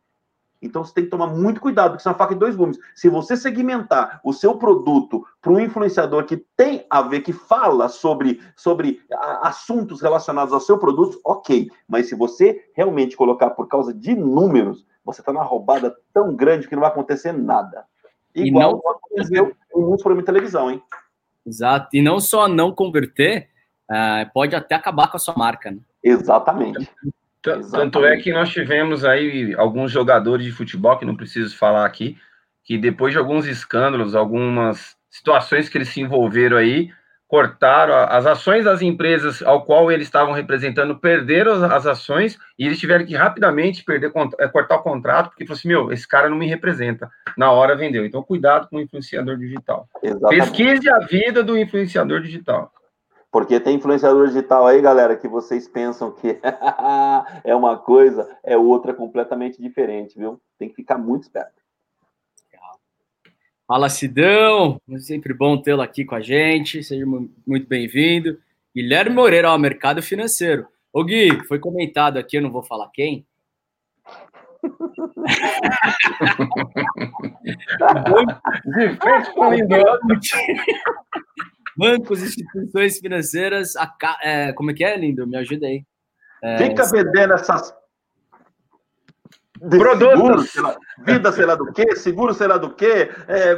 Então 0.62 0.84
você 0.84 0.94
tem 0.94 1.04
que 1.04 1.10
tomar 1.10 1.28
muito 1.28 1.60
cuidado, 1.60 1.92
porque 1.92 2.02
isso 2.02 2.08
é 2.08 2.12
uma 2.12 2.18
faca 2.18 2.34
de 2.34 2.40
dois 2.40 2.56
gumes. 2.56 2.78
Se 2.94 3.10
você 3.10 3.36
segmentar 3.36 4.20
o 4.24 4.32
seu 4.32 4.58
produto 4.58 5.26
para 5.42 5.52
um 5.52 5.60
influenciador 5.60 6.26
que 6.26 6.38
tem 6.56 6.86
a 6.90 7.02
ver, 7.02 7.22
que 7.22 7.34
fala 7.34 7.90
sobre, 7.90 8.42
sobre 8.56 9.02
assuntos 9.42 10.02
relacionados 10.02 10.54
ao 10.54 10.60
seu 10.60 10.78
produto, 10.78 11.20
ok. 11.24 11.70
Mas 11.88 12.10
se 12.10 12.16
você 12.16 12.70
realmente 12.74 13.18
colocar 13.18 13.52
por 13.52 13.68
causa 13.68 13.94
de 13.94 14.16
números, 14.16 14.86
você 15.06 15.22
está 15.22 15.32
numa 15.32 15.46
roubada 15.46 15.96
tão 16.14 16.36
grande 16.36 16.68
que 16.68 16.76
não 16.76 16.82
vai 16.82 16.90
acontecer 16.90 17.32
nada. 17.32 17.86
Igual 18.34 18.72
e 18.72 18.74
não... 18.74 18.92
aconteceu 18.92 19.56
em 19.76 19.80
muitos 19.80 20.02
programas 20.02 20.24
de 20.24 20.26
televisão, 20.26 20.72
hein? 20.72 20.82
Exato. 21.46 21.90
E 21.94 22.02
não 22.02 22.20
só 22.20 22.48
não 22.48 22.74
converter, 22.74 23.50
uh, 23.90 24.30
pode 24.34 24.56
até 24.56 24.76
acabar 24.76 25.08
com 25.08 25.18
a 25.18 25.20
sua 25.20 25.36
marca. 25.38 25.70
Né? 25.72 25.78
Exatamente. 26.04 26.90
Tanto 27.72 28.04
é 28.04 28.18
que 28.18 28.34
nós 28.34 28.50
tivemos 28.50 29.06
aí 29.06 29.54
alguns 29.56 29.92
jogadores 29.92 30.44
de 30.44 30.52
futebol, 30.52 30.98
que 30.98 31.06
não 31.06 31.16
preciso 31.16 31.56
falar 31.56 31.86
aqui, 31.86 32.18
que 32.64 32.76
depois 32.76 33.14
de 33.14 33.20
alguns 33.20 33.46
escândalos, 33.46 34.16
algumas 34.16 34.98
situações 35.12 35.70
que 35.70 35.78
eles 35.78 35.90
se 35.90 36.02
envolveram 36.02 36.58
aí, 36.58 36.92
cortaram 37.28 37.94
as 37.96 38.26
ações 38.26 38.66
das 38.66 38.82
empresas 38.82 39.42
ao 39.42 39.66
qual 39.66 39.92
eles 39.92 40.08
estavam 40.08 40.34
representando, 40.34 41.00
perderam 41.00 41.54
as 41.66 41.86
ações 41.86 42.38
e 42.58 42.66
eles 42.66 42.80
tiveram 42.80 43.06
que 43.06 43.16
rapidamente 43.16 43.84
perder, 43.84 44.12
é, 44.40 44.48
cortar 44.48 44.76
o 44.76 44.84
contrato, 44.84 45.30
porque 45.30 45.46
falou 45.46 45.58
assim, 45.58 45.68
meu, 45.68 45.92
esse 45.92 46.08
cara 46.08 46.30
não 46.30 46.38
me 46.38 46.48
representa. 46.48 47.10
Na 47.38 47.52
hora 47.52 47.76
vendeu. 47.76 48.06
Então, 48.06 48.22
cuidado 48.22 48.68
com 48.70 48.78
o 48.78 48.82
influenciador 48.82 49.38
digital. 49.38 49.88
Exatamente. 50.04 50.40
Pesquise 50.40 50.90
a 50.90 51.00
vida 51.00 51.44
do 51.44 51.58
influenciador 51.58 52.22
digital. 52.22 52.72
Porque 53.32 53.60
tem 53.60 53.76
influenciador 53.76 54.28
digital 54.28 54.66
aí, 54.66 54.82
galera, 54.82 55.18
que 55.18 55.28
vocês 55.28 55.68
pensam 55.68 56.12
que 56.12 56.40
é 57.44 57.54
uma 57.54 57.78
coisa, 57.78 58.30
é 58.44 58.56
outra 58.56 58.94
completamente 58.94 59.62
diferente, 59.62 60.18
viu? 60.18 60.40
Tem 60.58 60.70
que 60.70 60.76
ficar 60.76 60.98
muito 60.98 61.24
esperto. 61.24 61.65
Fala, 63.68 63.90
Sidão. 63.90 64.80
É 64.90 65.00
sempre 65.00 65.34
bom 65.34 65.58
tê-lo 65.58 65.82
aqui 65.82 66.06
com 66.06 66.14
a 66.16 66.22
gente. 66.22 66.84
Seja 66.84 67.06
muito 67.06 67.68
bem-vindo. 67.68 68.40
Guilherme 68.76 69.16
Moreira, 69.16 69.52
ó, 69.52 69.58
mercado 69.58 70.04
financeiro. 70.04 70.68
Ô, 70.94 71.04
Gui, 71.04 71.44
foi 71.48 71.58
comentado 71.60 72.18
aqui, 72.18 72.38
eu 72.38 72.42
não 72.42 72.52
vou 72.52 72.62
falar 72.62 72.90
quem. 72.94 73.26
De 78.66 78.96
frente 78.98 79.32
com 79.34 79.50
Bancos, 81.78 82.24
instituições 82.24 83.00
financeiras, 83.00 83.76
a, 83.76 83.94
é, 84.22 84.54
como 84.54 84.72
é 84.72 84.74
que 84.74 84.84
é, 84.84 84.96
lindo? 84.98 85.28
Me 85.28 85.38
ajuda 85.38 85.68
aí. 85.68 85.84
É, 86.42 86.58
Fica 86.58 86.86
vendendo 86.86 87.34
essas 87.34 87.74
Produtos. 89.60 90.12
Seguro, 90.12 90.42
sei 90.42 90.62
lá, 90.62 90.78
vida, 91.04 91.32
sei 91.32 91.46
lá 91.46 91.56
do 91.56 91.72
quê, 91.74 91.96
seguro, 91.96 92.34
sei 92.34 92.48
lá 92.48 92.58
do 92.58 92.70
quê, 92.70 93.10
é, 93.28 93.56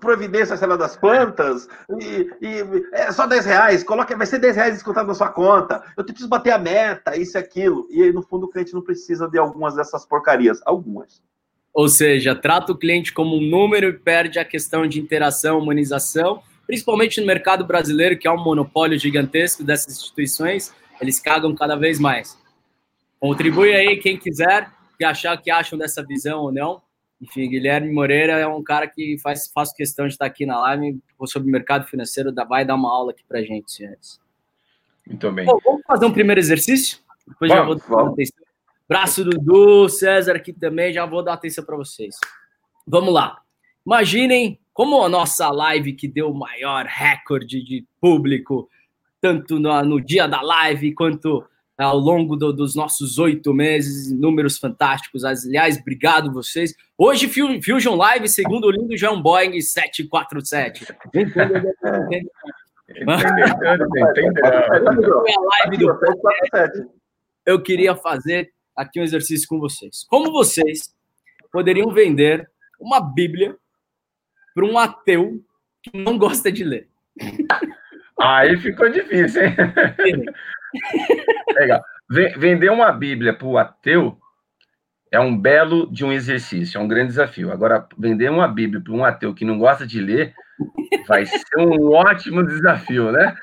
providência, 0.00 0.56
sei 0.56 0.66
lá 0.66 0.76
das 0.76 0.96
plantas, 0.96 1.68
e, 2.00 2.30
e 2.40 2.86
é 2.92 3.12
só 3.12 3.26
10 3.26 3.46
reais, 3.46 3.84
coloca, 3.84 4.16
vai 4.16 4.26
ser 4.26 4.38
10 4.38 4.56
reais 4.56 4.74
descontado 4.74 5.08
na 5.08 5.14
sua 5.14 5.28
conta, 5.28 5.82
eu 5.96 6.04
preciso 6.04 6.28
bater 6.28 6.52
a 6.52 6.58
meta, 6.58 7.16
isso 7.16 7.36
e 7.36 7.38
aquilo. 7.38 7.86
E 7.90 8.02
aí, 8.02 8.12
no 8.12 8.22
fundo, 8.22 8.46
o 8.46 8.50
cliente 8.50 8.74
não 8.74 8.82
precisa 8.82 9.28
de 9.28 9.38
algumas 9.38 9.74
dessas 9.74 10.04
porcarias, 10.04 10.60
algumas. 10.64 11.22
Ou 11.72 11.88
seja, 11.88 12.34
trata 12.34 12.72
o 12.72 12.76
cliente 12.76 13.12
como 13.12 13.36
um 13.36 13.40
número 13.40 13.88
e 13.88 13.92
perde 13.92 14.38
a 14.38 14.44
questão 14.44 14.86
de 14.86 15.00
interação, 15.00 15.58
humanização, 15.58 16.42
principalmente 16.66 17.20
no 17.20 17.26
mercado 17.26 17.64
brasileiro, 17.64 18.18
que 18.18 18.26
é 18.26 18.30
um 18.30 18.42
monopólio 18.42 18.98
gigantesco 18.98 19.62
dessas 19.62 19.96
instituições, 19.96 20.74
eles 21.00 21.20
cagam 21.20 21.54
cada 21.54 21.76
vez 21.76 21.98
mais. 21.98 22.38
Contribui 23.20 23.72
aí 23.74 23.98
quem 23.98 24.16
quiser 24.16 24.70
que 25.00 25.04
achar 25.04 25.40
que 25.40 25.50
acham 25.50 25.78
dessa 25.78 26.04
visão 26.04 26.42
ou 26.42 26.52
não. 26.52 26.82
Enfim, 27.22 27.48
Guilherme 27.48 27.90
Moreira 27.90 28.34
é 28.34 28.46
um 28.46 28.62
cara 28.62 28.86
que 28.86 29.16
faz, 29.18 29.50
faz 29.50 29.72
questão 29.72 30.06
de 30.06 30.12
estar 30.12 30.26
aqui 30.26 30.44
na 30.44 30.60
live 30.60 31.00
sobre 31.24 31.48
o 31.48 31.52
mercado 31.52 31.86
financeiro, 31.86 32.34
vai 32.46 32.66
dar 32.66 32.74
uma 32.74 32.90
aula 32.92 33.12
aqui 33.12 33.24
para 33.26 33.42
gente, 33.42 33.72
senhores. 33.72 34.20
Muito 35.06 35.32
bem. 35.32 35.46
Bom, 35.46 35.58
vamos 35.64 35.80
fazer 35.86 36.04
um 36.04 36.12
primeiro 36.12 36.38
exercício? 36.38 36.98
Depois 37.26 37.50
vamos, 37.50 37.80
já 37.80 37.88
vou 37.88 37.96
dar 37.96 38.10
atenção. 38.10 38.44
Braço 38.86 39.24
do 39.24 39.38
Du, 39.38 39.88
César 39.88 40.36
aqui 40.36 40.52
também, 40.52 40.92
já 40.92 41.06
vou 41.06 41.22
dar 41.22 41.32
atenção 41.32 41.64
para 41.64 41.76
vocês. 41.76 42.16
Vamos 42.86 43.14
lá. 43.14 43.40
Imaginem 43.86 44.60
como 44.74 45.02
a 45.02 45.08
nossa 45.08 45.50
live 45.50 45.94
que 45.94 46.06
deu 46.08 46.30
o 46.30 46.38
maior 46.38 46.84
recorde 46.84 47.64
de 47.64 47.86
público, 47.98 48.68
tanto 49.18 49.58
no, 49.58 49.82
no 49.82 49.98
dia 49.98 50.26
da 50.26 50.42
live 50.42 50.92
quanto 50.92 51.42
ao 51.84 51.98
longo 51.98 52.36
do, 52.36 52.52
dos 52.52 52.74
nossos 52.74 53.18
oito 53.18 53.54
meses, 53.54 54.12
números 54.12 54.58
fantásticos. 54.58 55.24
Aliás, 55.24 55.78
obrigado 55.78 56.32
vocês. 56.32 56.74
Hoje, 56.96 57.26
Fusion 57.28 57.96
Live, 57.96 58.28
segundo 58.28 58.66
o 58.66 58.70
lindo, 58.70 58.96
já 58.96 59.10
é 59.10 59.16
Boeing 59.16 59.60
747. 59.60 60.86
Eu 67.46 67.62
queria 67.62 67.96
fazer 67.96 68.52
aqui 68.76 69.00
um 69.00 69.04
exercício 69.04 69.48
com 69.48 69.58
vocês. 69.58 70.04
Como 70.08 70.30
vocês 70.32 70.94
poderiam 71.50 71.90
vender 71.92 72.48
uma 72.78 73.00
Bíblia 73.00 73.56
para 74.54 74.64
um 74.64 74.78
ateu 74.78 75.42
que 75.82 75.96
não 75.96 76.18
gosta 76.18 76.52
de 76.52 76.64
ler? 76.64 76.88
Aí 78.20 78.56
ficou 78.58 78.88
difícil, 78.90 79.42
hein? 79.44 79.56
Legal. 81.54 81.82
Vender 82.08 82.70
uma 82.70 82.92
Bíblia 82.92 83.32
para 83.32 83.46
o 83.46 83.56
ateu 83.56 84.18
é 85.10 85.18
um 85.18 85.36
belo 85.36 85.90
de 85.90 86.04
um 86.04 86.12
exercício, 86.12 86.78
é 86.78 86.80
um 86.80 86.88
grande 86.88 87.08
desafio. 87.08 87.50
Agora, 87.50 87.86
vender 87.98 88.30
uma 88.30 88.46
Bíblia 88.46 88.82
para 88.82 88.92
um 88.92 89.04
ateu 89.04 89.34
que 89.34 89.44
não 89.44 89.58
gosta 89.58 89.86
de 89.86 90.00
ler 90.00 90.34
vai 91.08 91.26
ser 91.26 91.58
um 91.58 91.92
ótimo 91.92 92.44
desafio, 92.44 93.10
né? 93.10 93.34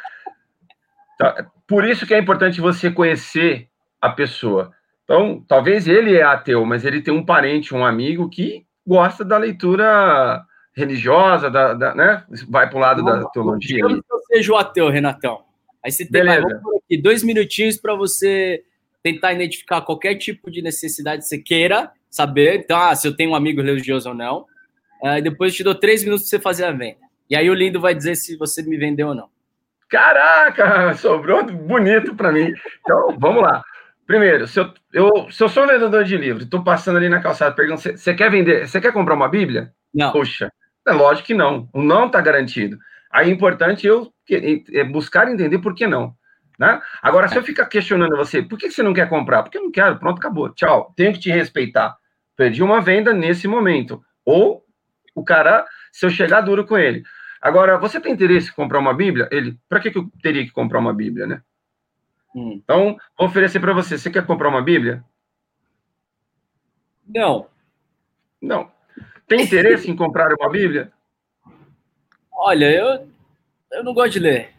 Então, 1.15 1.33
por 1.67 1.83
isso 1.83 2.05
que 2.05 2.13
é 2.13 2.19
importante 2.19 2.61
você 2.61 2.91
conhecer 2.91 3.67
a 3.99 4.09
pessoa. 4.09 4.71
Então, 5.03 5.43
talvez 5.47 5.87
ele 5.87 6.15
é 6.15 6.23
ateu, 6.23 6.63
mas 6.65 6.85
ele 6.85 7.01
tem 7.01 7.13
um 7.13 7.25
parente, 7.25 7.73
um 7.73 7.85
amigo 7.85 8.29
que 8.29 8.65
gosta 8.85 9.25
da 9.25 9.37
leitura 9.37 10.45
religiosa, 10.75 11.49
da, 11.49 11.73
da 11.73 11.95
né? 11.95 12.23
vai 12.47 12.69
para 12.69 12.77
o 12.77 12.81
lado 12.81 13.03
da 13.03 13.25
teologia. 13.29 13.83
Seja 14.27 14.53
o 14.53 14.57
ateu, 14.57 14.89
Renatão. 14.89 15.43
Aí 15.83 15.91
você 15.91 16.05
tem 16.05 16.23
mais, 16.23 16.43
aqui, 16.43 17.01
dois 17.01 17.23
minutinhos 17.23 17.77
para 17.77 17.95
você 17.95 18.63
tentar 19.01 19.33
identificar 19.33 19.81
qualquer 19.81 20.15
tipo 20.15 20.51
de 20.51 20.61
necessidade 20.61 21.21
que 21.21 21.27
você 21.27 21.37
queira 21.37 21.91
saber. 22.09 22.59
Então, 22.59 22.77
ah, 22.77 22.95
se 22.95 23.07
eu 23.07 23.15
tenho 23.15 23.31
um 23.31 23.35
amigo 23.35 23.61
religioso 23.61 24.09
ou 24.09 24.15
não. 24.15 24.45
Uh, 25.01 25.21
depois 25.21 25.53
eu 25.53 25.57
te 25.57 25.63
dou 25.63 25.75
três 25.75 26.03
minutos 26.03 26.23
para 26.23 26.37
você 26.37 26.43
fazer 26.43 26.65
a 26.65 26.71
venda. 26.71 26.97
E 27.29 27.35
aí 27.35 27.49
o 27.49 27.53
lindo 27.53 27.79
vai 27.79 27.93
dizer 27.93 28.15
se 28.15 28.35
você 28.35 28.63
me 28.63 28.77
vendeu 28.77 29.09
ou 29.09 29.15
não. 29.15 29.29
Caraca, 29.89 30.93
sobrou 30.95 31.45
bonito 31.45 32.15
para 32.15 32.31
mim. 32.31 32.53
Então, 32.81 33.15
vamos 33.17 33.41
lá. 33.41 33.63
Primeiro, 34.05 34.47
se 34.47 34.59
eu, 34.59 34.73
eu, 34.93 35.27
se 35.29 35.43
eu 35.43 35.49
sou 35.49 35.65
um 35.65 35.67
vendedor 35.67 36.03
de 36.03 36.17
livro, 36.17 36.43
estou 36.43 36.63
passando 36.63 36.95
ali 36.97 37.09
na 37.09 37.21
calçada, 37.21 37.53
perguntando, 37.53 37.97
você 37.97 38.13
quer 38.13 38.31
vender, 38.31 38.67
você 38.67 38.79
quer 38.79 38.93
comprar 38.93 39.15
uma 39.15 39.27
Bíblia? 39.27 39.73
Não. 39.93 40.11
Poxa, 40.11 40.51
é 40.87 40.93
lógico 40.93 41.27
que 41.27 41.33
não. 41.33 41.69
O 41.73 41.81
não 41.81 42.07
está 42.07 42.21
garantido. 42.21 42.77
Aí 43.11 43.29
é 43.29 43.33
importante 43.33 43.87
eu 43.87 44.11
é 44.29 44.83
buscar 44.83 45.31
entender 45.31 45.59
por 45.59 45.73
que 45.73 45.87
não. 45.87 46.13
Né? 46.59 46.81
Agora, 47.01 47.27
se 47.27 47.37
eu 47.37 47.43
ficar 47.43 47.67
questionando 47.67 48.17
você, 48.17 48.41
por 48.41 48.57
que 48.57 48.69
você 48.69 48.81
não 48.81 48.93
quer 48.93 49.07
comprar? 49.07 49.43
Porque 49.43 49.57
eu 49.57 49.63
não 49.63 49.71
quero, 49.71 49.99
pronto, 49.99 50.17
acabou. 50.17 50.49
Tchau, 50.49 50.93
tenho 50.95 51.13
que 51.13 51.19
te 51.19 51.29
respeitar. 51.29 51.95
Perdi 52.35 52.63
uma 52.63 52.81
venda 52.81 53.13
nesse 53.13 53.47
momento. 53.47 54.03
Ou 54.25 54.65
o 55.15 55.23
cara, 55.23 55.65
se 55.91 56.05
eu 56.05 56.09
chegar 56.09 56.41
duro 56.41 56.65
com 56.65 56.77
ele. 56.77 57.03
Agora, 57.41 57.77
você 57.77 57.99
tem 57.99 58.11
interesse 58.11 58.49
em 58.49 58.53
comprar 58.53 58.79
uma 58.79 58.93
Bíblia? 58.93 59.29
Ele, 59.31 59.57
para 59.69 59.79
que, 59.79 59.91
que 59.91 59.97
eu 59.97 60.09
teria 60.21 60.43
que 60.43 60.51
comprar 60.51 60.79
uma 60.79 60.93
Bíblia, 60.93 61.27
né? 61.27 61.41
Hum. 62.35 62.59
Então, 62.63 62.97
vou 63.17 63.27
oferecer 63.27 63.59
para 63.59 63.73
você. 63.73 63.97
Você 63.97 64.09
quer 64.09 64.25
comprar 64.25 64.49
uma 64.49 64.61
Bíblia? 64.61 65.03
Não. 67.07 67.47
Não. 68.41 68.71
Tem 69.27 69.41
interesse 69.41 69.89
em 69.89 69.95
comprar 69.95 70.33
uma 70.33 70.49
Bíblia? 70.49 70.91
Olha, 72.49 72.71
eu, 72.71 73.11
eu 73.73 73.83
não 73.83 73.93
gosto 73.93 74.13
de 74.13 74.19
ler. 74.19 74.51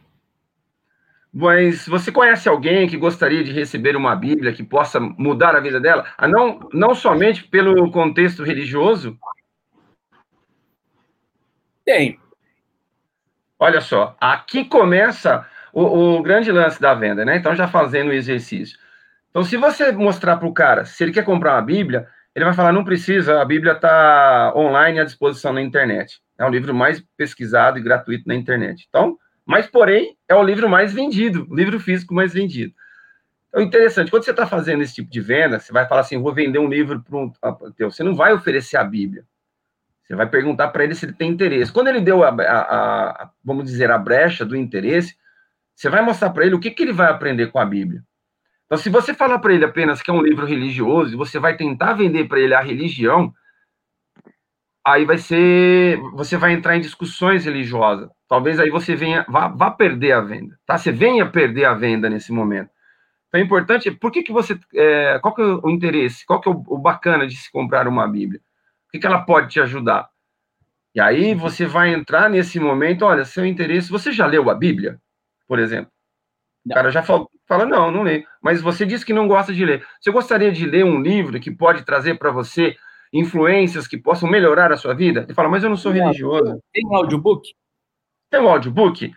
Mas 1.33 1.87
você 1.87 2.13
conhece 2.13 2.47
alguém 2.47 2.87
que 2.87 2.99
gostaria 2.99 3.43
de 3.43 3.51
receber 3.51 3.97
uma 3.97 4.15
Bíblia 4.15 4.53
que 4.53 4.63
possa 4.63 5.01
mudar 5.01 5.57
a 5.57 5.61
vida 5.61 5.81
dela? 5.81 6.05
Ah, 6.19 6.29
não, 6.29 6.69
não 6.71 6.95
somente 6.95 7.45
pelo 7.45 7.91
contexto 7.91 8.45
religioso? 8.45 9.19
Tem. 11.83 12.21
Olha 13.59 13.81
só, 13.81 14.15
aqui 14.21 14.67
começa 14.67 15.49
o, 15.73 16.19
o 16.19 16.23
grande 16.23 16.53
lance 16.53 16.79
da 16.79 16.93
venda, 16.93 17.25
né? 17.25 17.39
Então, 17.39 17.55
já 17.55 17.67
fazendo 17.67 18.09
o 18.09 18.13
exercício. 18.13 18.79
Então, 19.31 19.43
se 19.43 19.57
você 19.57 19.93
mostrar 19.93 20.37
para 20.37 20.47
o 20.47 20.53
cara, 20.53 20.85
se 20.85 21.03
ele 21.03 21.13
quer 21.13 21.25
comprar 21.25 21.55
uma 21.55 21.63
Bíblia, 21.63 22.07
ele 22.35 22.45
vai 22.45 22.53
falar: 22.53 22.71
não 22.71 22.85
precisa, 22.85 23.41
a 23.41 23.47
Bíblia 23.47 23.73
está 23.73 24.53
online 24.55 25.01
à 25.01 25.05
disposição 25.05 25.55
na 25.55 25.63
internet. 25.63 26.21
É 26.39 26.45
o 26.45 26.51
livro 26.51 26.75
mais 26.75 27.03
pesquisado 27.17 27.79
e 27.79 27.83
gratuito 27.83 28.25
na 28.27 28.35
internet. 28.35 28.87
Então, 28.89 29.19
mas, 29.49 29.67
porém, 29.67 30.17
é 30.29 30.35
o 30.35 30.43
livro 30.43 30.69
mais 30.69 30.93
vendido, 30.93 31.47
o 31.49 31.57
livro 31.57 31.81
físico 31.81 32.15
mais 32.15 32.35
vendido. 32.35 32.75
Então, 33.49 33.63
interessante, 33.63 34.11
quando 34.11 34.25
você 34.25 34.31
está 34.31 34.47
fazendo 34.47 34.83
esse 34.83 34.95
tipo 34.95 35.11
de 35.11 35.21
venda, 35.23 35.59
você 35.59 35.73
vai 35.73 35.89
falar 35.89 36.03
assim: 36.03 36.21
vou 36.21 36.35
vender 36.35 36.59
um 36.59 36.69
livro 36.69 37.03
para 37.03 37.19
um. 37.19 37.33
Você 37.81 38.03
não 38.03 38.15
vai 38.15 38.35
oferecer 38.35 38.77
a 38.77 38.85
Bíblia. 38.85 39.25
Você 40.03 40.15
vai 40.15 40.29
perguntar 40.29 40.69
para 40.69 40.85
ele 40.85 40.95
se 40.95 41.07
ele 41.07 41.15
tem 41.15 41.31
interesse. 41.31 41.73
Quando 41.73 41.89
ele 41.89 42.01
deu 42.01 42.23
a, 42.23 42.29
a, 42.29 42.61
a, 43.25 43.31
vamos 43.45 43.65
dizer, 43.65 43.91
a 43.91 43.99
brecha 43.99 44.45
do 44.45 44.57
interesse, 44.57 45.17
você 45.75 45.89
vai 45.89 46.03
mostrar 46.03 46.31
para 46.31 46.45
ele 46.45 46.55
o 46.55 46.61
que, 46.61 46.71
que 46.71 46.83
ele 46.83 46.93
vai 46.93 47.11
aprender 47.11 47.47
com 47.49 47.59
a 47.59 47.65
Bíblia. 47.65 48.03
Então, 48.67 48.77
se 48.77 48.91
você 48.91 49.15
falar 49.15 49.39
para 49.39 49.55
ele 49.55 49.65
apenas 49.65 50.03
que 50.03 50.11
é 50.11 50.15
um 50.15 50.23
livro 50.23 50.45
religioso, 50.45 51.17
você 51.17 51.39
vai 51.39 51.57
tentar 51.57 51.95
vender 51.95 52.29
para 52.29 52.39
ele 52.39 52.53
a 52.53 52.61
religião, 52.61 53.33
aí 54.87 55.05
vai 55.05 55.19
ser, 55.19 55.99
você 56.15 56.37
vai 56.37 56.53
entrar 56.53 56.77
em 56.77 56.81
discussões 56.81 57.45
religiosas. 57.45 58.09
Talvez 58.29 58.61
aí 58.61 58.71
você 58.71 58.95
venha, 58.95 59.25
vá, 59.29 59.49
vá 59.49 59.71
perder 59.71 60.13
a 60.13 60.21
venda, 60.21 60.59
tá? 60.67 60.79
Você 60.79 60.93
venha 60.93 61.29
perder 61.29 61.65
a 61.65 61.75
venda 61.75 62.09
nesse 62.11 62.33
momento. 62.33 62.71
Então, 63.29 63.41
é 63.41 63.45
importante, 63.45 63.91
por 63.91 64.11
que 64.11 64.23
que 64.23 64.33
você, 64.33 64.59
é, 64.75 65.19
qual 65.21 65.35
que 65.35 65.43
é 65.43 65.45
o 65.45 65.71
interesse, 65.71 66.25
qual 66.27 66.41
que 66.41 66.49
é 66.49 66.53
o, 66.53 66.63
o 66.69 66.79
bacana 66.79 67.27
de 67.27 67.37
se 67.37 67.51
comprar 67.53 67.87
uma 67.87 68.09
Bíblia? 68.09 68.41
O 68.89 68.91
que 68.93 68.99
que 68.99 69.07
ela 69.07 69.21
pode 69.21 69.49
te 69.49 69.61
ajudar? 69.61 70.09
E 70.95 71.01
aí 71.01 71.35
você 71.35 71.67
vai 71.67 71.93
entrar 71.93 72.31
nesse 72.31 72.59
momento, 72.59 73.05
olha, 73.05 73.25
seu 73.25 73.45
interesse, 73.45 73.91
você 73.91 74.13
já 74.13 74.27
leu 74.27 74.49
a 74.51 74.55
Bíblia? 74.55 74.99
por 75.49 75.59
exemplo. 75.59 75.91
O 76.67 76.75
cara 76.75 76.91
já 76.91 77.03
fala, 77.03 77.27
fala, 77.49 77.65
não, 77.65 77.91
não 77.91 78.03
lê. 78.03 78.27
Mas 78.43 78.61
você 78.61 78.85
disse 78.85 79.05
que 79.05 79.15
não 79.15 79.27
gosta 79.27 79.55
de 79.55 79.65
ler. 79.65 79.85
Você 79.99 80.11
gostaria 80.11 80.53
de 80.53 80.67
ler 80.67 80.85
um 80.85 81.01
livro 81.01 81.41
que 81.41 81.51
pode 81.51 81.83
trazer 81.83 82.19
para 82.19 82.31
você 82.31 82.77
influências 83.13 83.87
que 83.87 83.97
possam 83.97 84.29
melhorar 84.29 84.73
a 84.73 84.77
sua 84.77 84.95
vida? 84.95 85.23
Ele 85.23 85.35
fala, 85.35 85.49
mas 85.49 85.63
eu 85.63 85.71
não 85.71 85.77
sou 85.77 85.93
religioso. 85.93 86.61
Tem 86.73 86.87
um 86.87 86.95
audiobook? 86.95 87.55
Tem 88.31 88.41
um 88.41 88.49
audiobook? 88.49 89.13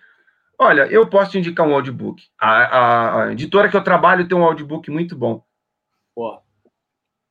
Olha, 0.59 0.83
eu 0.87 1.07
posso 1.07 1.31
te 1.31 1.39
indicar 1.39 1.67
um 1.67 1.73
audiobook. 1.73 2.23
A, 2.39 2.49
a, 2.49 3.23
a 3.23 3.31
editora 3.31 3.67
que 3.69 3.75
eu 3.75 3.83
trabalho 3.83 4.27
tem 4.27 4.37
um 4.37 4.43
audiobook 4.43 4.89
muito 4.91 5.15
bom. 5.15 5.43
Pô. 6.15 6.39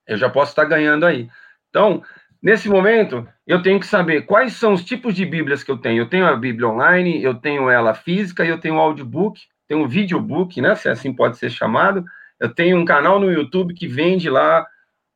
Eu 0.07 0.17
já 0.17 0.29
posso 0.29 0.53
estar 0.53 0.65
ganhando 0.65 1.07
aí. 1.07 1.29
Então, 1.69 2.03
Nesse 2.43 2.71
momento, 2.71 3.29
eu 3.47 3.61
tenho 3.61 3.79
que 3.79 3.87
saber 3.87 4.23
quais 4.23 4.55
são 4.55 4.73
os 4.73 4.83
tipos 4.83 5.15
de 5.15 5.27
Bíblias 5.27 5.63
que 5.63 5.71
eu 5.71 5.77
tenho. 5.77 6.03
Eu 6.03 6.09
tenho 6.09 6.27
a 6.27 6.35
Bíblia 6.35 6.69
online, 6.69 7.23
eu 7.23 7.35
tenho 7.35 7.69
ela 7.69 7.93
física, 7.93 8.45
eu 8.45 8.59
tenho 8.59 8.77
o 8.77 8.81
audiobook, 8.81 9.39
tenho 9.69 9.83
o 9.83 9.89
videobook, 9.89 10.59
né? 10.61 10.75
Se 10.75 10.89
assim 10.89 11.13
pode 11.13 11.37
ser 11.37 11.51
chamado. 11.51 12.03
Eu 12.41 12.49
tenho 12.55 12.79
um 12.79 12.85
canal 12.85 13.21
no 13.21 13.31
YouTube 13.31 13.75
que 13.75 13.87
vende 13.87 14.31
lá 14.31 14.67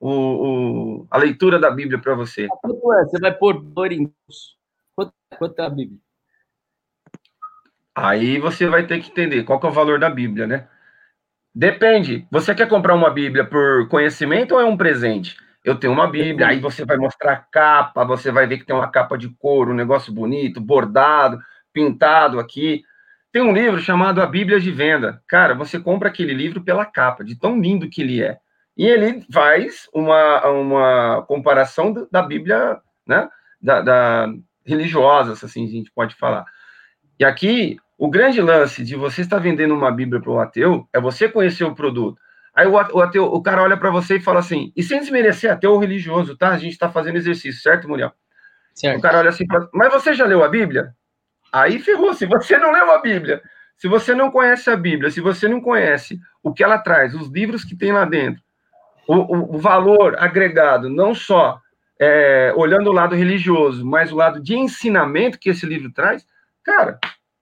o, 0.01 0.11
o 0.11 1.07
a 1.11 1.19
leitura 1.19 1.59
da 1.59 1.71
Bíblia 1.71 1.99
para 1.99 2.15
você. 2.15 2.49
Quanto 2.61 2.93
é? 2.95 3.05
Você 3.05 3.19
vai 3.19 3.35
pôr 3.35 3.63
Dorinhos. 3.63 4.13
Quanto, 4.95 5.13
quanto 5.39 5.59
é 5.59 5.67
a 5.67 5.71
Bíblia? 5.71 5.99
Aí 7.95 8.39
você 8.39 8.67
vai 8.67 8.87
ter 8.87 9.01
que 9.01 9.11
entender 9.11 9.45
qual 9.45 9.61
que 9.61 9.67
é 9.67 9.69
o 9.69 9.73
valor 9.73 10.01
da 10.01 10.11
Bíblia, 10.11 10.47
né? 10.47 10.69
Depende. 11.55 12.27
Você 12.31 12.53
quer 12.55 12.69
comprar 12.69 12.95
uma 12.95 13.11
Bíblia 13.11 13.45
por 13.45 13.89
conhecimento 13.89 14.55
ou 14.55 14.61
é 14.61 14.65
um 14.65 14.77
presente? 14.77 15.37
Eu 15.65 15.77
tenho 15.77 15.93
uma 15.93 16.09
Bíblia, 16.09 16.49
aí 16.49 16.59
você 16.59 16.85
vai 16.85 16.97
mostrar 16.97 17.33
a 17.33 17.37
capa, 17.37 18.05
você 18.05 18.31
vai 18.31 18.47
ver 18.47 18.59
que 18.59 18.67
tem 18.67 18.75
uma 18.75 18.91
capa 18.91 19.17
de 19.17 19.29
couro, 19.29 19.71
um 19.71 19.77
negócio 19.77 20.13
bonito, 20.13 20.61
bordado, 20.61 21.39
pintado 21.73 22.41
aqui. 22.41 22.83
Tem 23.33 23.41
um 23.41 23.53
livro 23.53 23.81
chamado 23.81 24.21
A 24.21 24.27
Bíblia 24.27 24.61
de 24.61 24.71
Venda. 24.71 25.23
Cara, 25.27 25.55
você 25.55 25.79
compra 25.81 26.09
aquele 26.09 26.35
livro 26.35 26.63
pela 26.63 26.85
capa, 26.85 27.25
de 27.25 27.39
tão 27.39 27.59
lindo 27.59 27.89
que 27.89 28.03
ele 28.03 28.23
é. 28.23 28.39
E 28.77 28.87
ele 28.87 29.25
faz 29.33 29.89
uma, 29.93 30.47
uma 30.49 31.23
comparação 31.27 31.93
da 32.11 32.23
Bíblia, 32.23 32.81
né? 33.07 33.29
Da, 33.61 33.81
da 33.81 34.35
religiosa, 34.65 35.33
assim 35.33 35.65
a 35.65 35.69
gente 35.69 35.91
pode 35.93 36.15
falar. 36.17 36.45
E 37.19 37.25
aqui, 37.25 37.79
o 37.97 38.11
grande 38.11 38.41
lance 38.41 38.83
de 38.85 38.97
você 38.97 39.21
estar 39.21 39.39
vendendo 39.39 39.75
uma 39.75 39.91
Bíblia 39.93 40.21
para 40.21 40.31
o 40.31 40.41
ateu 40.41 40.89
é 40.93 41.01
você 41.01 41.29
conhecer 41.29 41.65
o 41.65 41.75
produto. 41.75 42.19
Aí 42.55 42.67
o, 42.67 42.79
ateu, 42.79 43.25
o 43.25 43.43
cara 43.43 43.63
olha 43.63 43.77
para 43.77 43.91
você 43.91 44.17
e 44.17 44.21
fala 44.21 44.39
assim, 44.39 44.73
e 44.77 44.83
sem 44.83 45.01
desmerecer 45.01 45.51
ateu 45.51 45.77
religioso, 45.79 46.37
tá? 46.37 46.51
A 46.51 46.59
gente 46.59 46.73
está 46.73 46.89
fazendo 46.89 47.17
exercício, 47.17 47.61
certo, 47.61 47.89
Muriel? 47.89 48.13
Certo. 48.75 48.99
O 48.99 49.03
cara 49.03 49.19
olha 49.19 49.31
assim, 49.31 49.45
fala, 49.47 49.69
mas 49.73 49.93
você 49.93 50.15
já 50.15 50.25
leu 50.25 50.43
a 50.45 50.49
Bíblia? 50.49 50.95
Aí 51.53 51.81
ferrou, 51.81 52.15
se 52.15 52.27
você 52.27 52.59
não 52.59 52.73
leu 52.73 52.93
a 52.93 53.01
Bíblia, 53.01 53.43
se 53.77 53.89
você 53.89 54.15
não 54.15 54.31
conhece 54.31 54.71
a 54.71 54.77
Bíblia, 54.77 55.11
se 55.11 55.21
você 55.21 55.49
não 55.49 55.61
conhece 55.61 56.19
o 56.43 56.53
que 56.53 56.63
ela 56.63 56.79
traz, 56.79 57.15
os 57.15 57.29
livros 57.29 57.65
que 57.65 57.77
tem 57.77 57.93
lá 57.93 58.05
dentro, 58.05 58.44
o, 59.07 59.57
o, 59.57 59.59
valor 59.59 60.17
agregado, 60.19 60.89
não 60.89 61.15
só 61.15 61.61
é, 62.01 62.53
olhando 62.57 62.91
o 62.91 62.93
lado 62.93 63.15
religioso, 63.15 63.85
mas 63.85 64.13
o 64.13 64.17
lado 64.17 64.41
de 64.41 64.57
ensinamento 64.57 65.39
que 65.39 65.51
esse 65.51 65.67
livro 65.67 65.93
traz, 65.93 66.27
cara, 66.63 66.99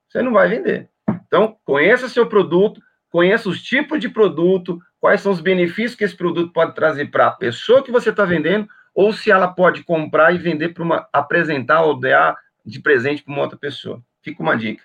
você 0.08 0.22
não 0.22 0.32
vai 0.32 0.48
vender. 0.48 0.88
Então, 1.26 1.56
conheça 1.64 2.08
seu 2.08 2.26
produto, 2.26 2.80
conheça 3.10 3.48
os 3.48 3.62
tipos 3.62 3.98
de 4.00 4.08
produto, 4.08 4.78
quais 5.00 5.20
são 5.20 5.32
os 5.32 5.40
benefícios 5.40 5.94
que 5.94 6.04
esse 6.04 6.16
produto 6.16 6.52
pode 6.52 6.74
trazer 6.74 7.10
para 7.10 7.28
a 7.28 7.32
pessoa 7.32 7.82
que 7.82 7.90
você 7.90 8.10
está 8.10 8.24
vendendo, 8.24 8.68
ou 8.94 9.12
se 9.12 9.30
ela 9.30 9.48
pode 9.48 9.82
comprar 9.84 10.34
e 10.34 10.38
vender 10.38 10.70
para 10.70 10.82
uma, 10.82 11.08
apresentar 11.12 11.82
ou 11.82 11.98
dar 11.98 12.36
de 12.64 12.80
presente 12.80 13.22
para 13.22 13.32
uma 13.32 13.42
outra 13.42 13.58
pessoa. 13.58 14.02
Fica 14.20 14.42
uma 14.42 14.56
dica. 14.56 14.84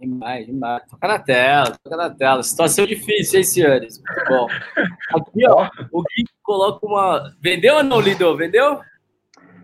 Demais, 0.00 0.46
demais. 0.46 0.82
Toca 0.88 1.08
na 1.08 1.18
tela, 1.18 1.76
toca 1.82 1.96
na 1.96 2.10
tela. 2.10 2.42
Situação 2.42 2.86
difícil, 2.86 3.38
hein, 3.38 3.44
senhores? 3.44 4.00
Muito 4.00 4.28
bom. 4.28 4.46
Aqui, 5.14 5.48
ó, 5.48 5.68
o 5.90 6.02
Gui 6.02 6.24
coloca 6.42 6.86
uma. 6.86 7.34
Vendeu 7.40 7.76
ou 7.76 7.82
não, 7.82 8.00
Lido? 8.00 8.36
Vendeu? 8.36 8.80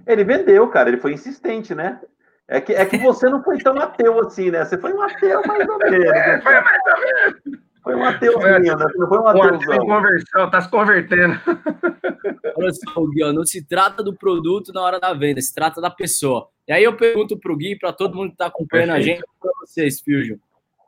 Ele 0.06 0.24
vendeu, 0.24 0.68
cara. 0.68 0.88
Ele 0.88 0.98
foi 0.98 1.12
insistente, 1.12 1.74
né? 1.74 2.00
É 2.48 2.60
que, 2.60 2.72
é 2.72 2.84
que 2.84 2.98
você 2.98 3.28
não 3.28 3.42
foi 3.42 3.58
tão 3.58 3.78
ateu 3.78 4.20
assim, 4.20 4.50
né? 4.50 4.64
Você 4.64 4.76
foi 4.76 4.92
um 4.92 5.02
ateu 5.02 5.40
mais 5.46 5.68
ou 5.68 5.78
menos. 5.78 6.04
Né? 6.04 6.40
Foi 6.42 6.60
mais 6.60 6.82
ou 6.86 7.00
menos. 7.00 7.64
Foi 7.84 7.94
um 7.94 8.02
ateuzinho, 8.02 8.76
né? 8.78 8.86
Não 8.96 9.06
foi 9.06 9.18
um 9.18 9.28
ateuzão. 9.28 9.84
Um 9.84 9.86
conversão, 9.86 10.50
tá 10.50 10.62
se 10.62 10.70
convertendo. 10.70 11.38
Olha 12.56 12.72
só, 12.72 13.06
Gui, 13.06 13.22
ó, 13.22 13.30
não 13.30 13.44
se 13.44 13.62
trata 13.62 14.02
do 14.02 14.16
produto 14.16 14.72
na 14.72 14.80
hora 14.80 14.98
da 14.98 15.12
venda, 15.12 15.40
se 15.42 15.54
trata 15.54 15.82
da 15.82 15.90
pessoa. 15.90 16.48
E 16.66 16.72
aí 16.72 16.82
eu 16.82 16.96
pergunto 16.96 17.36
pro 17.36 17.54
Gui, 17.54 17.76
para 17.76 17.92
todo 17.92 18.16
mundo 18.16 18.30
que 18.30 18.38
tá 18.38 18.46
acompanhando 18.46 18.92
Perfeito. 18.92 19.10
a 19.10 19.16
gente, 19.16 19.38
para 19.38 19.52
vocês, 19.60 20.00
Fusion, 20.00 20.38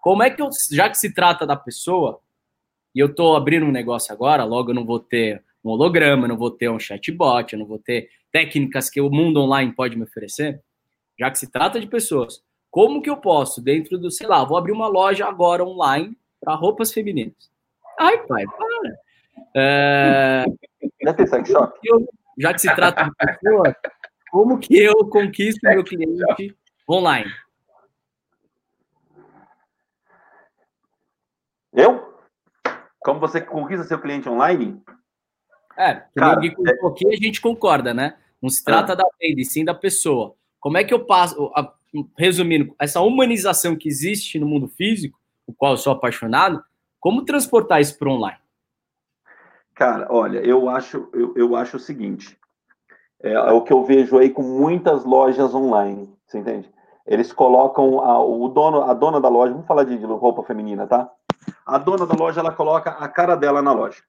como 0.00 0.22
é 0.22 0.30
que 0.30 0.40
eu, 0.40 0.48
já 0.72 0.88
que 0.88 0.96
se 0.96 1.12
trata 1.12 1.46
da 1.46 1.54
pessoa, 1.54 2.18
e 2.94 2.98
eu 2.98 3.14
tô 3.14 3.36
abrindo 3.36 3.66
um 3.66 3.72
negócio 3.72 4.10
agora, 4.10 4.44
logo 4.44 4.70
eu 4.70 4.74
não 4.74 4.86
vou 4.86 4.98
ter 4.98 5.44
um 5.62 5.68
holograma, 5.68 6.26
não 6.26 6.38
vou 6.38 6.50
ter 6.50 6.70
um 6.70 6.78
chatbot, 6.78 7.52
eu 7.52 7.58
não 7.58 7.66
vou 7.66 7.78
ter 7.78 8.08
técnicas 8.32 8.88
que 8.88 9.02
o 9.02 9.10
mundo 9.10 9.40
online 9.42 9.70
pode 9.74 9.96
me 9.96 10.04
oferecer, 10.04 10.62
já 11.18 11.30
que 11.30 11.38
se 11.38 11.50
trata 11.50 11.78
de 11.78 11.86
pessoas, 11.86 12.42
como 12.70 13.02
que 13.02 13.10
eu 13.10 13.18
posso, 13.18 13.60
dentro 13.60 13.98
do, 13.98 14.10
sei 14.10 14.26
lá, 14.26 14.44
vou 14.44 14.56
abrir 14.56 14.72
uma 14.72 14.88
loja 14.88 15.26
agora 15.26 15.62
online 15.62 16.16
para 16.46 16.54
roupas 16.54 16.92
femininas. 16.92 17.50
Ai, 17.98 18.24
pai, 18.24 18.44
para. 18.46 18.98
É... 19.56 20.44
Eu, 21.84 22.06
já 22.38 22.54
que 22.54 22.60
se 22.60 22.72
trata 22.72 23.04
de 23.04 23.10
pessoa, 23.16 23.76
como 24.30 24.56
que 24.60 24.78
eu 24.78 24.94
conquisto 25.08 25.58
meu 25.64 25.82
cliente 25.82 26.56
online? 26.88 27.32
Eu? 31.72 32.14
Como 33.00 33.18
você 33.18 33.40
conquista 33.40 33.84
seu 33.84 34.00
cliente 34.00 34.28
online? 34.28 34.80
É, 35.76 35.94
Cara, 36.14 36.40
é... 36.46 36.86
aqui 36.86 37.08
a 37.08 37.16
gente 37.16 37.40
concorda, 37.40 37.92
né? 37.92 38.16
Não 38.40 38.48
se 38.48 38.62
trata 38.62 38.92
ah. 38.92 38.96
da 38.96 39.04
venda, 39.20 39.40
e 39.40 39.44
sim 39.44 39.64
da 39.64 39.74
pessoa. 39.74 40.36
Como 40.60 40.78
é 40.78 40.84
que 40.84 40.94
eu 40.94 41.04
passo, 41.04 41.52
resumindo, 42.16 42.72
essa 42.78 43.00
humanização 43.00 43.74
que 43.76 43.88
existe 43.88 44.38
no 44.38 44.46
mundo 44.46 44.68
físico, 44.68 45.18
o 45.46 45.54
qual 45.54 45.72
eu 45.72 45.78
sou 45.78 45.92
apaixonado, 45.92 46.62
como 47.00 47.24
transportar 47.24 47.80
isso 47.80 47.98
para 47.98 48.10
online? 48.10 48.38
Cara, 49.74 50.06
olha, 50.10 50.38
eu 50.38 50.68
acho, 50.68 51.08
eu, 51.12 51.34
eu 51.36 51.54
acho 51.54 51.76
o 51.76 51.80
seguinte, 51.80 52.36
é, 53.22 53.32
é, 53.32 53.52
o 53.52 53.62
que 53.62 53.72
eu 53.72 53.84
vejo 53.84 54.18
aí 54.18 54.30
com 54.30 54.42
muitas 54.42 55.04
lojas 55.04 55.54
online, 55.54 56.12
você 56.26 56.38
entende? 56.38 56.70
Eles 57.06 57.32
colocam 57.32 58.00
a, 58.00 58.20
o 58.20 58.48
dono, 58.48 58.82
a 58.82 58.94
dona 58.94 59.20
da 59.20 59.28
loja, 59.28 59.52
vamos 59.52 59.66
falar 59.66 59.84
de, 59.84 59.96
de 59.96 60.04
roupa 60.04 60.42
feminina, 60.42 60.86
tá? 60.86 61.10
A 61.64 61.78
dona 61.78 62.06
da 62.06 62.14
loja, 62.14 62.40
ela 62.40 62.52
coloca 62.52 62.90
a 62.90 63.06
cara 63.06 63.36
dela 63.36 63.62
na 63.62 63.72
loja. 63.72 64.02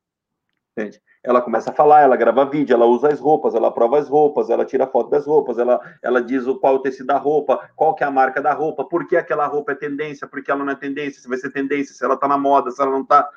Entende? 0.78 1.02
Ela 1.24 1.42
começa 1.42 1.72
a 1.72 1.74
falar, 1.74 2.02
ela 2.02 2.16
grava 2.16 2.46
vídeo, 2.46 2.76
ela 2.76 2.86
usa 2.86 3.08
as 3.08 3.20
roupas, 3.20 3.56
ela 3.56 3.72
prova 3.72 3.98
as 3.98 4.08
roupas, 4.08 4.52
ela 4.52 4.64
tira 4.64 4.86
foto 4.86 5.10
das 5.10 5.26
roupas, 5.26 5.58
ela, 5.58 5.82
ela 6.04 6.22
diz 6.22 6.46
o 6.46 6.60
qual 6.60 6.76
o 6.76 6.80
tecido 6.80 7.08
da 7.08 7.18
roupa, 7.18 7.68
qual 7.76 7.96
que 7.96 8.04
é 8.04 8.08
a 8.08 8.12
marca 8.12 8.40
da 8.40 8.54
roupa, 8.54 8.86
por 8.86 9.08
que 9.08 9.18
aquela 9.18 9.48
roupa 9.48 9.72
é 9.72 9.76
tendência, 9.76 10.28
por 10.28 10.44
que 10.44 10.52
ela 10.52 10.64
não 10.64 10.72
é 10.72 10.76
tendência, 10.76 11.20
se 11.20 11.28
vai 11.28 11.40
ser 11.40 11.50
tendência, 11.50 11.96
se 11.96 12.06
ela 12.06 12.16
tá 12.16 12.28
na 12.28 12.38
moda, 12.38 12.70
se 12.70 12.80
ela 12.80 12.92
não 12.92 13.04
tá. 13.04 13.28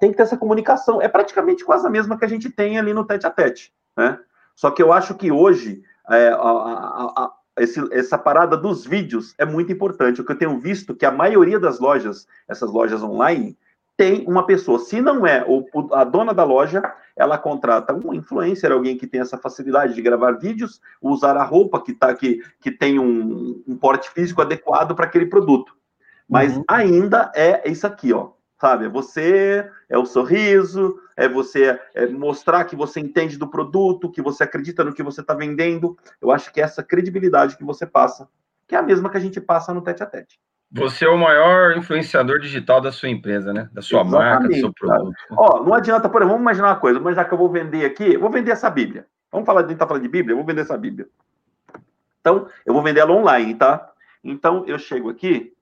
Tem 0.00 0.10
que 0.10 0.16
ter 0.16 0.24
essa 0.24 0.36
comunicação. 0.36 1.00
É 1.00 1.06
praticamente 1.06 1.64
quase 1.64 1.86
a 1.86 1.90
mesma 1.90 2.18
que 2.18 2.24
a 2.24 2.28
gente 2.28 2.50
tem 2.50 2.76
ali 2.76 2.92
no 2.92 3.04
tete 3.04 3.24
a 3.24 3.30
tete, 3.30 3.72
né? 3.96 4.18
Só 4.56 4.72
que 4.72 4.82
eu 4.82 4.92
acho 4.92 5.14
que 5.14 5.30
hoje 5.30 5.84
é, 6.10 6.28
a, 6.30 6.34
a, 6.34 7.12
a, 7.16 7.32
esse, 7.56 7.80
essa 7.92 8.18
parada 8.18 8.56
dos 8.56 8.84
vídeos 8.84 9.32
é 9.38 9.44
muito 9.44 9.70
importante. 9.70 10.20
O 10.20 10.24
que 10.24 10.32
eu 10.32 10.38
tenho 10.38 10.58
visto 10.58 10.96
que 10.96 11.06
a 11.06 11.12
maioria 11.12 11.60
das 11.60 11.78
lojas, 11.78 12.26
essas 12.48 12.70
lojas 12.72 13.00
online, 13.00 13.56
tem 14.00 14.24
uma 14.26 14.46
pessoa. 14.46 14.78
Se 14.78 14.98
não 14.98 15.26
é 15.26 15.44
o, 15.46 15.94
a 15.94 16.04
dona 16.04 16.32
da 16.32 16.42
loja, 16.42 16.82
ela 17.14 17.36
contrata 17.36 17.92
um 17.92 18.14
influencer, 18.14 18.72
alguém 18.72 18.96
que 18.96 19.06
tem 19.06 19.20
essa 19.20 19.36
facilidade 19.36 19.92
de 19.92 20.00
gravar 20.00 20.38
vídeos, 20.38 20.80
usar 21.02 21.36
a 21.36 21.44
roupa 21.44 21.82
que, 21.82 21.92
tá, 21.92 22.14
que, 22.14 22.42
que 22.58 22.70
tem 22.70 22.98
um, 22.98 23.62
um 23.68 23.76
porte 23.76 24.08
físico 24.08 24.40
adequado 24.40 24.94
para 24.94 25.04
aquele 25.04 25.26
produto. 25.26 25.76
Mas 26.26 26.56
uhum. 26.56 26.64
ainda 26.66 27.30
é 27.34 27.70
isso 27.70 27.86
aqui, 27.86 28.10
ó. 28.10 28.30
Sabe? 28.58 28.86
É 28.86 28.88
você, 28.88 29.70
é 29.86 29.98
o 29.98 30.06
sorriso, 30.06 30.98
é 31.14 31.28
você 31.28 31.78
é 31.94 32.06
mostrar 32.06 32.64
que 32.64 32.74
você 32.74 33.00
entende 33.00 33.36
do 33.36 33.50
produto, 33.50 34.10
que 34.10 34.22
você 34.22 34.44
acredita 34.44 34.82
no 34.82 34.94
que 34.94 35.02
você 35.02 35.20
está 35.20 35.34
vendendo. 35.34 35.94
Eu 36.22 36.30
acho 36.30 36.50
que 36.50 36.62
é 36.62 36.64
essa 36.64 36.82
credibilidade 36.82 37.54
que 37.54 37.64
você 37.64 37.84
passa, 37.84 38.26
que 38.66 38.74
é 38.74 38.78
a 38.78 38.82
mesma 38.82 39.10
que 39.10 39.18
a 39.18 39.20
gente 39.20 39.42
passa 39.42 39.74
no 39.74 39.82
tete 39.82 40.02
a 40.02 40.06
tete. 40.06 40.40
Você 40.72 41.04
é 41.04 41.08
o 41.08 41.18
maior 41.18 41.76
influenciador 41.76 42.38
digital 42.38 42.80
da 42.80 42.92
sua 42.92 43.08
empresa, 43.08 43.52
né? 43.52 43.68
Da 43.72 43.82
sua 43.82 44.02
Exatamente, 44.02 44.30
marca, 44.30 44.48
do 44.48 44.54
seu 44.54 44.72
produto. 44.72 45.16
Ó, 45.32 45.64
não 45.64 45.74
adianta, 45.74 46.08
por 46.08 46.22
exemplo, 46.22 46.36
vamos 46.36 46.42
imaginar 46.42 46.68
uma 46.68 46.80
coisa, 46.80 47.00
mas 47.00 47.16
já 47.16 47.24
que 47.24 47.34
eu 47.34 47.38
vou 47.38 47.50
vender 47.50 47.84
aqui, 47.84 48.16
vou 48.16 48.30
vender 48.30 48.52
essa 48.52 48.70
Bíblia. 48.70 49.06
Vamos 49.32 49.46
falar, 49.46 49.64
a 49.64 49.68
gente 49.68 49.78
tá 49.78 49.86
falando 49.86 50.02
de 50.02 50.08
Bíblia, 50.08 50.32
eu 50.32 50.36
vou 50.36 50.46
vender 50.46 50.60
essa 50.60 50.78
Bíblia. 50.78 51.08
Então, 52.20 52.46
eu 52.64 52.72
vou 52.72 52.82
vender 52.82 53.00
ela 53.00 53.12
online, 53.12 53.54
tá? 53.54 53.90
Então, 54.22 54.64
eu 54.66 54.78
chego 54.78 55.10
aqui 55.10 55.52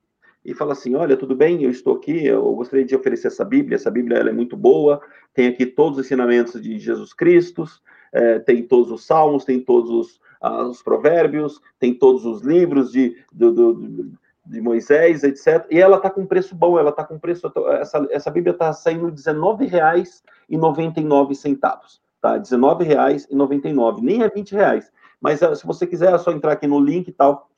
e 0.45 0.55
falo 0.55 0.73
assim, 0.73 0.95
olha, 0.95 1.17
tudo 1.17 1.35
bem, 1.35 1.63
eu 1.63 1.71
estou 1.71 1.97
aqui, 1.97 2.27
eu 2.27 2.43
gostaria 2.55 2.85
de 2.85 2.95
oferecer 2.95 3.29
essa 3.29 3.45
Bíblia, 3.45 3.77
essa 3.77 3.91
Bíblia 3.91 4.19
ela 4.19 4.31
é 4.31 4.33
muito 4.33 4.57
boa, 4.57 5.01
tem 5.33 5.49
aqui 5.49 5.65
todos 5.65 5.99
os 5.99 6.07
ensinamentos 6.07 6.61
de 6.61 6.79
Jesus 6.79 7.13
Cristo, 7.13 7.65
é, 8.13 8.39
tem 8.41 8.63
todos 8.63 8.91
os 8.91 9.05
salmos, 9.05 9.45
tem 9.45 9.61
todos 9.61 9.91
os, 9.91 10.21
ah, 10.41 10.65
os 10.65 10.83
provérbios, 10.83 11.61
tem 11.79 11.95
todos 11.95 12.25
os 12.25 12.43
livros 12.43 12.91
de, 12.91 13.17
do, 13.33 13.53
do 13.53 14.13
de 14.49 14.61
Moisés, 14.61 15.23
etc. 15.23 15.65
E 15.71 15.79
ela 15.79 15.99
está 15.99 16.11
com 16.11 16.27
preço 16.27 16.53
bom, 16.55 16.79
ela 16.79 16.91
está 16.91 17.03
com 17.05 17.19
preço. 17.19 17.51
Essa, 17.81 18.07
essa 18.11 18.31
Bíblia 18.31 18.53
está 18.53 18.73
saindo 18.73 19.07
R$19,99, 19.07 21.99
tá? 22.21 22.33
R$19,99, 22.33 24.01
nem 24.01 24.23
é 24.23 24.25
R$20. 24.25 24.85
Mas 25.21 25.41
se 25.41 25.67
você 25.67 25.87
quiser, 25.87 26.15
é 26.15 26.19
só 26.19 26.33
entrar 26.33 26.53
aqui 26.53 26.67
no 26.67 26.81
link 26.81 27.09
e 27.09 27.13
tal. 27.13 27.51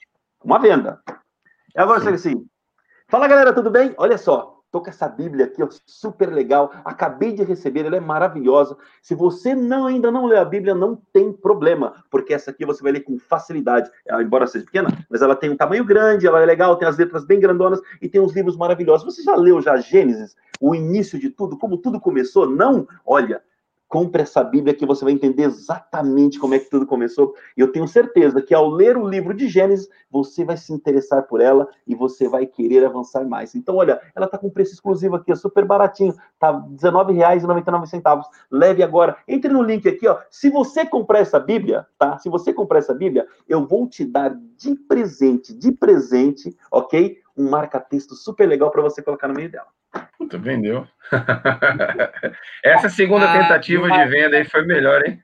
Uma 0.42 0.58
venda. 0.58 1.00
E 1.76 1.80
agora, 1.80 2.00
Sim. 2.00 2.08
assim, 2.08 2.44
fala 3.06 3.28
galera, 3.28 3.52
tudo 3.52 3.70
bem? 3.70 3.94
Olha 3.96 4.18
só, 4.18 4.59
Estou 4.70 4.80
com 4.80 4.88
essa 4.88 5.08
Bíblia 5.08 5.46
aqui, 5.46 5.60
ó, 5.64 5.68
super 5.84 6.32
legal. 6.32 6.70
Acabei 6.84 7.32
de 7.32 7.42
receber, 7.42 7.84
ela 7.84 7.96
é 7.96 8.00
maravilhosa. 8.00 8.76
Se 9.02 9.16
você 9.16 9.52
não 9.52 9.86
ainda 9.86 10.12
não 10.12 10.26
lê 10.26 10.36
a 10.36 10.44
Bíblia, 10.44 10.76
não 10.76 10.94
tem 11.12 11.32
problema, 11.32 12.04
porque 12.08 12.32
essa 12.32 12.52
aqui 12.52 12.64
você 12.64 12.80
vai 12.80 12.92
ler 12.92 13.00
com 13.00 13.18
facilidade. 13.18 13.90
Ela, 14.06 14.22
embora 14.22 14.46
seja 14.46 14.64
pequena, 14.64 14.88
mas 15.10 15.22
ela 15.22 15.34
tem 15.34 15.50
um 15.50 15.56
tamanho 15.56 15.84
grande, 15.84 16.24
ela 16.24 16.40
é 16.40 16.46
legal, 16.46 16.76
tem 16.76 16.86
as 16.86 16.96
letras 16.96 17.24
bem 17.24 17.40
grandonas 17.40 17.80
e 18.00 18.08
tem 18.08 18.20
uns 18.20 18.32
livros 18.32 18.56
maravilhosos. 18.56 19.12
Você 19.12 19.24
já 19.24 19.34
leu 19.34 19.60
já 19.60 19.76
Gênesis, 19.76 20.36
o 20.60 20.72
início 20.72 21.18
de 21.18 21.30
tudo, 21.30 21.58
como 21.58 21.76
tudo 21.76 21.98
começou? 21.98 22.48
Não? 22.48 22.86
Olha, 23.04 23.42
compre 23.90 24.22
essa 24.22 24.42
Bíblia 24.44 24.72
que 24.72 24.86
você 24.86 25.04
vai 25.04 25.12
entender 25.12 25.42
exatamente 25.42 26.38
como 26.38 26.54
é 26.54 26.60
que 26.60 26.70
tudo 26.70 26.86
começou. 26.86 27.34
E 27.56 27.60
eu 27.60 27.72
tenho 27.72 27.88
certeza 27.88 28.40
que 28.40 28.54
ao 28.54 28.70
ler 28.70 28.96
o 28.96 29.06
livro 29.06 29.34
de 29.34 29.48
Gênesis, 29.48 29.88
você 30.08 30.44
vai 30.44 30.56
se 30.56 30.72
interessar 30.72 31.24
por 31.26 31.40
ela 31.40 31.68
e 31.84 31.94
você 31.94 32.28
vai 32.28 32.46
querer 32.46 32.84
avançar 32.84 33.26
mais. 33.26 33.56
Então, 33.56 33.74
olha, 33.74 34.00
ela 34.14 34.26
está 34.26 34.38
com 34.38 34.48
preço 34.48 34.72
exclusivo 34.72 35.16
aqui, 35.16 35.32
é 35.32 35.34
super 35.34 35.64
baratinho, 35.64 36.14
tá 36.38 36.52
R$19,99. 36.52 38.22
Leve 38.48 38.82
agora. 38.84 39.16
Entre 39.26 39.52
no 39.52 39.60
link 39.60 39.88
aqui, 39.88 40.06
ó. 40.06 40.18
Se 40.30 40.48
você 40.50 40.86
comprar 40.86 41.18
essa 41.18 41.40
Bíblia, 41.40 41.84
tá? 41.98 42.16
Se 42.18 42.28
você 42.28 42.52
comprar 42.52 42.78
essa 42.78 42.94
Bíblia, 42.94 43.26
eu 43.48 43.66
vou 43.66 43.88
te 43.88 44.04
dar 44.04 44.38
de 44.56 44.76
presente, 44.76 45.52
de 45.52 45.72
presente, 45.72 46.56
ok? 46.70 47.18
Um 47.36 47.50
marca-texto 47.50 48.14
super 48.14 48.48
legal 48.48 48.70
para 48.70 48.82
você 48.82 49.02
colocar 49.02 49.26
no 49.26 49.34
meio 49.34 49.50
dela. 49.50 49.66
Tu 50.30 50.38
vendeu. 50.38 50.86
Essa 52.62 52.88
segunda 52.88 53.32
ah, 53.32 53.38
tentativa 53.38 53.90
de 53.90 54.06
venda 54.06 54.36
aí 54.36 54.44
foi 54.44 54.64
melhor, 54.64 55.02
hein? 55.06 55.20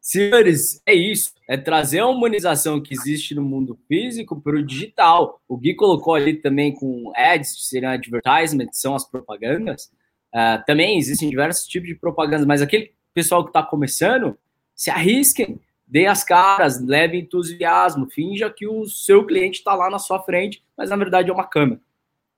Senhores, 0.00 0.82
é 0.84 0.94
isso. 0.94 1.32
É 1.48 1.56
trazer 1.56 2.00
a 2.00 2.06
humanização 2.06 2.80
que 2.80 2.92
existe 2.92 3.34
no 3.34 3.42
mundo 3.42 3.78
físico 3.88 4.40
para 4.40 4.56
o 4.56 4.62
digital. 4.62 5.40
O 5.48 5.56
Gui 5.56 5.74
colocou 5.74 6.14
ali 6.14 6.34
também 6.34 6.74
com 6.74 7.12
ads, 7.14 7.54
que 7.54 7.62
seriam 7.62 7.92
advertisement, 7.92 8.66
que 8.66 8.76
são 8.76 8.94
as 8.94 9.08
propagandas. 9.08 9.90
Uh, 10.34 10.64
também 10.66 10.98
existem 10.98 11.30
diversos 11.30 11.66
tipos 11.66 11.88
de 11.88 11.94
propagandas, 11.94 12.46
mas 12.46 12.62
aquele 12.62 12.92
pessoal 13.14 13.44
que 13.44 13.50
está 13.50 13.62
começando, 13.62 14.36
se 14.74 14.90
arrisquem, 14.90 15.60
dê 15.86 16.06
as 16.06 16.24
caras, 16.24 16.82
leve 16.84 17.18
entusiasmo, 17.18 18.10
finja 18.10 18.50
que 18.50 18.66
o 18.66 18.86
seu 18.86 19.26
cliente 19.26 19.58
está 19.58 19.74
lá 19.74 19.90
na 19.90 19.98
sua 19.98 20.22
frente, 20.22 20.64
mas 20.76 20.90
na 20.90 20.96
verdade 20.96 21.30
é 21.30 21.32
uma 21.32 21.46
câmera. 21.46 21.80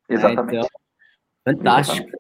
Exatamente. 0.09 0.57
É, 0.57 0.59
então, 0.59 0.69
Fantástico. 1.45 2.11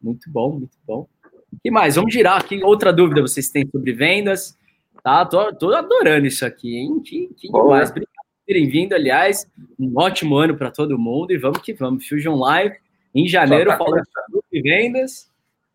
Muito 0.00 0.30
bom, 0.30 0.52
muito 0.52 0.78
bom. 0.86 1.08
O 1.52 1.58
que 1.62 1.70
mais? 1.70 1.96
Vamos 1.96 2.12
girar 2.12 2.38
aqui. 2.38 2.62
Outra 2.62 2.92
dúvida 2.92 3.20
vocês 3.20 3.48
têm 3.50 3.68
sobre 3.68 3.92
vendas. 3.92 4.58
Tá? 5.02 5.24
Tô, 5.24 5.54
tô 5.54 5.72
adorando 5.74 6.26
isso 6.26 6.44
aqui, 6.44 6.76
hein? 6.76 7.00
Que, 7.00 7.28
que 7.36 7.48
demais. 7.48 7.90
Obrigado 7.90 8.12
por 8.12 8.46
terem 8.46 8.68
vindo, 8.68 8.92
aliás. 8.94 9.46
Um 9.78 9.92
ótimo 9.96 10.36
ano 10.36 10.56
para 10.56 10.70
todo 10.70 10.98
mundo 10.98 11.32
e 11.32 11.38
vamos 11.38 11.58
que 11.58 11.72
vamos. 11.74 12.08
Fusion 12.08 12.36
Live 12.36 12.76
em 13.14 13.26
janeiro, 13.28 13.70
tá 13.70 13.78
falando 13.78 14.04
sobre 14.30 14.62
vendas 14.62 15.30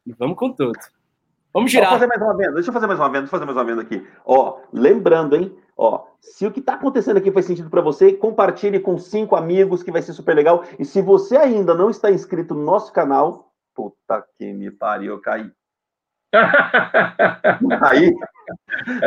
e 0.05 0.13
vamos 0.13 0.37
com 0.37 0.51
tudo. 0.51 0.77
Vamos 1.53 1.71
girar. 1.71 1.89
Deixa 1.91 2.05
eu 2.05 2.09
fazer 2.09 2.19
mais 2.19 2.21
uma 2.21 2.37
venda. 2.37 2.53
Deixa 2.53 2.69
eu 2.69 2.73
fazer 2.73 2.87
mais 2.87 2.99
uma 2.99 3.07
venda. 3.07 3.19
Deixa 3.19 3.35
eu 3.35 3.39
fazer 3.39 3.45
mais 3.45 3.57
uma 3.57 3.65
venda 3.65 3.81
aqui. 3.81 4.07
Ó, 4.25 4.59
lembrando, 4.73 5.35
hein? 5.35 5.55
Ó, 5.77 6.05
se 6.21 6.45
o 6.45 6.51
que 6.51 6.59
está 6.59 6.75
acontecendo 6.75 7.17
aqui 7.17 7.31
faz 7.31 7.45
sentido 7.45 7.69
para 7.69 7.81
você, 7.81 8.13
compartilhe 8.13 8.79
com 8.79 8.97
cinco 8.97 9.35
amigos 9.35 9.81
que 9.81 9.91
vai 9.91 10.01
ser 10.01 10.13
super 10.13 10.35
legal. 10.35 10.63
E 10.77 10.85
se 10.85 11.01
você 11.01 11.35
ainda 11.35 11.73
não 11.73 11.89
está 11.89 12.11
inscrito 12.11 12.53
no 12.53 12.63
nosso 12.63 12.93
canal, 12.93 13.51
puta 13.75 14.23
que 14.37 14.53
me 14.53 14.69
pariu, 14.69 15.13
eu 15.13 15.21
caí. 15.21 15.51
não 17.59 17.69
caí? 17.79 18.15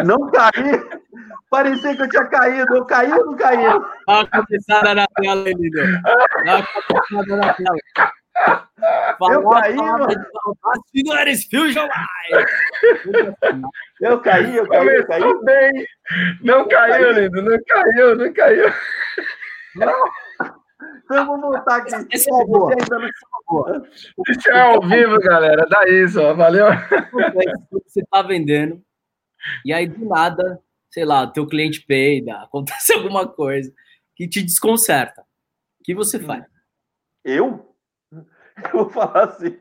Não 0.04 0.30
caí? 0.30 1.04
Parecia 1.48 1.96
que 1.96 2.02
eu 2.02 2.08
tinha 2.08 2.26
caído. 2.26 2.76
Eu 2.76 2.84
caí 2.84 3.12
ou 3.12 3.26
não 3.26 3.36
caí? 3.36 3.64
Dá 3.64 3.78
uma 4.08 4.26
cabeçada 4.26 4.94
na 4.94 5.06
tela, 5.06 5.48
Emílio. 5.48 6.02
Dá 6.02 6.56
uma 6.56 6.66
cabeçada 6.66 7.36
na 7.36 7.54
tela. 7.54 7.76
Eu 9.30 9.48
caí, 9.48 9.76
mano. 9.76 10.06
Senhores, 10.94 11.44
Fusion 11.44 11.86
Live! 11.86 13.34
Eu 14.00 14.20
caí, 14.20 14.56
eu 14.56 14.68
caí, 14.68 14.88
eu 14.88 15.06
caí. 15.06 15.44
bem. 15.44 15.86
Não 16.42 16.68
caiu, 16.68 17.12
lindo, 17.12 17.42
não 17.42 17.58
caiu, 17.66 18.16
não 18.16 18.32
caiu. 18.32 18.72
Não. 19.76 20.04
Então 21.04 21.26
vamos 21.26 21.42
voltar 21.42 21.76
aqui. 21.76 22.06
Esse 22.10 22.28
é 22.28 22.44
boa. 22.44 22.72
Isso 24.28 24.50
é 24.50 24.60
ao 24.60 24.80
vivo, 24.82 25.18
galera. 25.20 25.66
Dá 25.68 25.88
isso, 25.88 26.20
ó. 26.20 26.34
Valeu. 26.34 26.66
Você 27.70 28.02
tá 28.10 28.22
vendendo, 28.22 28.82
e 29.64 29.72
aí 29.72 29.86
do 29.86 30.06
nada, 30.06 30.60
sei 30.90 31.04
lá, 31.04 31.26
teu 31.26 31.46
cliente 31.46 31.84
peida, 31.86 32.36
acontece 32.42 32.92
alguma 32.94 33.26
coisa 33.28 33.72
que 34.16 34.28
te 34.28 34.42
desconcerta. 34.42 35.22
O 35.80 35.84
que 35.84 35.94
você 35.94 36.18
faz? 36.18 36.44
Eu? 37.24 37.73
Eu 38.56 38.70
vou 38.72 38.90
falar 38.90 39.24
assim, 39.24 39.58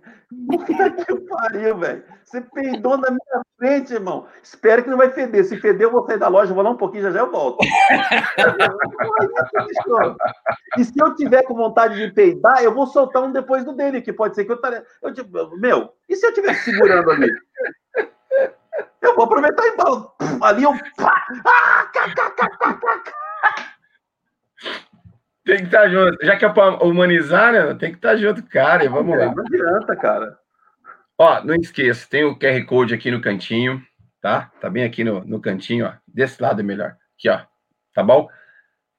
puta 0.47 0.91
que 0.91 1.15
pariu, 1.21 1.77
velho. 1.77 2.03
Você 2.23 2.41
peidou 2.41 2.97
na 2.97 3.09
minha 3.09 3.41
frente, 3.57 3.93
irmão. 3.93 4.27
Espero 4.41 4.83
que 4.83 4.89
não 4.89 4.97
vai 4.97 5.11
feder. 5.11 5.45
Se 5.45 5.57
feder, 5.57 5.87
eu 5.87 5.91
vou 5.91 6.05
sair 6.05 6.17
da 6.17 6.27
loja, 6.27 6.53
vou 6.53 6.63
lá 6.63 6.69
um 6.69 6.77
pouquinho, 6.77 7.03
já 7.03 7.11
já 7.11 7.19
eu 7.19 7.31
volto. 7.31 7.63
e 10.77 10.83
se 10.83 10.99
eu 10.99 11.15
tiver 11.15 11.43
com 11.43 11.55
vontade 11.55 11.95
de 11.95 12.11
peidar, 12.13 12.61
eu 12.63 12.73
vou 12.73 12.87
soltar 12.87 13.23
um 13.23 13.31
depois 13.31 13.63
do 13.65 13.73
dele, 13.73 14.01
que 14.01 14.13
pode 14.13 14.35
ser 14.35 14.45
que 14.45 14.51
eu 14.51 14.55
estaria. 14.55 14.85
Eu, 15.01 15.13
meu, 15.57 15.93
e 16.07 16.15
se 16.15 16.25
eu 16.25 16.29
estiver 16.29 16.53
segurando 16.55 17.11
ali? 17.11 17.29
Eu 19.01 19.15
vou 19.15 19.25
aproveitar 19.25 19.63
e 19.65 19.73
ali 20.41 20.63
eu. 20.63 20.73
Ah, 20.99 21.27
tem 25.45 25.57
que 25.57 25.63
estar 25.63 25.81
tá 25.81 25.89
junto. 25.89 26.25
Já 26.25 26.37
que 26.37 26.45
é 26.45 26.49
para 26.49 26.83
humanizar, 26.83 27.53
né? 27.53 27.73
Tem 27.75 27.91
que 27.91 27.97
estar 27.97 28.11
tá 28.11 28.17
junto, 28.17 28.43
cara. 28.43 28.83
E 28.83 28.87
vamos 28.87 29.17
lá. 29.17 29.33
Não 29.33 29.43
adianta, 29.43 29.95
cara. 29.95 30.37
Ó, 31.17 31.43
não 31.43 31.55
esqueça, 31.55 32.07
tem 32.09 32.23
o 32.23 32.37
QR 32.37 32.65
Code 32.65 32.93
aqui 32.93 33.11
no 33.11 33.21
cantinho, 33.21 33.81
tá? 34.19 34.51
Tá 34.59 34.69
bem 34.69 34.83
aqui 34.83 35.03
no, 35.03 35.23
no 35.23 35.39
cantinho, 35.39 35.85
ó. 35.85 35.93
Desse 36.07 36.41
lado 36.41 36.59
é 36.59 36.63
melhor. 36.63 36.95
Aqui, 37.17 37.29
ó. 37.29 37.41
Tá 37.93 38.03
bom? 38.03 38.27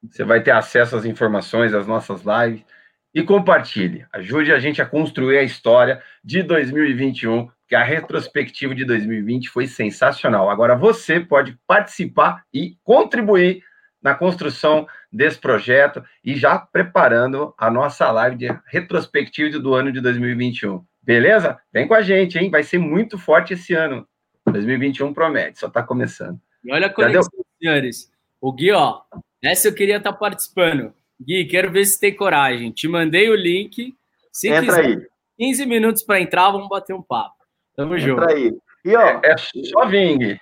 Você 0.02 0.22
vai 0.22 0.42
ter 0.42 0.52
acesso 0.52 0.96
às 0.96 1.04
informações 1.04 1.72
das 1.72 1.86
nossas 1.86 2.22
lives. 2.22 2.64
E 3.12 3.22
compartilhe. 3.22 4.04
Ajude 4.12 4.52
a 4.52 4.58
gente 4.58 4.82
a 4.82 4.86
construir 4.86 5.38
a 5.38 5.42
história 5.42 6.02
de 6.22 6.42
2021 6.42 7.48
que 7.68 7.74
a 7.74 7.82
retrospectiva 7.82 8.74
de 8.74 8.84
2020 8.84 9.48
foi 9.50 9.66
sensacional. 9.66 10.50
Agora 10.50 10.76
você 10.76 11.20
pode 11.20 11.56
participar 11.66 12.42
e 12.52 12.76
contribuir 12.82 13.62
na 14.04 14.14
construção 14.14 14.86
desse 15.10 15.38
projeto 15.38 16.04
e 16.22 16.36
já 16.36 16.58
preparando 16.58 17.54
a 17.56 17.70
nossa 17.70 18.12
live 18.12 18.36
de 18.36 18.58
retrospectiva 18.66 19.58
do 19.58 19.72
ano 19.72 19.90
de 19.90 19.98
2021. 20.02 20.84
Beleza? 21.02 21.58
Vem 21.72 21.88
com 21.88 21.94
a 21.94 22.02
gente, 22.02 22.38
hein? 22.38 22.50
Vai 22.50 22.62
ser 22.62 22.76
muito 22.76 23.16
forte 23.16 23.54
esse 23.54 23.72
ano. 23.72 24.06
2021 24.44 25.14
promete, 25.14 25.58
só 25.58 25.68
está 25.68 25.82
começando. 25.82 26.38
E 26.62 26.70
olha 26.70 26.88
a 26.88 26.90
conexão, 26.90 27.30
senhores. 27.58 28.12
O 28.38 28.52
Gui, 28.52 28.72
ó, 28.72 29.00
essa 29.42 29.68
eu 29.68 29.74
queria 29.74 29.96
estar 29.96 30.12
tá 30.12 30.18
participando. 30.18 30.92
Gui, 31.18 31.46
quero 31.46 31.72
ver 31.72 31.86
se 31.86 31.98
tem 31.98 32.14
coragem. 32.14 32.70
Te 32.72 32.86
mandei 32.86 33.30
o 33.30 33.34
link. 33.34 33.94
Se 34.30 34.48
Entra 34.48 34.82
quiser, 34.82 34.84
aí. 34.84 35.06
15 35.38 35.64
minutos 35.64 36.02
para 36.02 36.20
entrar, 36.20 36.50
vamos 36.50 36.68
bater 36.68 36.94
um 36.94 37.02
papo. 37.02 37.36
Tamo 37.74 37.96
Entra 37.96 38.06
junto. 38.06 38.28
aí. 38.28 38.52
E, 38.84 38.94
ó, 38.94 39.00
é, 39.00 39.20
é 39.24 39.36
só 39.38 39.86
Ving. 39.86 40.38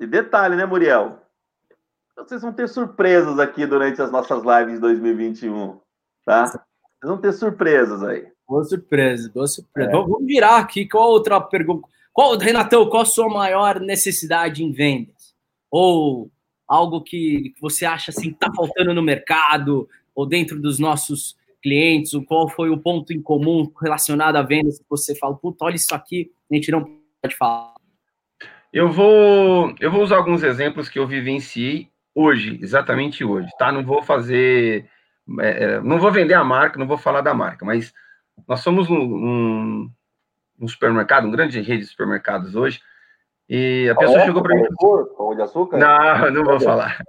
E 0.00 0.06
detalhe, 0.06 0.56
né, 0.56 0.66
Muriel? 0.66 1.23
Vocês 2.16 2.42
vão 2.42 2.52
ter 2.52 2.68
surpresas 2.68 3.38
aqui 3.38 3.66
durante 3.66 4.00
as 4.00 4.10
nossas 4.10 4.42
lives 4.42 4.74
de 4.74 4.80
2021, 4.80 5.80
tá? 6.24 6.46
Vocês 6.46 6.62
vão 7.02 7.18
ter 7.18 7.32
surpresas 7.32 8.02
aí. 8.02 8.26
Boa 8.48 8.62
surpresa, 8.64 9.30
boa 9.34 9.46
surpresa. 9.46 9.90
É. 9.90 9.92
Vamos 9.92 10.24
virar 10.24 10.58
aqui. 10.58 10.86
Qual 10.88 11.10
outra 11.10 11.40
pergunta? 11.40 11.88
Qual, 12.12 12.38
Renatão, 12.38 12.88
qual 12.88 13.02
a 13.02 13.06
sua 13.06 13.28
maior 13.28 13.80
necessidade 13.80 14.62
em 14.62 14.70
vendas? 14.70 15.34
Ou 15.70 16.30
algo 16.68 17.02
que 17.02 17.52
você 17.60 17.84
acha 17.84 18.12
assim 18.12 18.30
está 18.30 18.50
faltando 18.54 18.94
no 18.94 19.02
mercado 19.02 19.88
ou 20.14 20.24
dentro 20.24 20.60
dos 20.60 20.78
nossos 20.78 21.36
clientes? 21.60 22.12
Qual 22.26 22.48
foi 22.48 22.70
o 22.70 22.78
ponto 22.78 23.12
em 23.12 23.20
comum 23.20 23.70
relacionado 23.82 24.36
a 24.36 24.42
vendas 24.42 24.78
que 24.78 24.84
você 24.88 25.16
fala, 25.16 25.34
puta, 25.34 25.64
olha 25.64 25.74
isso 25.74 25.92
aqui, 25.94 26.30
a 26.50 26.54
gente 26.54 26.70
não 26.70 26.84
pode 27.20 27.36
falar? 27.36 27.74
Eu 28.72 28.90
vou, 28.90 29.74
eu 29.80 29.90
vou 29.90 30.02
usar 30.02 30.16
alguns 30.16 30.42
exemplos 30.42 30.88
que 30.88 30.98
eu 30.98 31.06
vivenciei 31.06 31.88
hoje, 32.14 32.58
exatamente 32.62 33.24
hoje, 33.24 33.48
tá? 33.58 33.72
Não 33.72 33.84
vou 33.84 34.02
fazer, 34.02 34.88
é, 35.40 35.64
é 35.64 35.80
não 35.80 35.98
vou 35.98 36.12
vender 36.12 36.34
a 36.34 36.44
marca, 36.44 36.78
não 36.78 36.86
vou 36.86 36.98
falar 36.98 37.20
da 37.20 37.34
marca, 37.34 37.64
mas 37.64 37.92
nós 38.46 38.60
somos 38.60 38.88
um, 38.88 38.96
um, 38.96 39.90
um 40.60 40.68
supermercado, 40.68 41.26
um 41.26 41.30
grande 41.30 41.60
rede 41.60 41.82
de 41.82 41.90
supermercados 41.90 42.54
hoje, 42.54 42.80
e 43.48 43.88
a 43.90 43.94
pessoa 43.94 44.20
chegou 44.20 44.42
para 44.42 44.54
mim. 44.54 44.64
Pão 45.16 45.34
de 45.34 45.42
açúcar? 45.42 45.76
Não, 45.76 46.30
não 46.30 46.44
vou 46.44 46.60
falar. 46.60 46.98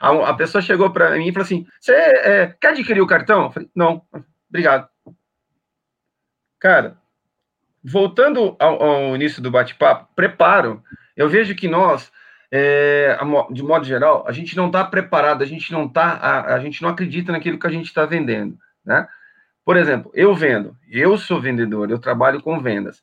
A, 0.00 0.10
a 0.30 0.34
pessoa 0.34 0.62
chegou 0.62 0.90
para 0.90 1.16
mim 1.16 1.26
e 1.26 1.32
falou 1.32 1.44
assim: 1.44 1.66
Você 1.80 1.92
é, 1.92 2.54
quer 2.60 2.68
adquirir 2.68 3.00
o 3.00 3.06
cartão? 3.06 3.44
Eu 3.44 3.50
falei: 3.50 3.70
Não, 3.74 4.02
obrigado. 4.48 4.88
Cara, 6.60 6.98
voltando 7.82 8.54
ao, 8.60 8.82
ao 8.82 9.16
início 9.16 9.42
do 9.42 9.50
bate-papo, 9.50 10.08
preparo. 10.14 10.84
Eu 11.16 11.28
vejo 11.28 11.56
que 11.56 11.66
nós, 11.66 12.12
é, 12.52 13.16
de 13.52 13.62
modo 13.62 13.84
geral, 13.84 14.24
a 14.26 14.32
gente 14.32 14.56
não 14.56 14.66
está 14.66 14.84
preparado, 14.84 15.42
a 15.42 15.46
gente 15.46 15.72
não 15.72 15.88
tá, 15.88 16.14
a, 16.14 16.54
a 16.54 16.60
gente 16.60 16.82
não 16.82 16.88
acredita 16.88 17.30
naquilo 17.30 17.58
que 17.58 17.66
a 17.66 17.70
gente 17.70 17.86
está 17.86 18.04
vendendo, 18.04 18.58
né? 18.84 19.06
Por 19.64 19.76
exemplo, 19.76 20.10
eu 20.14 20.34
vendo, 20.34 20.76
eu 20.90 21.16
sou 21.16 21.40
vendedor, 21.40 21.90
eu 21.90 21.98
trabalho 21.98 22.42
com 22.42 22.58
vendas. 22.58 23.02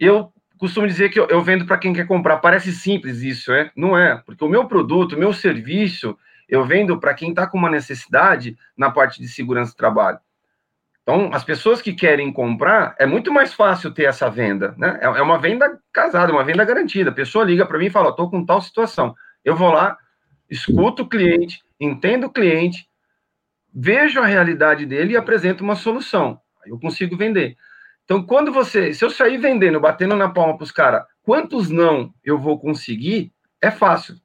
Eu 0.00 0.32
costumo 0.58 0.86
dizer 0.86 1.10
que 1.10 1.20
eu, 1.20 1.26
eu 1.28 1.42
vendo 1.42 1.66
para 1.66 1.78
quem 1.78 1.92
quer 1.92 2.06
comprar. 2.06 2.38
Parece 2.38 2.72
simples 2.72 3.22
isso, 3.22 3.52
é? 3.52 3.70
Não 3.76 3.96
é, 3.96 4.20
porque 4.26 4.44
o 4.44 4.48
meu 4.48 4.66
produto, 4.66 5.12
o 5.14 5.18
meu 5.18 5.32
serviço, 5.32 6.18
eu 6.48 6.64
vendo 6.64 6.98
para 6.98 7.14
quem 7.14 7.30
está 7.30 7.46
com 7.46 7.58
uma 7.58 7.70
necessidade 7.70 8.56
na 8.76 8.90
parte 8.90 9.20
de 9.20 9.28
segurança 9.28 9.72
do 9.72 9.76
trabalho. 9.76 10.18
Então, 11.06 11.30
as 11.32 11.44
pessoas 11.44 11.80
que 11.80 11.92
querem 11.92 12.32
comprar, 12.32 12.96
é 12.98 13.06
muito 13.06 13.32
mais 13.32 13.54
fácil 13.54 13.92
ter 13.92 14.06
essa 14.06 14.28
venda, 14.28 14.74
né? 14.76 14.98
É, 15.00 15.04
é 15.04 15.22
uma 15.22 15.38
venda 15.38 15.78
casada, 15.92 16.32
uma 16.32 16.42
venda 16.42 16.64
garantida. 16.64 17.10
A 17.10 17.14
pessoa 17.14 17.44
liga 17.44 17.64
para 17.64 17.78
mim 17.78 17.86
e 17.86 17.90
fala: 17.90 18.10
estou 18.10 18.28
com 18.28 18.44
tal 18.44 18.60
situação. 18.60 19.14
Eu 19.44 19.54
vou 19.54 19.70
lá, 19.70 19.96
escuto 20.50 21.04
o 21.04 21.08
cliente, 21.08 21.62
entendo 21.78 22.24
o 22.24 22.32
cliente, 22.32 22.88
vejo 23.72 24.18
a 24.18 24.26
realidade 24.26 24.84
dele 24.84 25.12
e 25.12 25.16
apresento 25.16 25.62
uma 25.62 25.76
solução. 25.76 26.40
Aí 26.64 26.72
eu 26.72 26.80
consigo 26.80 27.16
vender. 27.16 27.56
Então, 28.04 28.24
quando 28.24 28.52
você, 28.52 28.92
se 28.92 29.04
eu 29.04 29.10
sair 29.10 29.38
vendendo, 29.38 29.78
batendo 29.78 30.16
na 30.16 30.28
palma 30.28 30.56
para 30.56 30.64
os 30.64 30.72
caras, 30.72 31.04
quantos 31.22 31.70
não 31.70 32.12
eu 32.24 32.36
vou 32.36 32.58
conseguir, 32.58 33.32
é 33.62 33.70
fácil. 33.70 34.16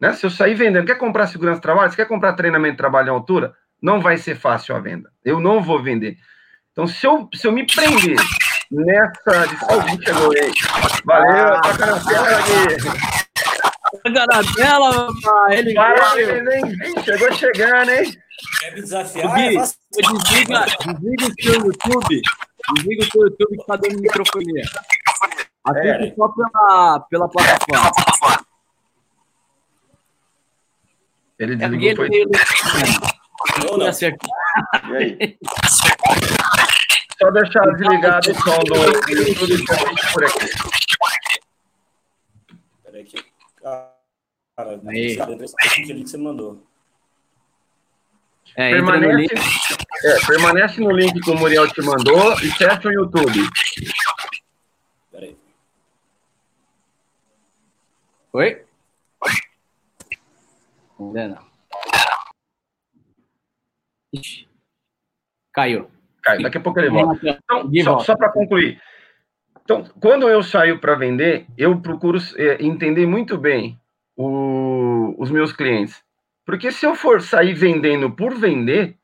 Né? 0.00 0.14
Se 0.14 0.24
eu 0.24 0.30
sair 0.30 0.54
vendendo, 0.54 0.86
quer 0.86 0.96
comprar 0.96 1.26
segurança 1.26 1.58
de 1.58 1.62
trabalho, 1.62 1.90
você 1.90 1.96
quer 1.96 2.08
comprar 2.08 2.32
treinamento 2.32 2.72
de 2.72 2.78
trabalho 2.78 3.08
em 3.08 3.12
altura, 3.12 3.54
não 3.82 4.00
vai 4.00 4.16
ser 4.16 4.36
fácil 4.36 4.76
a 4.76 4.80
venda. 4.80 5.10
Eu 5.24 5.40
não 5.40 5.60
vou 5.60 5.82
vender. 5.82 6.16
Então, 6.70 6.86
se 6.86 7.06
eu, 7.06 7.28
se 7.34 7.46
eu 7.46 7.52
me 7.52 7.66
prender 7.66 8.16
nessa. 8.70 9.44
Alguém 9.68 10.00
chegou 10.00 10.32
aí. 10.32 10.52
Valeu, 11.04 11.60
toca 11.60 11.86
na 11.86 12.04
tela 12.04 12.28
aqui. 12.38 13.22
Tela, 14.56 15.12
papai. 15.22 15.58
Ele 15.58 15.74
Chegou 17.04 17.32
chegando, 17.32 17.90
hein? 17.90 18.16
Quer 18.60 18.74
me 18.74 18.80
desafiar? 18.80 19.34
Gui, 19.34 19.58
é 19.58 19.62
desliga, 20.00 20.64
desliga 20.64 21.26
o 21.26 21.42
seu 21.42 21.54
YouTube. 21.54 22.22
Desliga 22.74 23.02
o 23.02 23.10
seu 23.10 23.22
YouTube 23.22 23.58
que 23.58 23.66
tá 23.66 23.76
dando 23.76 24.00
microfonia. 24.00 24.64
Assiste 25.64 25.88
é. 25.88 26.14
só 26.16 26.28
pela, 26.28 27.00
pela 27.10 27.28
plataforma. 27.28 28.46
Ele 31.38 31.56
desligou. 31.56 31.90
É 31.90 31.96
foi... 31.96 32.08
Ele... 32.12 32.30
Não, 33.64 33.76
não. 33.78 33.86
E 33.86 34.96
aí? 34.96 35.38
Só 37.18 37.30
deixar 37.30 37.64
desligado 37.72 38.30
o 38.30 38.34
som 38.34 38.58
do 38.64 38.74
YouTube 39.12 39.64
por 40.12 40.24
aqui. 40.24 40.50
Peraí 42.84 43.04
que. 43.04 43.24
Cara, 43.62 44.80
aí. 44.86 45.16
que 45.16 45.94
você 45.94 46.16
mandou. 46.16 46.66
É, 48.56 48.70
permanece, 48.70 49.06
no 49.06 49.18
link. 49.18 49.34
É, 50.04 50.26
permanece 50.26 50.80
no 50.80 50.90
link 50.90 51.20
que 51.20 51.30
o 51.30 51.34
Muriel 51.36 51.68
te 51.72 51.80
mandou 51.80 52.34
e 52.34 52.50
fecha 52.50 52.88
o 52.88 52.92
YouTube. 52.92 53.48
Peraí. 55.10 55.36
Oi? 58.32 58.64
Ainda 61.00 61.28
não. 61.28 61.51
Caiu. 65.52 65.90
Caiu. 66.22 66.42
Daqui 66.42 66.58
a 66.58 66.60
pouco 66.60 66.78
ele 66.80 66.90
volta. 66.90 67.40
Então, 67.72 67.98
só, 67.98 67.98
só 68.00 68.16
para 68.16 68.30
concluir. 68.30 68.80
Então, 69.64 69.84
quando 70.00 70.28
eu 70.28 70.42
saio 70.42 70.78
para 70.78 70.94
vender, 70.94 71.46
eu 71.56 71.80
procuro 71.80 72.18
é, 72.36 72.64
entender 72.64 73.06
muito 73.06 73.38
bem 73.38 73.78
o, 74.16 75.14
os 75.18 75.30
meus 75.30 75.52
clientes. 75.52 76.02
Porque 76.44 76.72
se 76.72 76.84
eu 76.84 76.94
for 76.94 77.22
sair 77.22 77.54
vendendo 77.54 78.10
por 78.10 78.34
vender, 78.34 78.96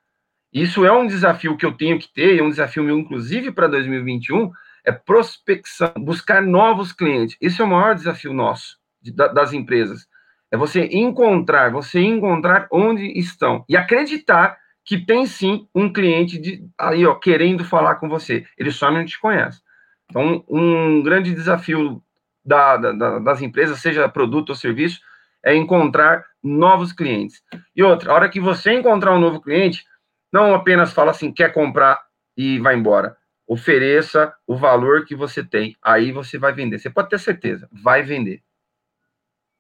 isso 0.53 0.85
é 0.85 0.93
um 0.93 1.07
desafio 1.07 1.57
que 1.57 1.65
eu 1.65 1.73
tenho 1.73 1.99
que 1.99 2.13
ter, 2.13 2.39
é 2.39 2.43
um 2.43 2.51
desafio 2.51 2.83
meu, 2.83 2.99
inclusive, 2.99 3.53
para 3.53 3.69
2021, 3.69 4.51
é 4.85 4.93
prospecção, 4.93 5.93
buscar 5.99 6.43
novos 6.43 6.93
clientes. 6.93 7.37
Esse 7.41 7.61
é 7.61 7.65
o 7.65 7.69
maior 7.69 7.95
desafio 7.95 8.33
nosso, 8.33 8.79
de, 9.01 9.13
das 9.13 9.53
empresas. 9.53 10.07
É 10.51 10.57
você 10.57 10.87
encontrar, 10.87 11.71
você 11.71 12.01
encontrar 12.01 12.67
onde 12.73 13.07
estão 13.19 13.65
e 13.69 13.77
acreditar 13.77 14.57
que 14.89 14.97
tem 14.97 15.27
sim 15.27 15.69
um 15.75 15.93
cliente 15.93 16.39
de, 16.39 16.67
aí, 16.79 17.05
ó, 17.05 17.15
querendo 17.15 17.63
falar 17.63 17.97
com 17.97 18.09
você. 18.09 18.47
Ele 18.57 18.71
só 18.71 18.91
não 18.91 19.05
te 19.05 19.21
conhece. 19.21 19.61
Então, 20.07 20.43
um 20.49 21.03
grande 21.03 21.35
desafio 21.35 22.03
da, 22.43 22.79
da, 22.79 23.19
das 23.19 23.43
empresas, 23.43 23.81
seja 23.81 24.09
produto 24.09 24.49
ou 24.49 24.55
serviço, 24.55 25.03
é 25.45 25.55
encontrar 25.55 26.25
novos 26.43 26.91
clientes. 26.91 27.43
E 27.77 27.83
outra, 27.83 28.11
a 28.11 28.15
hora 28.15 28.29
que 28.31 28.41
você 28.41 28.73
encontrar 28.73 29.15
um 29.15 29.21
novo 29.21 29.43
cliente, 29.43 29.85
não 30.33 30.55
apenas 30.55 30.95
fala 30.95 31.11
assim, 31.11 31.31
quer 31.31 31.53
comprar 31.53 32.03
e 32.35 32.59
vai 32.59 32.75
embora. 32.75 33.15
Ofereça 33.47 34.35
o 34.47 34.57
valor 34.57 35.05
que 35.05 35.15
você 35.15 35.45
tem. 35.45 35.77
Aí 35.83 36.13
você 36.13 36.39
vai 36.39 36.55
vender. 36.55 36.79
Você 36.79 36.89
pode 36.89 37.11
ter 37.11 37.21
certeza, 37.21 37.69
vai 37.71 38.03
vender. 38.03 38.43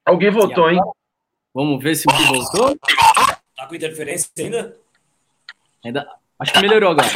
Alguém 0.07 0.31
voltou, 0.31 0.71
hein? 0.71 0.81
Vamos 1.53 1.85
ver 1.85 1.97
se 1.97 2.07
o 2.09 2.27
voltou. 2.29 2.79
Tá 3.55 3.67
com 3.67 3.75
interferência 3.75 4.31
ainda? 4.39 4.88
Ainda. 5.85 6.09
Acho 6.39 6.53
que 6.53 6.61
melhorou 6.61 6.91
agora. 6.91 7.09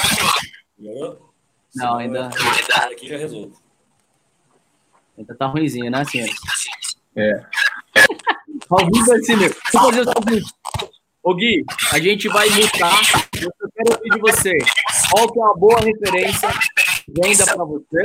Melhorou? 0.78 1.32
Não, 1.74 1.96
ainda. 1.96 2.28
Aqui 2.28 3.08
já. 3.08 3.16
Ainda 5.16 5.34
tá 5.36 5.46
ruimzinho, 5.46 5.90
né, 5.90 6.04
senhores? 6.04 6.34
É. 7.16 7.44
Ao 8.68 8.86
vivo 8.86 9.12
assim, 9.12 9.36
meu. 9.36 9.54
Vou 9.72 9.92
fazer 9.92 10.00
o 10.00 10.12
seguinte. 10.12 10.52
Ô 11.22 11.34
Gui, 11.34 11.64
a 11.92 12.00
gente 12.00 12.28
vai 12.28 12.48
mutar. 12.50 12.98
Eu 13.40 13.52
quero 13.74 13.96
ouvir 13.96 14.10
de 14.10 14.18
você. 14.18 14.58
Qual 15.10 15.32
que 15.32 15.38
é 15.38 15.42
uma 15.42 15.56
boa 15.56 15.78
referência 15.78 16.48
venda 17.08 17.44
para 17.44 17.64
você? 17.64 18.02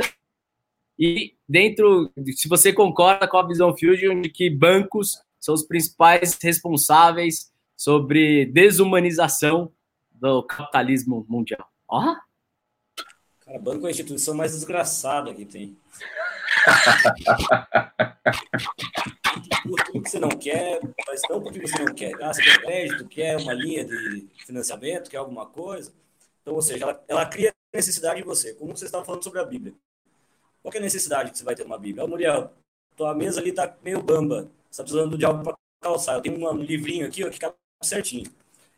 E 0.98 1.34
dentro, 1.48 2.12
se 2.36 2.48
você 2.48 2.72
concorda 2.72 3.26
com 3.26 3.38
a 3.38 3.46
visão 3.46 3.76
Fusion 3.76 4.20
de 4.20 4.28
que 4.28 4.48
bancos 4.48 5.20
são 5.40 5.54
os 5.54 5.64
principais 5.64 6.38
responsáveis 6.40 7.50
sobre 7.76 8.46
desumanização 8.46 9.72
do 10.20 10.42
capitalismo 10.42 11.24
mundial. 11.28 11.70
Ó. 11.88 12.16
Cara, 13.40 13.58
banco 13.58 13.86
é 13.86 13.88
a 13.88 13.90
instituição 13.90 14.34
mais 14.34 14.52
desgraçada 14.52 15.32
que 15.32 15.44
tem. 15.44 15.76
o 19.64 20.02
que 20.02 20.10
você 20.10 20.18
não 20.18 20.28
quer, 20.28 20.80
mas 21.06 21.22
não 21.30 21.42
porque 21.42 21.60
você 21.60 21.82
não 21.82 21.94
quer. 21.94 22.12
Ah, 22.22 22.32
você 22.32 22.42
quer 22.42 22.60
crédito, 22.60 23.08
quer 23.08 23.38
uma 23.38 23.52
linha 23.54 23.84
de 23.84 24.28
financiamento, 24.44 25.08
quer 25.08 25.16
alguma 25.18 25.46
coisa. 25.46 25.92
Então, 26.42 26.54
ou 26.54 26.62
seja, 26.62 26.84
ela, 26.84 27.04
ela 27.08 27.26
cria 27.26 27.54
necessidade 27.72 28.20
em 28.20 28.24
você. 28.24 28.54
Como 28.54 28.76
você 28.76 28.84
estava 28.84 29.04
falando 29.04 29.24
sobre 29.24 29.40
a 29.40 29.44
Bíblia. 29.44 29.74
Qual 30.62 30.74
é 30.74 30.78
a 30.78 30.80
necessidade 30.80 31.30
que 31.30 31.38
você 31.38 31.44
vai 31.44 31.54
ter 31.54 31.64
uma 31.64 31.78
Bíblia? 31.78 32.04
Ô, 32.04 32.08
Muriel, 32.08 32.52
tua 32.96 33.14
mesa 33.14 33.40
ali 33.40 33.52
tá 33.52 33.76
meio 33.82 34.02
bamba. 34.02 34.50
Você 34.70 34.82
está 34.82 34.82
precisando 34.82 35.16
de 35.16 35.24
algo 35.24 35.42
para 35.42 35.56
calçar. 35.80 36.14
Eu 36.16 36.22
tenho 36.22 36.50
um 36.50 36.56
livrinho 36.56 37.06
aqui 37.06 37.24
ó, 37.24 37.30
que 37.30 37.38
cabe 37.38 37.54
certinho. 37.82 38.30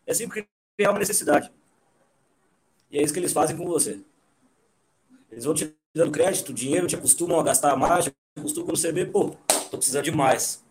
É 0.07 0.14
sempre 0.14 0.47
uma 0.89 0.99
necessidade. 0.99 1.51
E 2.91 2.99
é 2.99 3.03
isso 3.03 3.12
que 3.12 3.20
eles 3.20 3.33
fazem 3.33 3.57
com 3.57 3.66
você. 3.66 4.01
Eles 5.31 5.45
vão 5.45 5.55
te 5.55 5.74
dando 5.95 6.11
crédito, 6.11 6.53
dinheiro, 6.53 6.87
te 6.87 6.97
acostumam 6.97 7.39
a 7.39 7.43
gastar 7.43 7.76
mais, 7.76 8.07
te 8.07 8.12
acostumam 8.37 8.66
quando 8.66 8.78
você 8.78 8.93
vê, 8.93 9.05
pô, 9.05 9.37
tô 9.70 9.76
precisando 9.76 10.05
de 10.05 10.12
mais. 10.12 10.64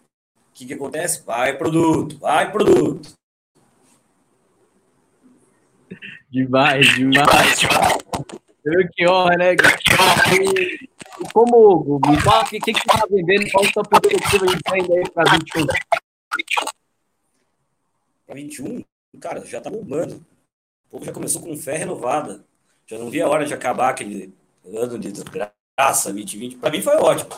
O 0.49 0.53
que, 0.53 0.65
que 0.65 0.73
acontece? 0.73 1.23
Vai 1.23 1.57
produto, 1.57 2.17
vai 2.17 2.51
produto. 2.51 3.13
Demais, 6.29 6.95
demais. 6.95 7.59
Que 8.93 9.07
honra, 9.07 9.35
né? 9.37 9.53
E, 9.53 10.89
como, 11.33 11.99
me 12.07 12.21
fala 12.21 12.43
o 12.43 12.49
que, 12.49 12.59
que, 12.59 12.73
que 12.73 12.85
tá 12.85 13.05
vendendo, 13.09 13.49
qual 13.51 13.65
a 13.65 13.71
sua 13.71 13.83
perspectiva 13.83 14.45
de 14.45 14.57
venda 14.69 14.93
aí 14.93 15.09
para 15.09 15.31
21? 15.31 15.65
Para 18.25 18.35
21? 18.35 18.83
Cara, 19.17 19.43
já 19.45 19.59
tá 19.59 19.69
bombando. 19.69 20.25
O 20.87 20.89
povo 20.89 21.05
já 21.05 21.11
começou 21.11 21.41
com 21.41 21.55
fé 21.55 21.77
renovada. 21.77 22.45
Já 22.85 22.97
não 22.97 23.09
vi 23.09 23.21
a 23.21 23.27
hora 23.27 23.45
de 23.45 23.53
acabar 23.53 23.89
aquele 23.89 24.33
ano 24.65 24.99
de 24.99 25.11
desgraça, 25.11 26.11
2020. 26.11 26.57
Para 26.57 26.71
mim 26.71 26.81
foi 26.81 26.95
ótimo. 26.95 27.29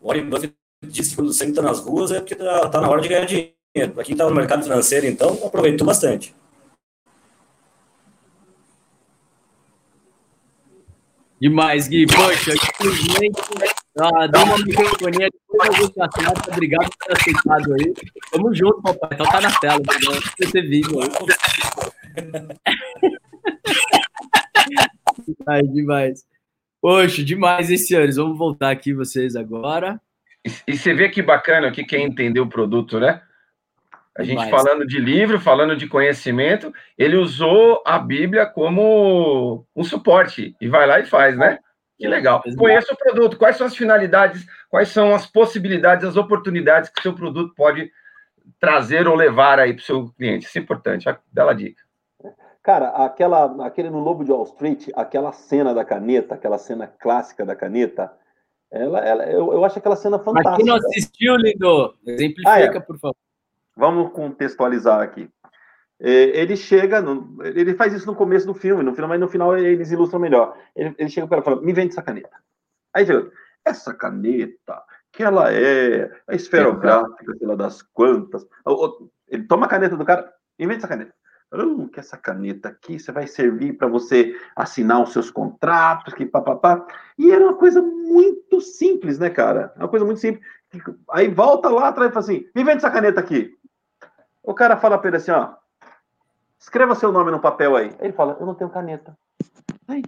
O 0.00 0.08
Warren 0.08 0.28
Buffett 0.28 0.54
disse 0.82 1.10
que 1.10 1.16
quando 1.16 1.32
você 1.32 1.44
está 1.44 1.62
nas 1.62 1.80
ruas 1.80 2.10
é 2.12 2.20
porque 2.20 2.34
tá, 2.34 2.68
tá 2.68 2.80
na 2.80 2.88
hora 2.88 3.00
de 3.00 3.08
ganhar 3.08 3.24
dinheiro. 3.24 3.54
Para 3.94 4.04
quem 4.04 4.12
está 4.12 4.28
no 4.28 4.34
mercado 4.34 4.62
financeiro, 4.62 5.06
então, 5.06 5.38
aproveitou 5.44 5.86
bastante. 5.86 6.34
Demais, 11.40 11.86
Gui. 11.86 12.06
Poxa, 12.06 12.54
infelizmente, 12.54 13.42
ah, 13.98 14.26
dá 14.26 14.44
uma 14.44 14.58
microfonia 14.58 15.28
te 15.58 16.00
assinar. 16.00 16.32
Obrigado 16.52 16.88
por 16.90 16.98
ter 17.06 17.12
aceitado 17.12 17.74
aí. 17.74 17.94
Tamo 18.30 18.54
junto, 18.54 18.82
papai. 18.82 19.08
Então 19.12 19.26
tá 19.26 19.40
na 19.40 19.50
tela, 19.58 19.78
né? 19.78 19.84
Você 20.38 20.52
ter 20.52 20.62
vídeo 20.62 21.00
aí. 21.00 21.08
demais, 25.26 25.72
demais. 25.72 26.24
Poxa, 26.80 27.24
demais 27.24 27.70
esse 27.70 27.94
ano. 27.94 28.12
Vamos 28.12 28.38
voltar 28.38 28.70
aqui 28.70 28.92
vocês 28.92 29.36
agora. 29.36 30.00
E, 30.44 30.72
e 30.72 30.76
você 30.76 30.94
vê 30.94 31.08
que 31.08 31.22
bacana 31.22 31.68
o 31.68 31.72
que 31.72 31.84
quer 31.84 32.00
entender 32.00 32.40
o 32.40 32.48
produto, 32.48 33.00
né? 33.00 33.22
A 34.16 34.22
gente 34.22 34.38
demais. 34.38 34.50
falando 34.50 34.86
de 34.86 34.98
livro, 34.98 35.38
falando 35.38 35.76
de 35.76 35.86
conhecimento, 35.86 36.72
ele 36.96 37.16
usou 37.16 37.82
a 37.86 37.98
Bíblia 37.98 38.46
como 38.46 39.66
um 39.76 39.84
suporte 39.84 40.56
e 40.58 40.68
vai 40.68 40.86
lá 40.86 41.00
e 41.00 41.06
faz, 41.06 41.36
né? 41.36 41.58
Que 41.98 42.06
legal. 42.06 42.42
Conheça 42.58 42.92
o 42.92 42.96
produto, 42.96 43.38
quais 43.38 43.56
são 43.56 43.66
as 43.66 43.76
finalidades, 43.76 44.46
quais 44.68 44.88
são 44.88 45.14
as 45.14 45.26
possibilidades, 45.26 46.04
as 46.04 46.16
oportunidades 46.16 46.90
que 46.90 47.00
o 47.00 47.02
seu 47.02 47.14
produto 47.14 47.54
pode 47.54 47.90
trazer 48.60 49.08
ou 49.08 49.14
levar 49.14 49.58
aí 49.58 49.72
para 49.72 49.80
o 49.80 49.84
seu 49.84 50.08
cliente. 50.10 50.46
Isso 50.46 50.58
é 50.58 50.60
importante, 50.60 51.06
bela 51.32 51.54
dica. 51.54 51.82
Cara, 52.62 52.88
aquela, 52.88 53.64
aquele 53.64 53.90
no 53.90 54.00
Lobo 54.00 54.24
de 54.24 54.32
Wall 54.32 54.44
Street, 54.44 54.88
aquela 54.94 55.32
cena 55.32 55.72
da 55.72 55.84
caneta, 55.84 56.34
aquela 56.34 56.58
cena 56.58 56.86
clássica 56.86 57.46
da 57.46 57.54
caneta, 57.54 58.12
ela, 58.70 58.98
ela, 58.98 59.24
eu, 59.26 59.52
eu 59.52 59.64
acho 59.64 59.78
aquela 59.78 59.96
cena 59.96 60.18
fantástica. 60.18 60.50
Mas 60.50 60.56
quem 60.56 60.66
não 60.66 60.76
assistiu, 60.76 61.36
Lindo, 61.36 61.94
exemplifica, 62.04 62.50
ah, 62.50 62.60
é. 62.60 62.80
por 62.80 62.98
favor. 62.98 63.16
Vamos 63.76 64.10
contextualizar 64.12 65.00
aqui. 65.00 65.30
É, 65.98 66.40
ele 66.40 66.56
chega, 66.56 67.00
no, 67.00 67.38
ele 67.42 67.74
faz 67.74 67.92
isso 67.92 68.06
no 68.06 68.14
começo 68.14 68.46
do 68.46 68.52
filme, 68.52 68.82
no 68.82 68.94
final, 68.94 69.08
mas 69.08 69.20
no 69.20 69.28
final 69.28 69.56
eles 69.56 69.90
ilustram 69.90 70.20
melhor. 70.20 70.56
Ele, 70.74 70.94
ele 70.98 71.08
chega 71.08 71.26
para 71.26 71.42
fala: 71.42 71.62
Me 71.62 71.72
vende 71.72 71.92
essa 71.92 72.02
caneta. 72.02 72.36
Aí 72.94 73.06
chega, 73.06 73.30
essa 73.64 73.94
caneta, 73.94 74.82
que 75.12 75.22
ela 75.22 75.52
é 75.52 76.10
a 76.28 76.34
esferográfica, 76.34 77.34
sei 77.36 77.46
lá 77.46 77.54
das 77.54 77.82
quantas. 77.82 78.46
Ele 79.28 79.44
toma 79.44 79.66
a 79.66 79.68
caneta 79.68 79.96
do 79.96 80.04
cara, 80.04 80.32
me 80.58 80.66
vende 80.66 80.78
essa 80.78 80.88
caneta. 80.88 81.14
Oh, 81.50 81.88
que 81.88 82.00
essa 82.00 82.16
caneta 82.16 82.68
aqui 82.68 82.98
você 82.98 83.12
vai 83.12 83.26
servir 83.26 83.74
para 83.74 83.86
você 83.86 84.36
assinar 84.54 85.00
os 85.02 85.12
seus 85.12 85.30
contratos, 85.30 86.12
que 86.12 86.26
papapá. 86.26 86.84
E 87.16 87.30
era 87.30 87.42
uma 87.42 87.54
coisa 87.54 87.80
muito 87.80 88.60
simples, 88.60 89.18
né, 89.18 89.30
cara? 89.30 89.72
Uma 89.76 89.88
coisa 89.88 90.04
muito 90.04 90.20
simples. 90.20 90.44
Aí 91.10 91.28
volta 91.28 91.68
lá 91.68 91.88
atrás 91.88 92.10
e 92.10 92.14
fala 92.14 92.24
assim: 92.24 92.48
me 92.54 92.64
vende 92.64 92.78
essa 92.78 92.90
caneta 92.90 93.20
aqui. 93.20 93.56
O 94.42 94.54
cara 94.54 94.76
fala 94.76 94.98
para 94.98 95.08
ele 95.08 95.16
assim: 95.18 95.30
ó, 95.30 95.54
escreva 96.58 96.94
seu 96.94 97.12
nome 97.12 97.30
no 97.30 97.40
papel 97.40 97.76
aí. 97.76 97.94
Ele 98.00 98.12
fala: 98.12 98.36
eu 98.38 98.46
não 98.46 98.54
tenho 98.54 98.70
caneta. 98.70 99.16
Aí, 99.88 100.02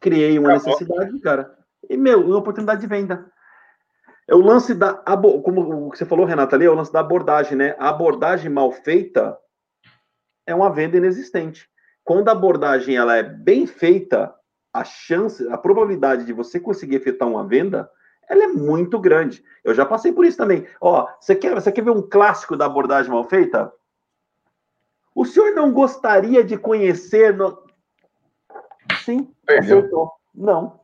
criei 0.00 0.38
uma 0.38 0.52
necessidade, 0.52 1.18
cara. 1.20 1.56
E, 1.88 1.96
meu, 1.96 2.24
uma 2.24 2.38
oportunidade 2.38 2.80
de 2.80 2.86
venda. 2.86 3.30
É 4.28 4.34
o 4.34 4.40
lance 4.40 4.74
da. 4.74 4.94
Como 4.94 5.90
você 5.90 6.04
falou, 6.04 6.24
Renata, 6.24 6.56
ali, 6.56 6.64
é 6.64 6.70
o 6.70 6.74
lance 6.74 6.92
da 6.92 7.00
abordagem, 7.00 7.56
né? 7.56 7.76
A 7.78 7.88
abordagem 7.88 8.50
mal 8.50 8.70
feita 8.72 9.36
é 10.46 10.54
uma 10.54 10.70
venda 10.70 10.96
inexistente. 10.96 11.68
Quando 12.04 12.28
a 12.28 12.32
abordagem 12.32 12.96
ela 12.96 13.16
é 13.16 13.22
bem 13.22 13.66
feita, 13.66 14.34
a 14.72 14.84
chance, 14.84 15.46
a 15.48 15.58
probabilidade 15.58 16.24
de 16.24 16.32
você 16.32 16.58
conseguir 16.58 16.96
efetuar 16.96 17.30
uma 17.30 17.46
venda, 17.46 17.88
ela 18.28 18.44
é 18.44 18.48
muito 18.48 18.98
grande. 18.98 19.44
Eu 19.62 19.74
já 19.74 19.84
passei 19.84 20.12
por 20.12 20.24
isso 20.24 20.38
também. 20.38 20.66
Ó, 20.80 21.06
você 21.20 21.34
quer, 21.34 21.54
você 21.54 21.70
quer 21.70 21.82
ver 21.84 21.90
um 21.90 22.02
clássico 22.02 22.56
da 22.56 22.66
abordagem 22.66 23.10
mal 23.10 23.24
feita? 23.24 23.72
O 25.22 25.24
senhor 25.24 25.54
não 25.54 25.70
gostaria 25.72 26.42
de 26.42 26.58
conhecer? 26.58 27.32
No... 27.32 27.62
Sim, 29.04 29.32
Perdeu. 29.46 29.78
acertou. 29.78 30.12
Não. 30.34 30.80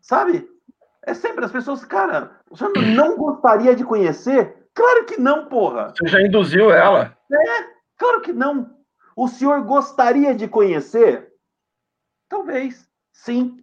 Sabe? 0.00 0.50
É 1.02 1.12
sempre 1.12 1.44
as 1.44 1.52
pessoas, 1.52 1.84
cara, 1.84 2.40
o 2.50 2.56
senhor 2.56 2.72
não 2.96 3.14
gostaria 3.18 3.76
de 3.76 3.84
conhecer? 3.84 4.70
Claro 4.72 5.04
que 5.04 5.20
não, 5.20 5.50
porra. 5.50 5.92
Você 5.94 6.06
já 6.08 6.22
induziu 6.22 6.70
ela. 6.70 7.14
É, 7.30 7.72
Claro 7.98 8.22
que 8.22 8.32
não. 8.32 8.74
O 9.14 9.28
senhor 9.28 9.62
gostaria 9.64 10.34
de 10.34 10.48
conhecer? 10.48 11.30
Talvez, 12.26 12.88
sim. 13.12 13.62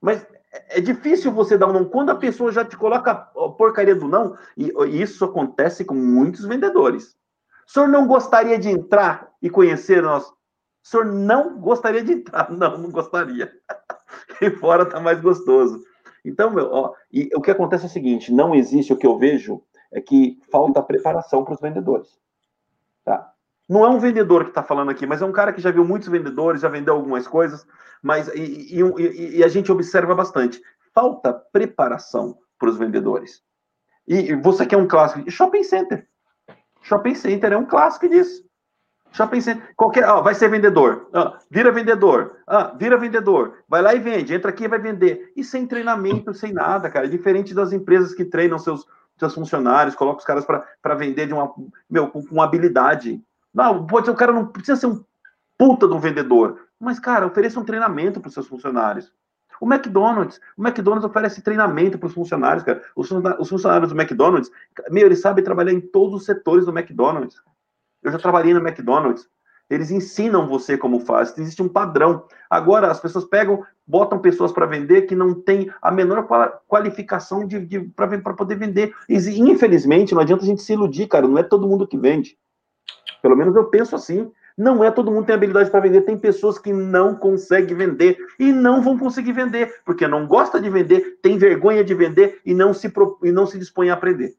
Mas 0.00 0.26
é 0.70 0.80
difícil 0.80 1.30
você 1.30 1.58
dar 1.58 1.68
um 1.68 1.74
não. 1.74 1.84
Quando 1.84 2.08
a 2.08 2.16
pessoa 2.16 2.50
já 2.50 2.64
te 2.64 2.74
coloca 2.74 3.10
a 3.10 3.48
porcaria 3.50 3.94
do 3.94 4.08
não, 4.08 4.34
e 4.56 4.72
isso 4.98 5.26
acontece 5.26 5.84
com 5.84 5.94
muitos 5.94 6.46
vendedores. 6.46 7.19
O 7.70 7.72
senhor 7.72 7.88
não 7.88 8.04
gostaria 8.04 8.58
de 8.58 8.68
entrar 8.68 9.30
e 9.40 9.48
conhecer 9.48 10.02
nós? 10.02 10.26
O 10.26 10.34
senhor 10.82 11.06
não 11.06 11.60
gostaria 11.60 12.02
de 12.02 12.14
entrar? 12.14 12.50
Não, 12.50 12.76
não 12.76 12.90
gostaria. 12.90 13.52
E 14.40 14.50
fora 14.50 14.84
tá 14.84 14.98
mais 14.98 15.20
gostoso. 15.20 15.80
Então, 16.24 16.50
meu, 16.50 16.68
ó, 16.68 16.94
e 17.12 17.30
o 17.32 17.40
que 17.40 17.50
acontece 17.50 17.84
é 17.84 17.86
o 17.86 17.90
seguinte: 17.90 18.32
não 18.32 18.56
existe 18.56 18.92
o 18.92 18.96
que 18.96 19.06
eu 19.06 19.16
vejo 19.16 19.62
é 19.92 20.00
que 20.00 20.40
falta 20.50 20.82
preparação 20.82 21.44
para 21.44 21.54
os 21.54 21.60
vendedores. 21.60 22.18
Tá? 23.04 23.32
Não 23.68 23.84
é 23.84 23.88
um 23.88 24.00
vendedor 24.00 24.42
que 24.44 24.50
está 24.50 24.64
falando 24.64 24.90
aqui, 24.90 25.06
mas 25.06 25.22
é 25.22 25.24
um 25.24 25.32
cara 25.32 25.52
que 25.52 25.60
já 25.60 25.70
viu 25.70 25.84
muitos 25.84 26.08
vendedores, 26.08 26.62
já 26.62 26.68
vendeu 26.68 26.94
algumas 26.94 27.28
coisas, 27.28 27.64
mas 28.02 28.26
e, 28.34 28.80
e, 28.80 29.36
e 29.38 29.44
a 29.44 29.48
gente 29.48 29.70
observa 29.70 30.12
bastante. 30.12 30.60
Falta 30.92 31.32
preparação 31.32 32.36
para 32.58 32.68
os 32.68 32.76
vendedores. 32.76 33.44
E 34.08 34.34
você 34.34 34.66
quer 34.66 34.76
um 34.76 34.88
clássico? 34.88 35.30
Shopping 35.30 35.62
Center. 35.62 36.09
Shopping 36.82 37.14
Center 37.14 37.52
é 37.52 37.56
um 37.56 37.66
clássico 37.66 38.08
disso. 38.08 38.44
Shopping 39.12 39.40
Center. 39.40 39.74
Qualquer, 39.76 40.08
ó, 40.08 40.22
vai 40.22 40.34
ser 40.34 40.48
vendedor. 40.48 41.08
Vira 41.50 41.72
vendedor. 41.72 42.36
Vira 42.78 42.96
vendedor. 42.96 43.58
Vai 43.68 43.82
lá 43.82 43.94
e 43.94 43.98
vende. 43.98 44.34
Entra 44.34 44.50
aqui 44.50 44.64
e 44.64 44.68
vai 44.68 44.78
vender. 44.78 45.32
E 45.36 45.42
sem 45.42 45.66
treinamento, 45.66 46.32
sem 46.32 46.52
nada, 46.52 46.88
cara. 46.88 47.08
Diferente 47.08 47.52
das 47.52 47.72
empresas 47.72 48.14
que 48.14 48.24
treinam 48.24 48.58
seus, 48.58 48.86
seus 49.18 49.34
funcionários, 49.34 49.94
colocam 49.94 50.18
os 50.18 50.24
caras 50.24 50.44
para 50.44 50.94
vender 50.94 51.26
de 51.26 51.34
uma, 51.34 51.52
meu, 51.88 52.08
com, 52.08 52.24
com 52.24 52.40
habilidade. 52.40 53.20
Não, 53.52 53.86
pode 53.86 54.06
ser, 54.06 54.12
o 54.12 54.16
cara 54.16 54.32
não 54.32 54.46
precisa 54.46 54.76
ser 54.76 54.86
um 54.86 55.04
puta 55.58 55.86
do 55.86 55.98
vendedor, 55.98 56.58
mas, 56.78 56.98
cara, 56.98 57.26
ofereça 57.26 57.60
um 57.60 57.64
treinamento 57.64 58.20
para 58.20 58.28
os 58.28 58.34
seus 58.34 58.46
funcionários. 58.46 59.12
O 59.60 59.66
McDonald's, 59.66 60.40
o 60.56 60.66
McDonald's 60.66 61.04
oferece 61.04 61.42
treinamento 61.42 61.98
para 61.98 62.06
os 62.06 62.14
funcionários, 62.14 62.64
cara. 62.64 62.82
Os, 62.96 63.10
os 63.10 63.48
funcionários 63.48 63.92
do 63.92 64.00
McDonald's, 64.00 64.50
meu, 64.90 65.06
eles 65.06 65.20
sabem 65.20 65.44
trabalhar 65.44 65.72
em 65.72 65.80
todos 65.80 66.14
os 66.14 66.24
setores 66.24 66.64
do 66.64 66.76
McDonald's. 66.76 67.36
Eu 68.02 68.10
já 68.10 68.18
trabalhei 68.18 68.54
no 68.54 68.66
McDonald's. 68.66 69.28
Eles 69.68 69.92
ensinam 69.92 70.48
você 70.48 70.76
como 70.76 70.98
faz. 70.98 71.36
Existe 71.38 71.62
um 71.62 71.68
padrão. 71.68 72.24
Agora, 72.48 72.90
as 72.90 72.98
pessoas 72.98 73.24
pegam, 73.24 73.64
botam 73.86 74.18
pessoas 74.18 74.50
para 74.50 74.66
vender 74.66 75.02
que 75.02 75.14
não 75.14 75.32
tem 75.32 75.70
a 75.80 75.92
menor 75.92 76.26
qualificação 76.66 77.46
de, 77.46 77.64
de 77.64 77.80
para 77.80 78.34
poder 78.34 78.56
vender. 78.56 78.92
E, 79.08 79.14
infelizmente, 79.38 80.12
não 80.12 80.22
adianta 80.22 80.42
a 80.42 80.46
gente 80.46 80.62
se 80.62 80.72
iludir, 80.72 81.06
cara. 81.06 81.28
Não 81.28 81.38
é 81.38 81.44
todo 81.44 81.68
mundo 81.68 81.86
que 81.86 81.96
vende. 81.96 82.36
Pelo 83.22 83.36
menos 83.36 83.54
eu 83.54 83.66
penso 83.66 83.94
assim. 83.94 84.32
Não 84.60 84.84
é 84.84 84.90
todo 84.90 85.10
mundo 85.10 85.24
tem 85.24 85.34
habilidade 85.34 85.70
para 85.70 85.80
vender. 85.80 86.02
Tem 86.02 86.18
pessoas 86.18 86.58
que 86.58 86.70
não 86.70 87.14
conseguem 87.14 87.74
vender 87.74 88.18
e 88.38 88.52
não 88.52 88.82
vão 88.82 88.98
conseguir 88.98 89.32
vender, 89.32 89.80
porque 89.86 90.06
não 90.06 90.26
gosta 90.26 90.60
de 90.60 90.68
vender, 90.68 91.18
tem 91.22 91.38
vergonha 91.38 91.82
de 91.82 91.94
vender 91.94 92.42
e 92.44 92.52
não 92.52 92.74
se, 92.74 92.92
e 93.24 93.32
não 93.32 93.46
se 93.46 93.58
dispõe 93.58 93.88
a 93.88 93.94
aprender. 93.94 94.34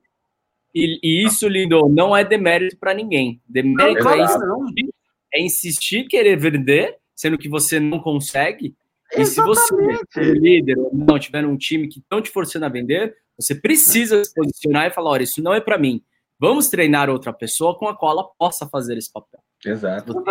E, 0.75 0.99
e 1.01 1.25
isso, 1.25 1.47
Lindo, 1.47 1.89
não 1.89 2.15
é 2.15 2.23
demérito 2.23 2.77
para 2.77 2.93
ninguém. 2.93 3.41
Demérito 3.49 4.03
não, 4.03 4.11
é, 4.11 4.21
insistir, 4.21 4.93
é 5.33 5.41
insistir 5.41 6.07
querer 6.07 6.37
vender, 6.37 6.97
sendo 7.15 7.35
que 7.35 7.49
você 7.49 7.79
não 7.79 7.99
consegue. 7.99 8.75
E 9.17 9.25
se 9.25 9.41
você, 9.41 9.73
é 10.17 10.21
líder 10.21 10.77
ou 10.77 10.91
não, 10.93 11.17
tiver 11.17 11.43
um 11.47 11.57
time 11.57 11.87
que 11.87 11.97
estão 11.97 12.21
te 12.21 12.29
forçando 12.29 12.65
a 12.65 12.69
vender, 12.69 13.15
você 13.35 13.55
precisa 13.55 14.23
se 14.23 14.35
posicionar 14.35 14.85
e 14.85 14.91
falar: 14.91 15.09
olha, 15.09 15.23
isso 15.23 15.41
não 15.41 15.51
é 15.51 15.59
para 15.59 15.79
mim. 15.79 16.03
Vamos 16.39 16.69
treinar 16.69 17.09
outra 17.09 17.33
pessoa 17.33 17.75
com 17.75 17.87
a 17.87 17.97
qual 17.97 18.11
ela 18.11 18.29
possa 18.37 18.67
fazer 18.67 18.95
esse 18.99 19.11
papel. 19.11 19.41
Exato. 19.65 20.23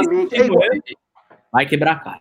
Vai 1.53 1.66
quebrar 1.66 1.93
a 1.93 2.01
cara. 2.01 2.20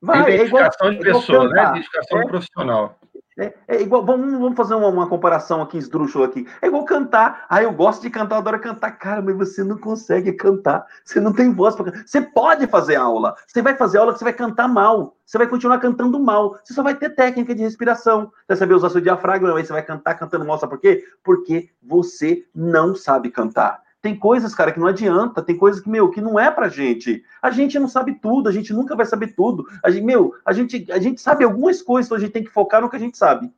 Vai, 0.00 0.34
Identificação 0.34 0.88
é 0.88 0.92
igual, 0.92 1.12
de 1.12 1.18
pessoa, 1.18 1.48
né? 1.48 1.62
Identificação 1.62 2.20
é, 2.20 2.26
profissional. 2.26 2.98
É, 3.38 3.54
é, 3.68 3.82
igual, 3.82 4.02
vamos, 4.02 4.32
vamos 4.32 4.56
fazer 4.56 4.74
uma, 4.74 4.88
uma, 4.88 5.06
comparação 5.06 5.60
aqui, 5.60 5.76
esdrúxula 5.76 6.26
aqui. 6.26 6.46
É 6.62 6.68
igual 6.68 6.84
cantar. 6.84 7.44
Ah, 7.50 7.62
eu 7.62 7.70
gosto 7.70 8.00
de 8.00 8.08
cantar, 8.08 8.36
eu 8.36 8.38
adoro 8.38 8.60
cantar. 8.60 8.92
Cara, 8.92 9.20
mas 9.20 9.36
você 9.36 9.62
não 9.62 9.76
consegue 9.76 10.32
cantar. 10.32 10.86
Você 11.04 11.20
não 11.20 11.34
tem 11.34 11.52
voz 11.52 11.74
para 11.74 11.86
cantar. 11.86 12.06
Você 12.06 12.22
pode 12.22 12.66
fazer 12.66 12.96
aula. 12.96 13.34
Você 13.46 13.60
vai 13.60 13.76
fazer 13.76 13.98
aula 13.98 14.12
que 14.12 14.18
você 14.18 14.24
vai 14.24 14.32
cantar 14.32 14.68
mal. 14.68 15.16
Você 15.24 15.36
vai 15.36 15.46
continuar 15.46 15.78
cantando 15.78 16.18
mal. 16.18 16.58
Você 16.64 16.72
só 16.72 16.82
vai 16.82 16.94
ter 16.94 17.10
técnica 17.10 17.54
de 17.54 17.62
respiração. 17.62 18.26
Você 18.26 18.46
vai 18.48 18.56
saber 18.56 18.74
usar 18.74 18.88
seu 18.88 19.00
diafragma, 19.02 19.54
aí 19.54 19.64
você 19.64 19.72
vai 19.72 19.82
cantar 19.82 20.14
cantando 20.14 20.44
mal. 20.44 20.58
Sabe 20.58 20.70
por 20.70 20.80
quê? 20.80 21.04
Porque 21.22 21.68
você 21.82 22.46
não 22.54 22.94
sabe 22.94 23.30
cantar. 23.30 23.85
Tem 24.06 24.14
coisas, 24.14 24.54
cara, 24.54 24.70
que 24.70 24.78
não 24.78 24.86
adianta, 24.86 25.42
tem 25.42 25.56
coisas 25.56 25.82
que, 25.82 25.90
meu, 25.90 26.08
que 26.08 26.20
não 26.20 26.38
é 26.38 26.48
pra 26.48 26.68
gente. 26.68 27.24
A 27.42 27.50
gente 27.50 27.76
não 27.76 27.88
sabe 27.88 28.14
tudo, 28.14 28.48
a 28.48 28.52
gente 28.52 28.72
nunca 28.72 28.94
vai 28.94 29.04
saber 29.04 29.34
tudo. 29.34 29.66
A 29.82 29.90
gente, 29.90 30.04
meu, 30.04 30.32
a 30.44 30.52
gente, 30.52 30.86
a 30.92 31.00
gente 31.00 31.20
sabe 31.20 31.42
algumas 31.42 31.82
coisas, 31.82 32.06
então 32.06 32.16
a 32.16 32.20
gente 32.20 32.30
tem 32.30 32.44
que 32.44 32.52
focar 32.52 32.80
no 32.80 32.88
que 32.88 32.94
a 32.94 33.00
gente 33.00 33.18
sabe. 33.18 33.50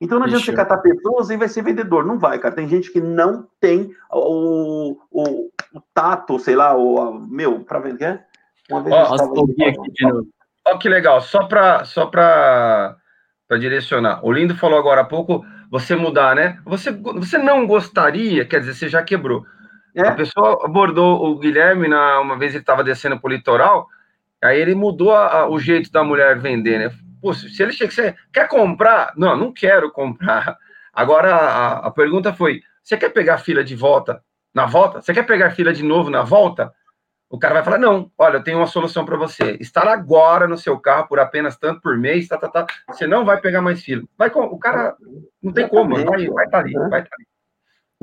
Então 0.00 0.18
não 0.18 0.24
adianta 0.24 0.42
você 0.42 0.54
catar 0.54 0.78
pessoas 0.78 1.28
e 1.28 1.36
vai 1.36 1.48
ser 1.48 1.60
vendedor. 1.60 2.02
Não 2.06 2.18
vai, 2.18 2.38
cara. 2.38 2.54
Tem 2.54 2.66
gente 2.66 2.90
que 2.90 2.98
não 2.98 3.46
tem 3.60 3.94
o, 4.10 4.96
o, 5.10 5.50
o 5.74 5.80
tato, 5.92 6.38
sei 6.38 6.56
lá, 6.56 6.74
o, 6.74 7.20
meu, 7.20 7.60
pra 7.60 7.78
vender. 7.78 8.24
Uma 8.70 8.82
vez 8.82 8.94
Ó, 10.66 10.78
que 10.78 10.88
legal, 10.88 11.20
só 11.20 11.44
para 11.44 11.84
só 11.84 12.06
pra, 12.06 12.96
pra 13.46 13.58
direcionar. 13.58 14.24
O 14.24 14.32
Lindo 14.32 14.56
falou 14.56 14.78
agora 14.78 15.02
há 15.02 15.04
pouco, 15.04 15.44
você 15.70 15.94
mudar, 15.94 16.34
né? 16.34 16.58
Você, 16.64 16.90
você 16.90 17.36
não 17.36 17.66
gostaria, 17.66 18.46
quer 18.46 18.60
dizer, 18.60 18.72
você 18.72 18.88
já 18.88 19.02
quebrou. 19.02 19.44
É. 19.94 20.08
A 20.08 20.12
pessoa 20.12 20.64
abordou 20.64 21.24
o 21.24 21.38
Guilherme 21.38 21.86
na, 21.86 22.20
uma 22.20 22.36
vez 22.36 22.52
ele 22.52 22.62
estava 22.62 22.82
descendo 22.82 23.18
para 23.18 23.28
o 23.28 23.32
litoral, 23.32 23.88
aí 24.42 24.60
ele 24.60 24.74
mudou 24.74 25.14
a, 25.14 25.40
a, 25.40 25.48
o 25.48 25.58
jeito 25.58 25.90
da 25.92 26.02
mulher 26.02 26.38
vender, 26.38 26.78
né? 26.78 26.94
Pô, 27.20 27.32
se 27.32 27.62
ele 27.62 27.72
chega, 27.72 27.90
você 27.90 28.14
quer 28.32 28.48
comprar? 28.48 29.12
Não, 29.16 29.36
não 29.36 29.52
quero 29.52 29.90
comprar. 29.90 30.58
Agora 30.92 31.34
a, 31.34 31.86
a 31.86 31.90
pergunta 31.90 32.34
foi: 32.34 32.60
você 32.82 32.96
quer 32.96 33.10
pegar 33.10 33.34
a 33.34 33.38
fila 33.38 33.64
de 33.64 33.74
volta 33.74 34.22
na 34.52 34.66
volta? 34.66 35.00
Você 35.00 35.14
quer 35.14 35.24
pegar 35.24 35.52
fila 35.52 35.72
de 35.72 35.82
novo 35.82 36.10
na 36.10 36.22
volta? 36.22 36.72
O 37.30 37.38
cara 37.38 37.54
vai 37.54 37.64
falar: 37.64 37.78
não, 37.78 38.10
olha, 38.18 38.36
eu 38.36 38.42
tenho 38.42 38.58
uma 38.58 38.66
solução 38.66 39.06
para 39.06 39.16
você. 39.16 39.56
Estar 39.60 39.88
agora 39.88 40.46
no 40.46 40.58
seu 40.58 40.78
carro 40.78 41.08
por 41.08 41.18
apenas 41.18 41.56
tanto 41.56 41.80
por 41.80 41.96
mês, 41.96 42.28
tá, 42.28 42.36
tá, 42.36 42.48
tá. 42.48 42.66
Você 42.88 43.06
não 43.06 43.24
vai 43.24 43.40
pegar 43.40 43.62
mais 43.62 43.82
fila. 43.82 44.02
Vai, 44.18 44.28
o 44.28 44.58
cara 44.58 44.94
não 45.42 45.52
tem 45.52 45.66
como, 45.66 45.94
vai 45.94 46.02
estar 46.02 46.10
tá 46.10 46.14
ali, 46.14 46.28
vai 46.28 46.44
estar 46.44 46.60
tá 46.60 47.16
ali. 47.16 47.33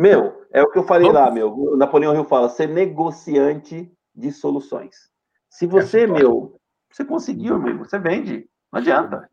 Meu, 0.01 0.47
é 0.51 0.63
o 0.63 0.71
que 0.71 0.79
eu 0.79 0.83
falei 0.83 1.11
lá, 1.11 1.29
meu. 1.29 1.53
O 1.55 1.77
Napoleão 1.77 2.11
Rio 2.11 2.23
fala, 2.23 2.49
ser 2.49 2.67
negociante 2.67 3.87
de 4.15 4.31
soluções. 4.31 5.11
Se 5.47 5.67
você, 5.67 6.07
meu, 6.07 6.59
você 6.91 7.05
conseguiu, 7.05 7.53
amigo, 7.53 7.85
você 7.85 7.99
vende. 7.99 8.49
Não 8.73 8.79
adianta. 8.79 9.29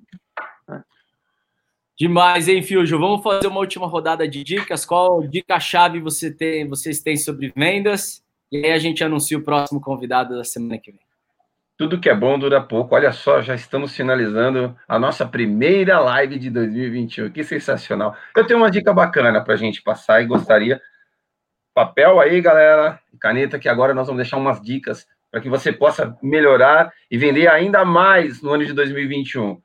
Demais, 1.99 2.49
hein, 2.49 2.63
Fusion? 2.63 3.01
Vamos 3.01 3.23
fazer 3.23 3.47
uma 3.47 3.61
última 3.61 3.87
rodada 3.87 4.29
de 4.29 4.45
dicas. 4.45 4.85
Qual 4.85 5.27
dica-chave 5.27 6.01
você 6.01 6.31
tem, 6.31 6.69
vocês 6.69 7.01
têm 7.01 7.17
sobre 7.17 7.51
vendas? 7.57 8.23
E 8.53 8.59
aí 8.59 8.73
a 8.73 8.79
gente 8.79 9.03
anuncia 9.03 9.39
o 9.39 9.43
próximo 9.43 9.81
convidado 9.81 10.37
da 10.37 10.45
semana 10.45 10.77
que 10.77 10.93
vem. 10.93 11.08
Tudo 11.79 12.01
que 12.01 12.11
é 12.11 12.15
bom 12.15 12.37
dura 12.37 12.61
pouco. 12.61 12.97
Olha 12.97 13.13
só, 13.13 13.41
já 13.41 13.55
estamos 13.55 13.95
finalizando 13.95 14.77
a 14.89 14.99
nossa 14.99 15.25
primeira 15.25 16.01
live 16.01 16.37
de 16.37 16.51
2021. 16.51 17.31
Que 17.31 17.45
sensacional. 17.45 18.17
Eu 18.37 18.45
tenho 18.45 18.59
uma 18.59 18.69
dica 18.69 18.93
bacana 18.93 19.41
para 19.45 19.55
a 19.55 19.57
gente 19.57 19.81
passar 19.81 20.21
e 20.21 20.27
gostaria. 20.27 20.83
Papel 21.73 22.19
aí, 22.19 22.41
galera, 22.41 22.99
caneta, 23.21 23.61
que 23.61 23.69
agora 23.69 23.95
nós 23.95 24.09
vamos 24.09 24.21
deixar 24.21 24.39
umas 24.39 24.61
dicas 24.61 25.07
para 25.31 25.41
que 25.41 25.49
você 25.49 25.73
possa 25.73 26.19
melhorar 26.21 26.93
e 27.09 27.17
vender 27.17 27.47
ainda 27.47 27.85
mais 27.85 28.43
no 28.43 28.51
ano 28.51 28.67
de 28.67 28.73
2021. 28.73 29.63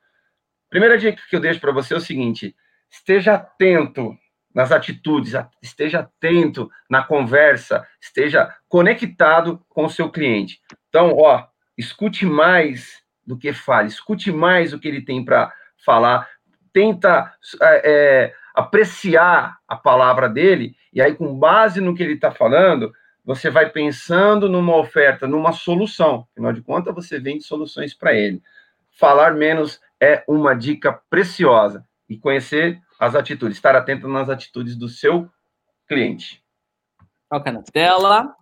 Primeira 0.70 0.96
dica 0.96 1.20
que 1.28 1.34
eu 1.34 1.40
deixo 1.40 1.60
para 1.60 1.72
você 1.72 1.94
é 1.94 1.96
o 1.96 2.00
seguinte: 2.00 2.54
esteja 2.88 3.34
atento 3.34 4.16
nas 4.54 4.70
atitudes, 4.70 5.32
esteja 5.60 5.98
atento 5.98 6.70
na 6.88 7.02
conversa, 7.02 7.84
esteja 8.00 8.54
conectado 8.68 9.60
com 9.68 9.84
o 9.84 9.90
seu 9.90 10.08
cliente. 10.08 10.60
Então, 10.88 11.12
ó, 11.16 11.48
escute 11.76 12.26
mais 12.26 13.02
do 13.26 13.36
que 13.36 13.52
fale, 13.52 13.88
escute 13.88 14.30
mais 14.30 14.72
o 14.72 14.78
que 14.78 14.88
ele 14.88 15.02
tem 15.02 15.24
para 15.24 15.52
falar, 15.84 16.28
tenta 16.72 17.32
é, 17.60 17.82
é, 17.84 18.34
apreciar 18.54 19.58
a 19.66 19.76
palavra 19.76 20.28
dele, 20.28 20.76
e 20.92 21.02
aí, 21.02 21.12
com 21.14 21.36
base 21.36 21.80
no 21.80 21.94
que 21.94 22.02
ele 22.02 22.14
está 22.14 22.30
falando, 22.30 22.92
você 23.24 23.50
vai 23.50 23.68
pensando 23.70 24.48
numa 24.48 24.76
oferta, 24.76 25.26
numa 25.26 25.50
solução. 25.50 26.28
Afinal 26.30 26.52
de 26.52 26.62
contas, 26.62 26.94
você 26.94 27.18
vende 27.18 27.42
soluções 27.42 27.92
para 27.92 28.14
ele. 28.14 28.40
Falar 28.92 29.34
menos 29.34 29.80
é 30.00 30.22
uma 30.28 30.54
dica 30.54 30.92
preciosa. 31.10 31.84
E 32.08 32.16
conhecer 32.16 32.80
as 33.00 33.16
atitudes, 33.16 33.56
estar 33.56 33.74
atento 33.74 34.06
nas 34.06 34.28
atitudes 34.28 34.76
do 34.76 34.88
seu 34.88 35.28
cliente. 35.88 36.44
Toca 37.28 37.50
na 37.50 37.62
tela. 37.62 38.36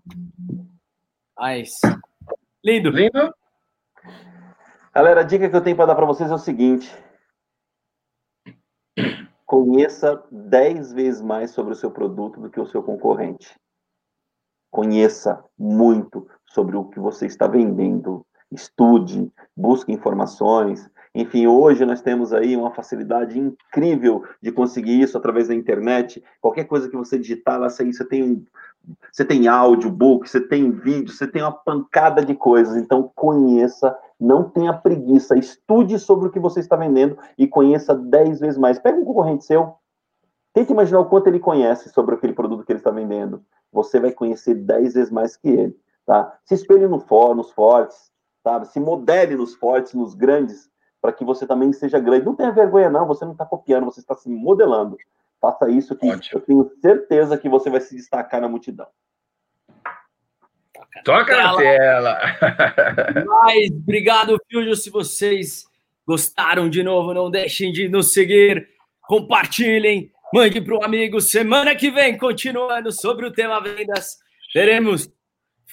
Nice. 1.41 1.81
Lindo. 2.65 2.91
Lindo. 2.91 3.35
Galera, 4.95 5.23
a 5.23 5.25
dica 5.25 5.51
que 5.51 5.57
eu 5.57 5.61
tenho 5.61 5.77
para 5.77 5.87
dar 5.87 5.95
para 5.97 6.07
vocês 6.07 6.31
é 6.31 6.35
o 6.35 6.39
seguinte: 6.39 6.89
conheça 9.45 10.23
10 10.31 10.93
vezes 10.93 11.21
mais 11.21 11.51
sobre 11.51 11.73
o 11.73 11.77
seu 11.77 11.91
produto 11.91 12.41
do 12.41 12.49
que 12.49 12.61
o 12.61 12.67
seu 12.67 12.81
concorrente. 12.81 13.59
Conheça 14.71 15.45
muito 15.59 16.29
sobre 16.47 16.77
o 16.77 16.85
que 16.85 17.01
você 17.01 17.27
está 17.27 17.49
vendendo. 17.49 18.25
Estude, 18.51 19.33
busque 19.57 19.93
informações. 19.93 20.89
Enfim, 21.15 21.47
hoje 21.47 21.85
nós 21.85 22.01
temos 22.01 22.33
aí 22.33 22.57
uma 22.57 22.71
facilidade 22.71 23.39
incrível 23.39 24.25
de 24.41 24.51
conseguir 24.51 25.01
isso 25.01 25.19
através 25.19 25.49
da 25.49 25.55
internet. 25.55 26.25
Qualquer 26.41 26.65
coisa 26.65 26.89
que 26.89 26.97
você 26.97 27.19
digitar 27.19 27.61
lá, 27.61 27.69
você 27.69 28.05
tem 28.05 28.47
você 29.13 29.25
tem 29.25 29.47
audiobook, 29.47 30.29
você 30.29 30.41
tem 30.41 30.71
vídeo, 30.71 31.13
você 31.13 31.27
tem 31.27 31.43
uma 31.43 31.53
pancada 31.53 32.25
de 32.25 32.35
coisas. 32.35 32.77
Então, 32.77 33.11
conheça, 33.15 33.97
não 34.19 34.49
tenha 34.49 34.73
preguiça, 34.73 35.39
estude 35.39 35.99
sobre 35.99 36.27
o 36.27 36.31
que 36.31 36.41
você 36.41 36.61
está 36.61 36.77
vendendo 36.77 37.17
e 37.39 37.47
conheça 37.47 37.95
10 37.95 38.41
vezes 38.41 38.59
mais. 38.59 38.79
Pega 38.79 38.99
um 38.99 39.05
concorrente 39.05 39.45
seu, 39.45 39.75
tente 40.53 40.73
imaginar 40.73 41.01
o 41.01 41.09
quanto 41.09 41.29
ele 41.29 41.39
conhece 41.39 41.91
sobre 41.91 42.15
aquele 42.15 42.33
produto 42.33 42.65
que 42.65 42.73
ele 42.73 42.81
está 42.81 42.91
vendendo. 42.91 43.45
Você 43.73 44.01
vai 44.01 44.11
conhecer 44.11 44.55
10 44.55 44.95
vezes 44.95 45.11
mais 45.11 45.37
que 45.37 45.49
ele. 45.49 45.77
Tá? 46.05 46.37
Se 46.45 46.55
espelhe 46.55 46.89
no 46.89 46.99
for, 46.99 47.37
nos 47.37 47.53
fortes, 47.53 48.11
sabe? 48.43 48.67
se 48.67 48.81
modele 48.81 49.37
nos 49.37 49.55
fortes, 49.55 49.95
nos 49.95 50.15
grandes, 50.15 50.69
para 51.03 51.13
que 51.13 51.25
você 51.25 51.45
também 51.45 51.73
seja 51.73 51.99
grande. 51.99 52.25
Não 52.25 52.37
tenha 52.37 52.53
vergonha, 52.53 52.89
não, 52.89 53.09
você 53.09 53.25
não 53.25 53.33
está 53.33 53.45
copiando, 53.45 53.85
você 53.87 53.99
está 53.99 54.15
se 54.15 54.31
modelando. 54.31 54.97
Faça 55.41 55.69
isso 55.69 55.97
que 55.97 56.09
Ótimo. 56.09 56.39
eu 56.39 56.47
tenho 56.47 56.71
certeza 56.81 57.37
que 57.37 57.49
você 57.49 57.69
vai 57.69 57.81
se 57.81 57.97
destacar 57.97 58.41
na 58.41 58.49
multidão. 58.49 58.87
Toca 61.05 61.37
na 61.37 61.57
tela. 61.57 62.21
Mas, 63.27 63.71
obrigado, 63.73 64.39
Filho. 64.49 64.77
Se 64.77 64.89
vocês 64.89 65.65
gostaram 66.07 66.71
de 66.71 66.85
novo, 66.85 67.13
não 67.13 67.29
deixem 67.29 67.73
de 67.73 67.89
nos 67.89 68.13
seguir, 68.13 68.69
compartilhem, 69.01 70.13
mande 70.33 70.61
para 70.61 70.77
um 70.77 70.85
amigo. 70.85 71.21
Semana 71.21 71.75
que 71.75 71.91
vem, 71.91 72.17
continuando 72.17 72.93
sobre 72.93 73.27
o 73.27 73.33
tema 73.33 73.61
vendas, 73.61 74.19
teremos 74.53 75.11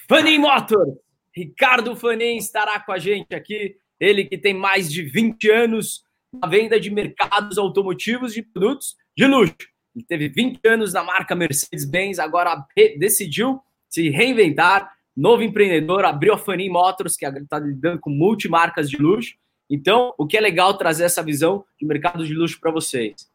Fanin 0.08 0.38
Motor. 0.38 0.98
Ricardo 1.32 1.94
Fanin 1.94 2.36
estará 2.36 2.80
com 2.80 2.90
a 2.90 2.98
gente 2.98 3.32
aqui. 3.32 3.76
Ele 4.00 4.24
que 4.24 4.38
tem 4.38 4.54
mais 4.54 4.90
de 4.90 5.02
20 5.02 5.50
anos 5.50 6.02
na 6.32 6.48
venda 6.48 6.80
de 6.80 6.90
mercados 6.90 7.58
automotivos 7.58 8.32
de 8.32 8.42
produtos 8.42 8.96
de 9.16 9.26
luxo. 9.26 9.54
Ele 9.94 10.04
teve 10.04 10.28
20 10.28 10.60
anos 10.66 10.92
na 10.92 11.02
marca 11.04 11.34
Mercedes-Benz, 11.34 12.18
agora 12.18 12.64
decidiu 12.96 13.60
se 13.88 14.08
reinventar, 14.08 14.90
novo 15.16 15.42
empreendedor, 15.42 16.04
abriu 16.04 16.32
a 16.32 16.38
Fanin 16.38 16.70
Motors, 16.70 17.16
que 17.16 17.26
está 17.26 17.58
lidando 17.58 18.00
com 18.00 18.10
multimarcas 18.10 18.88
de 18.88 18.96
luxo. 18.96 19.34
Então, 19.68 20.14
o 20.16 20.26
que 20.26 20.36
é 20.36 20.40
legal 20.40 20.76
trazer 20.78 21.04
essa 21.04 21.22
visão 21.22 21.64
de 21.78 21.86
mercado 21.86 22.24
de 22.24 22.32
luxo 22.32 22.58
para 22.60 22.70
vocês? 22.70 23.28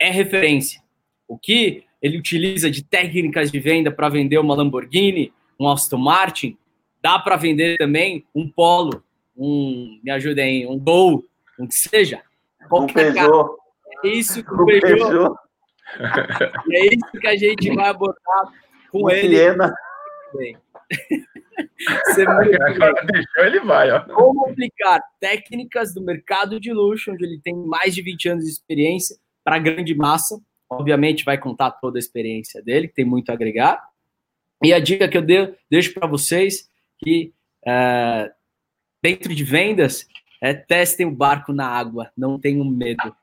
É 0.00 0.10
referência. 0.10 0.82
O 1.26 1.38
que 1.38 1.84
ele 2.00 2.18
utiliza 2.18 2.70
de 2.70 2.82
técnicas 2.82 3.50
de 3.50 3.60
venda 3.60 3.90
para 3.90 4.08
vender 4.08 4.38
uma 4.38 4.54
Lamborghini, 4.54 5.32
um 5.60 5.68
Aston 5.68 5.98
Martin, 5.98 6.56
dá 7.02 7.18
para 7.18 7.36
vender 7.36 7.76
também 7.76 8.24
um 8.34 8.48
polo, 8.48 9.02
um, 9.38 10.00
me 10.02 10.10
ajudem, 10.10 10.66
um 10.66 10.78
Gol, 10.78 11.24
um 11.58 11.66
que 11.66 11.74
seja. 11.74 12.20
Um 12.70 12.86
Peugeot. 12.86 13.56
É 14.04 14.08
isso 14.08 14.44
que 14.44 14.52
o 14.52 14.66
Peugeot. 14.66 14.96
Peugeot. 14.96 15.34
é 16.72 16.86
isso 16.86 17.12
que 17.20 17.26
a 17.26 17.36
gente 17.36 17.74
vai 17.74 17.88
abordar 17.88 18.52
com 18.90 19.04
um 19.04 19.10
ele. 19.10 19.36
Siena. 19.36 19.72
Agora 22.66 23.06
deixou, 23.06 23.44
ele 23.44 23.60
vai. 23.60 23.90
Ó. 23.90 24.00
Como 24.14 24.46
aplicar 24.46 25.00
técnicas 25.20 25.94
do 25.94 26.02
mercado 26.02 26.60
de 26.60 26.72
luxo, 26.72 27.12
onde 27.12 27.24
ele 27.24 27.40
tem 27.42 27.54
mais 27.54 27.94
de 27.94 28.02
20 28.02 28.28
anos 28.28 28.44
de 28.44 28.50
experiência, 28.50 29.16
para 29.44 29.56
a 29.56 29.60
grande 29.60 29.94
massa. 29.94 30.38
Obviamente, 30.70 31.24
vai 31.24 31.38
contar 31.38 31.70
toda 31.70 31.98
a 31.98 32.00
experiência 32.00 32.62
dele, 32.62 32.88
que 32.88 32.94
tem 32.94 33.04
muito 33.04 33.30
a 33.30 33.32
agregar. 33.32 33.82
E 34.62 34.74
a 34.74 34.78
dica 34.78 35.08
que 35.08 35.16
eu 35.16 35.22
dei, 35.22 35.54
deixo 35.70 35.94
para 35.94 36.06
vocês 36.06 36.68
que 36.98 37.32
é, 37.66 38.30
dentro 39.02 39.34
de 39.34 39.44
vendas 39.44 40.06
é 40.40 40.54
testem 40.54 41.06
o 41.06 41.10
barco 41.10 41.52
na 41.52 41.66
água, 41.66 42.10
não 42.16 42.38
tenham 42.38 42.64
medo. 42.64 43.14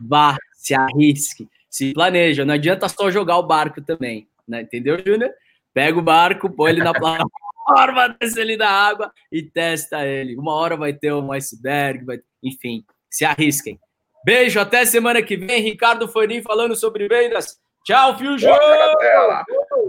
Vá, 0.00 0.36
se 0.52 0.74
arrisque, 0.74 1.48
se 1.68 1.92
planeja. 1.92 2.44
Não 2.44 2.54
adianta 2.54 2.88
só 2.88 3.10
jogar 3.10 3.38
o 3.38 3.46
barco 3.46 3.80
também, 3.80 4.28
né? 4.46 4.62
entendeu, 4.62 4.98
Júnior? 4.98 5.30
Pega 5.72 5.98
o 5.98 6.02
barco, 6.02 6.50
põe 6.50 6.70
ele 6.70 6.82
na 6.82 6.92
plataforma, 6.94 8.16
desce 8.20 8.40
ele 8.40 8.56
na 8.56 8.68
água 8.68 9.12
e 9.30 9.42
testa 9.42 10.06
ele. 10.06 10.36
Uma 10.36 10.54
hora 10.54 10.76
vai 10.76 10.92
ter 10.92 11.12
um 11.12 11.32
iceberg, 11.32 12.04
vai... 12.04 12.20
enfim, 12.42 12.84
se 13.10 13.24
arrisquem. 13.24 13.78
Beijo, 14.24 14.58
até 14.58 14.84
semana 14.84 15.22
que 15.22 15.36
vem. 15.36 15.60
Ricardo 15.60 16.08
Foirim 16.08 16.42
falando 16.42 16.74
sobre 16.74 17.06
vendas. 17.06 17.58
Tchau, 17.84 18.16
Fusion! 18.16 18.56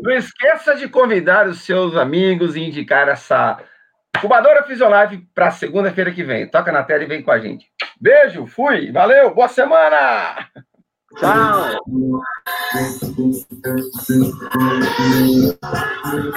Não 0.02 0.12
esqueça 0.12 0.76
de 0.76 0.90
convidar 0.90 1.48
os 1.48 1.62
seus 1.62 1.96
amigos 1.96 2.58
e 2.58 2.60
indicar 2.60 3.08
essa 3.08 3.58
incubadora 4.16 4.64
Fisiolife 4.64 5.28
para 5.34 5.52
segunda-feira 5.52 6.12
que 6.12 6.24
vem. 6.24 6.48
Toca 6.48 6.72
na 6.72 6.84
tela 6.84 7.04
e 7.04 7.08
vem 7.08 7.22
com 7.22 7.32
a 7.32 7.40
gente. 7.40 7.68
Beijo, 8.00 8.46
fui, 8.46 8.92
valeu, 8.92 9.34
boa 9.34 9.48
semana! 9.48 10.50
Tchau! 11.18 11.80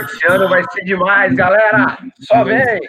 Esse 0.04 0.26
ano 0.28 0.48
vai 0.48 0.62
ser 0.70 0.84
demais, 0.84 1.34
galera! 1.34 1.98
Só 2.20 2.44
vem! 2.44 2.80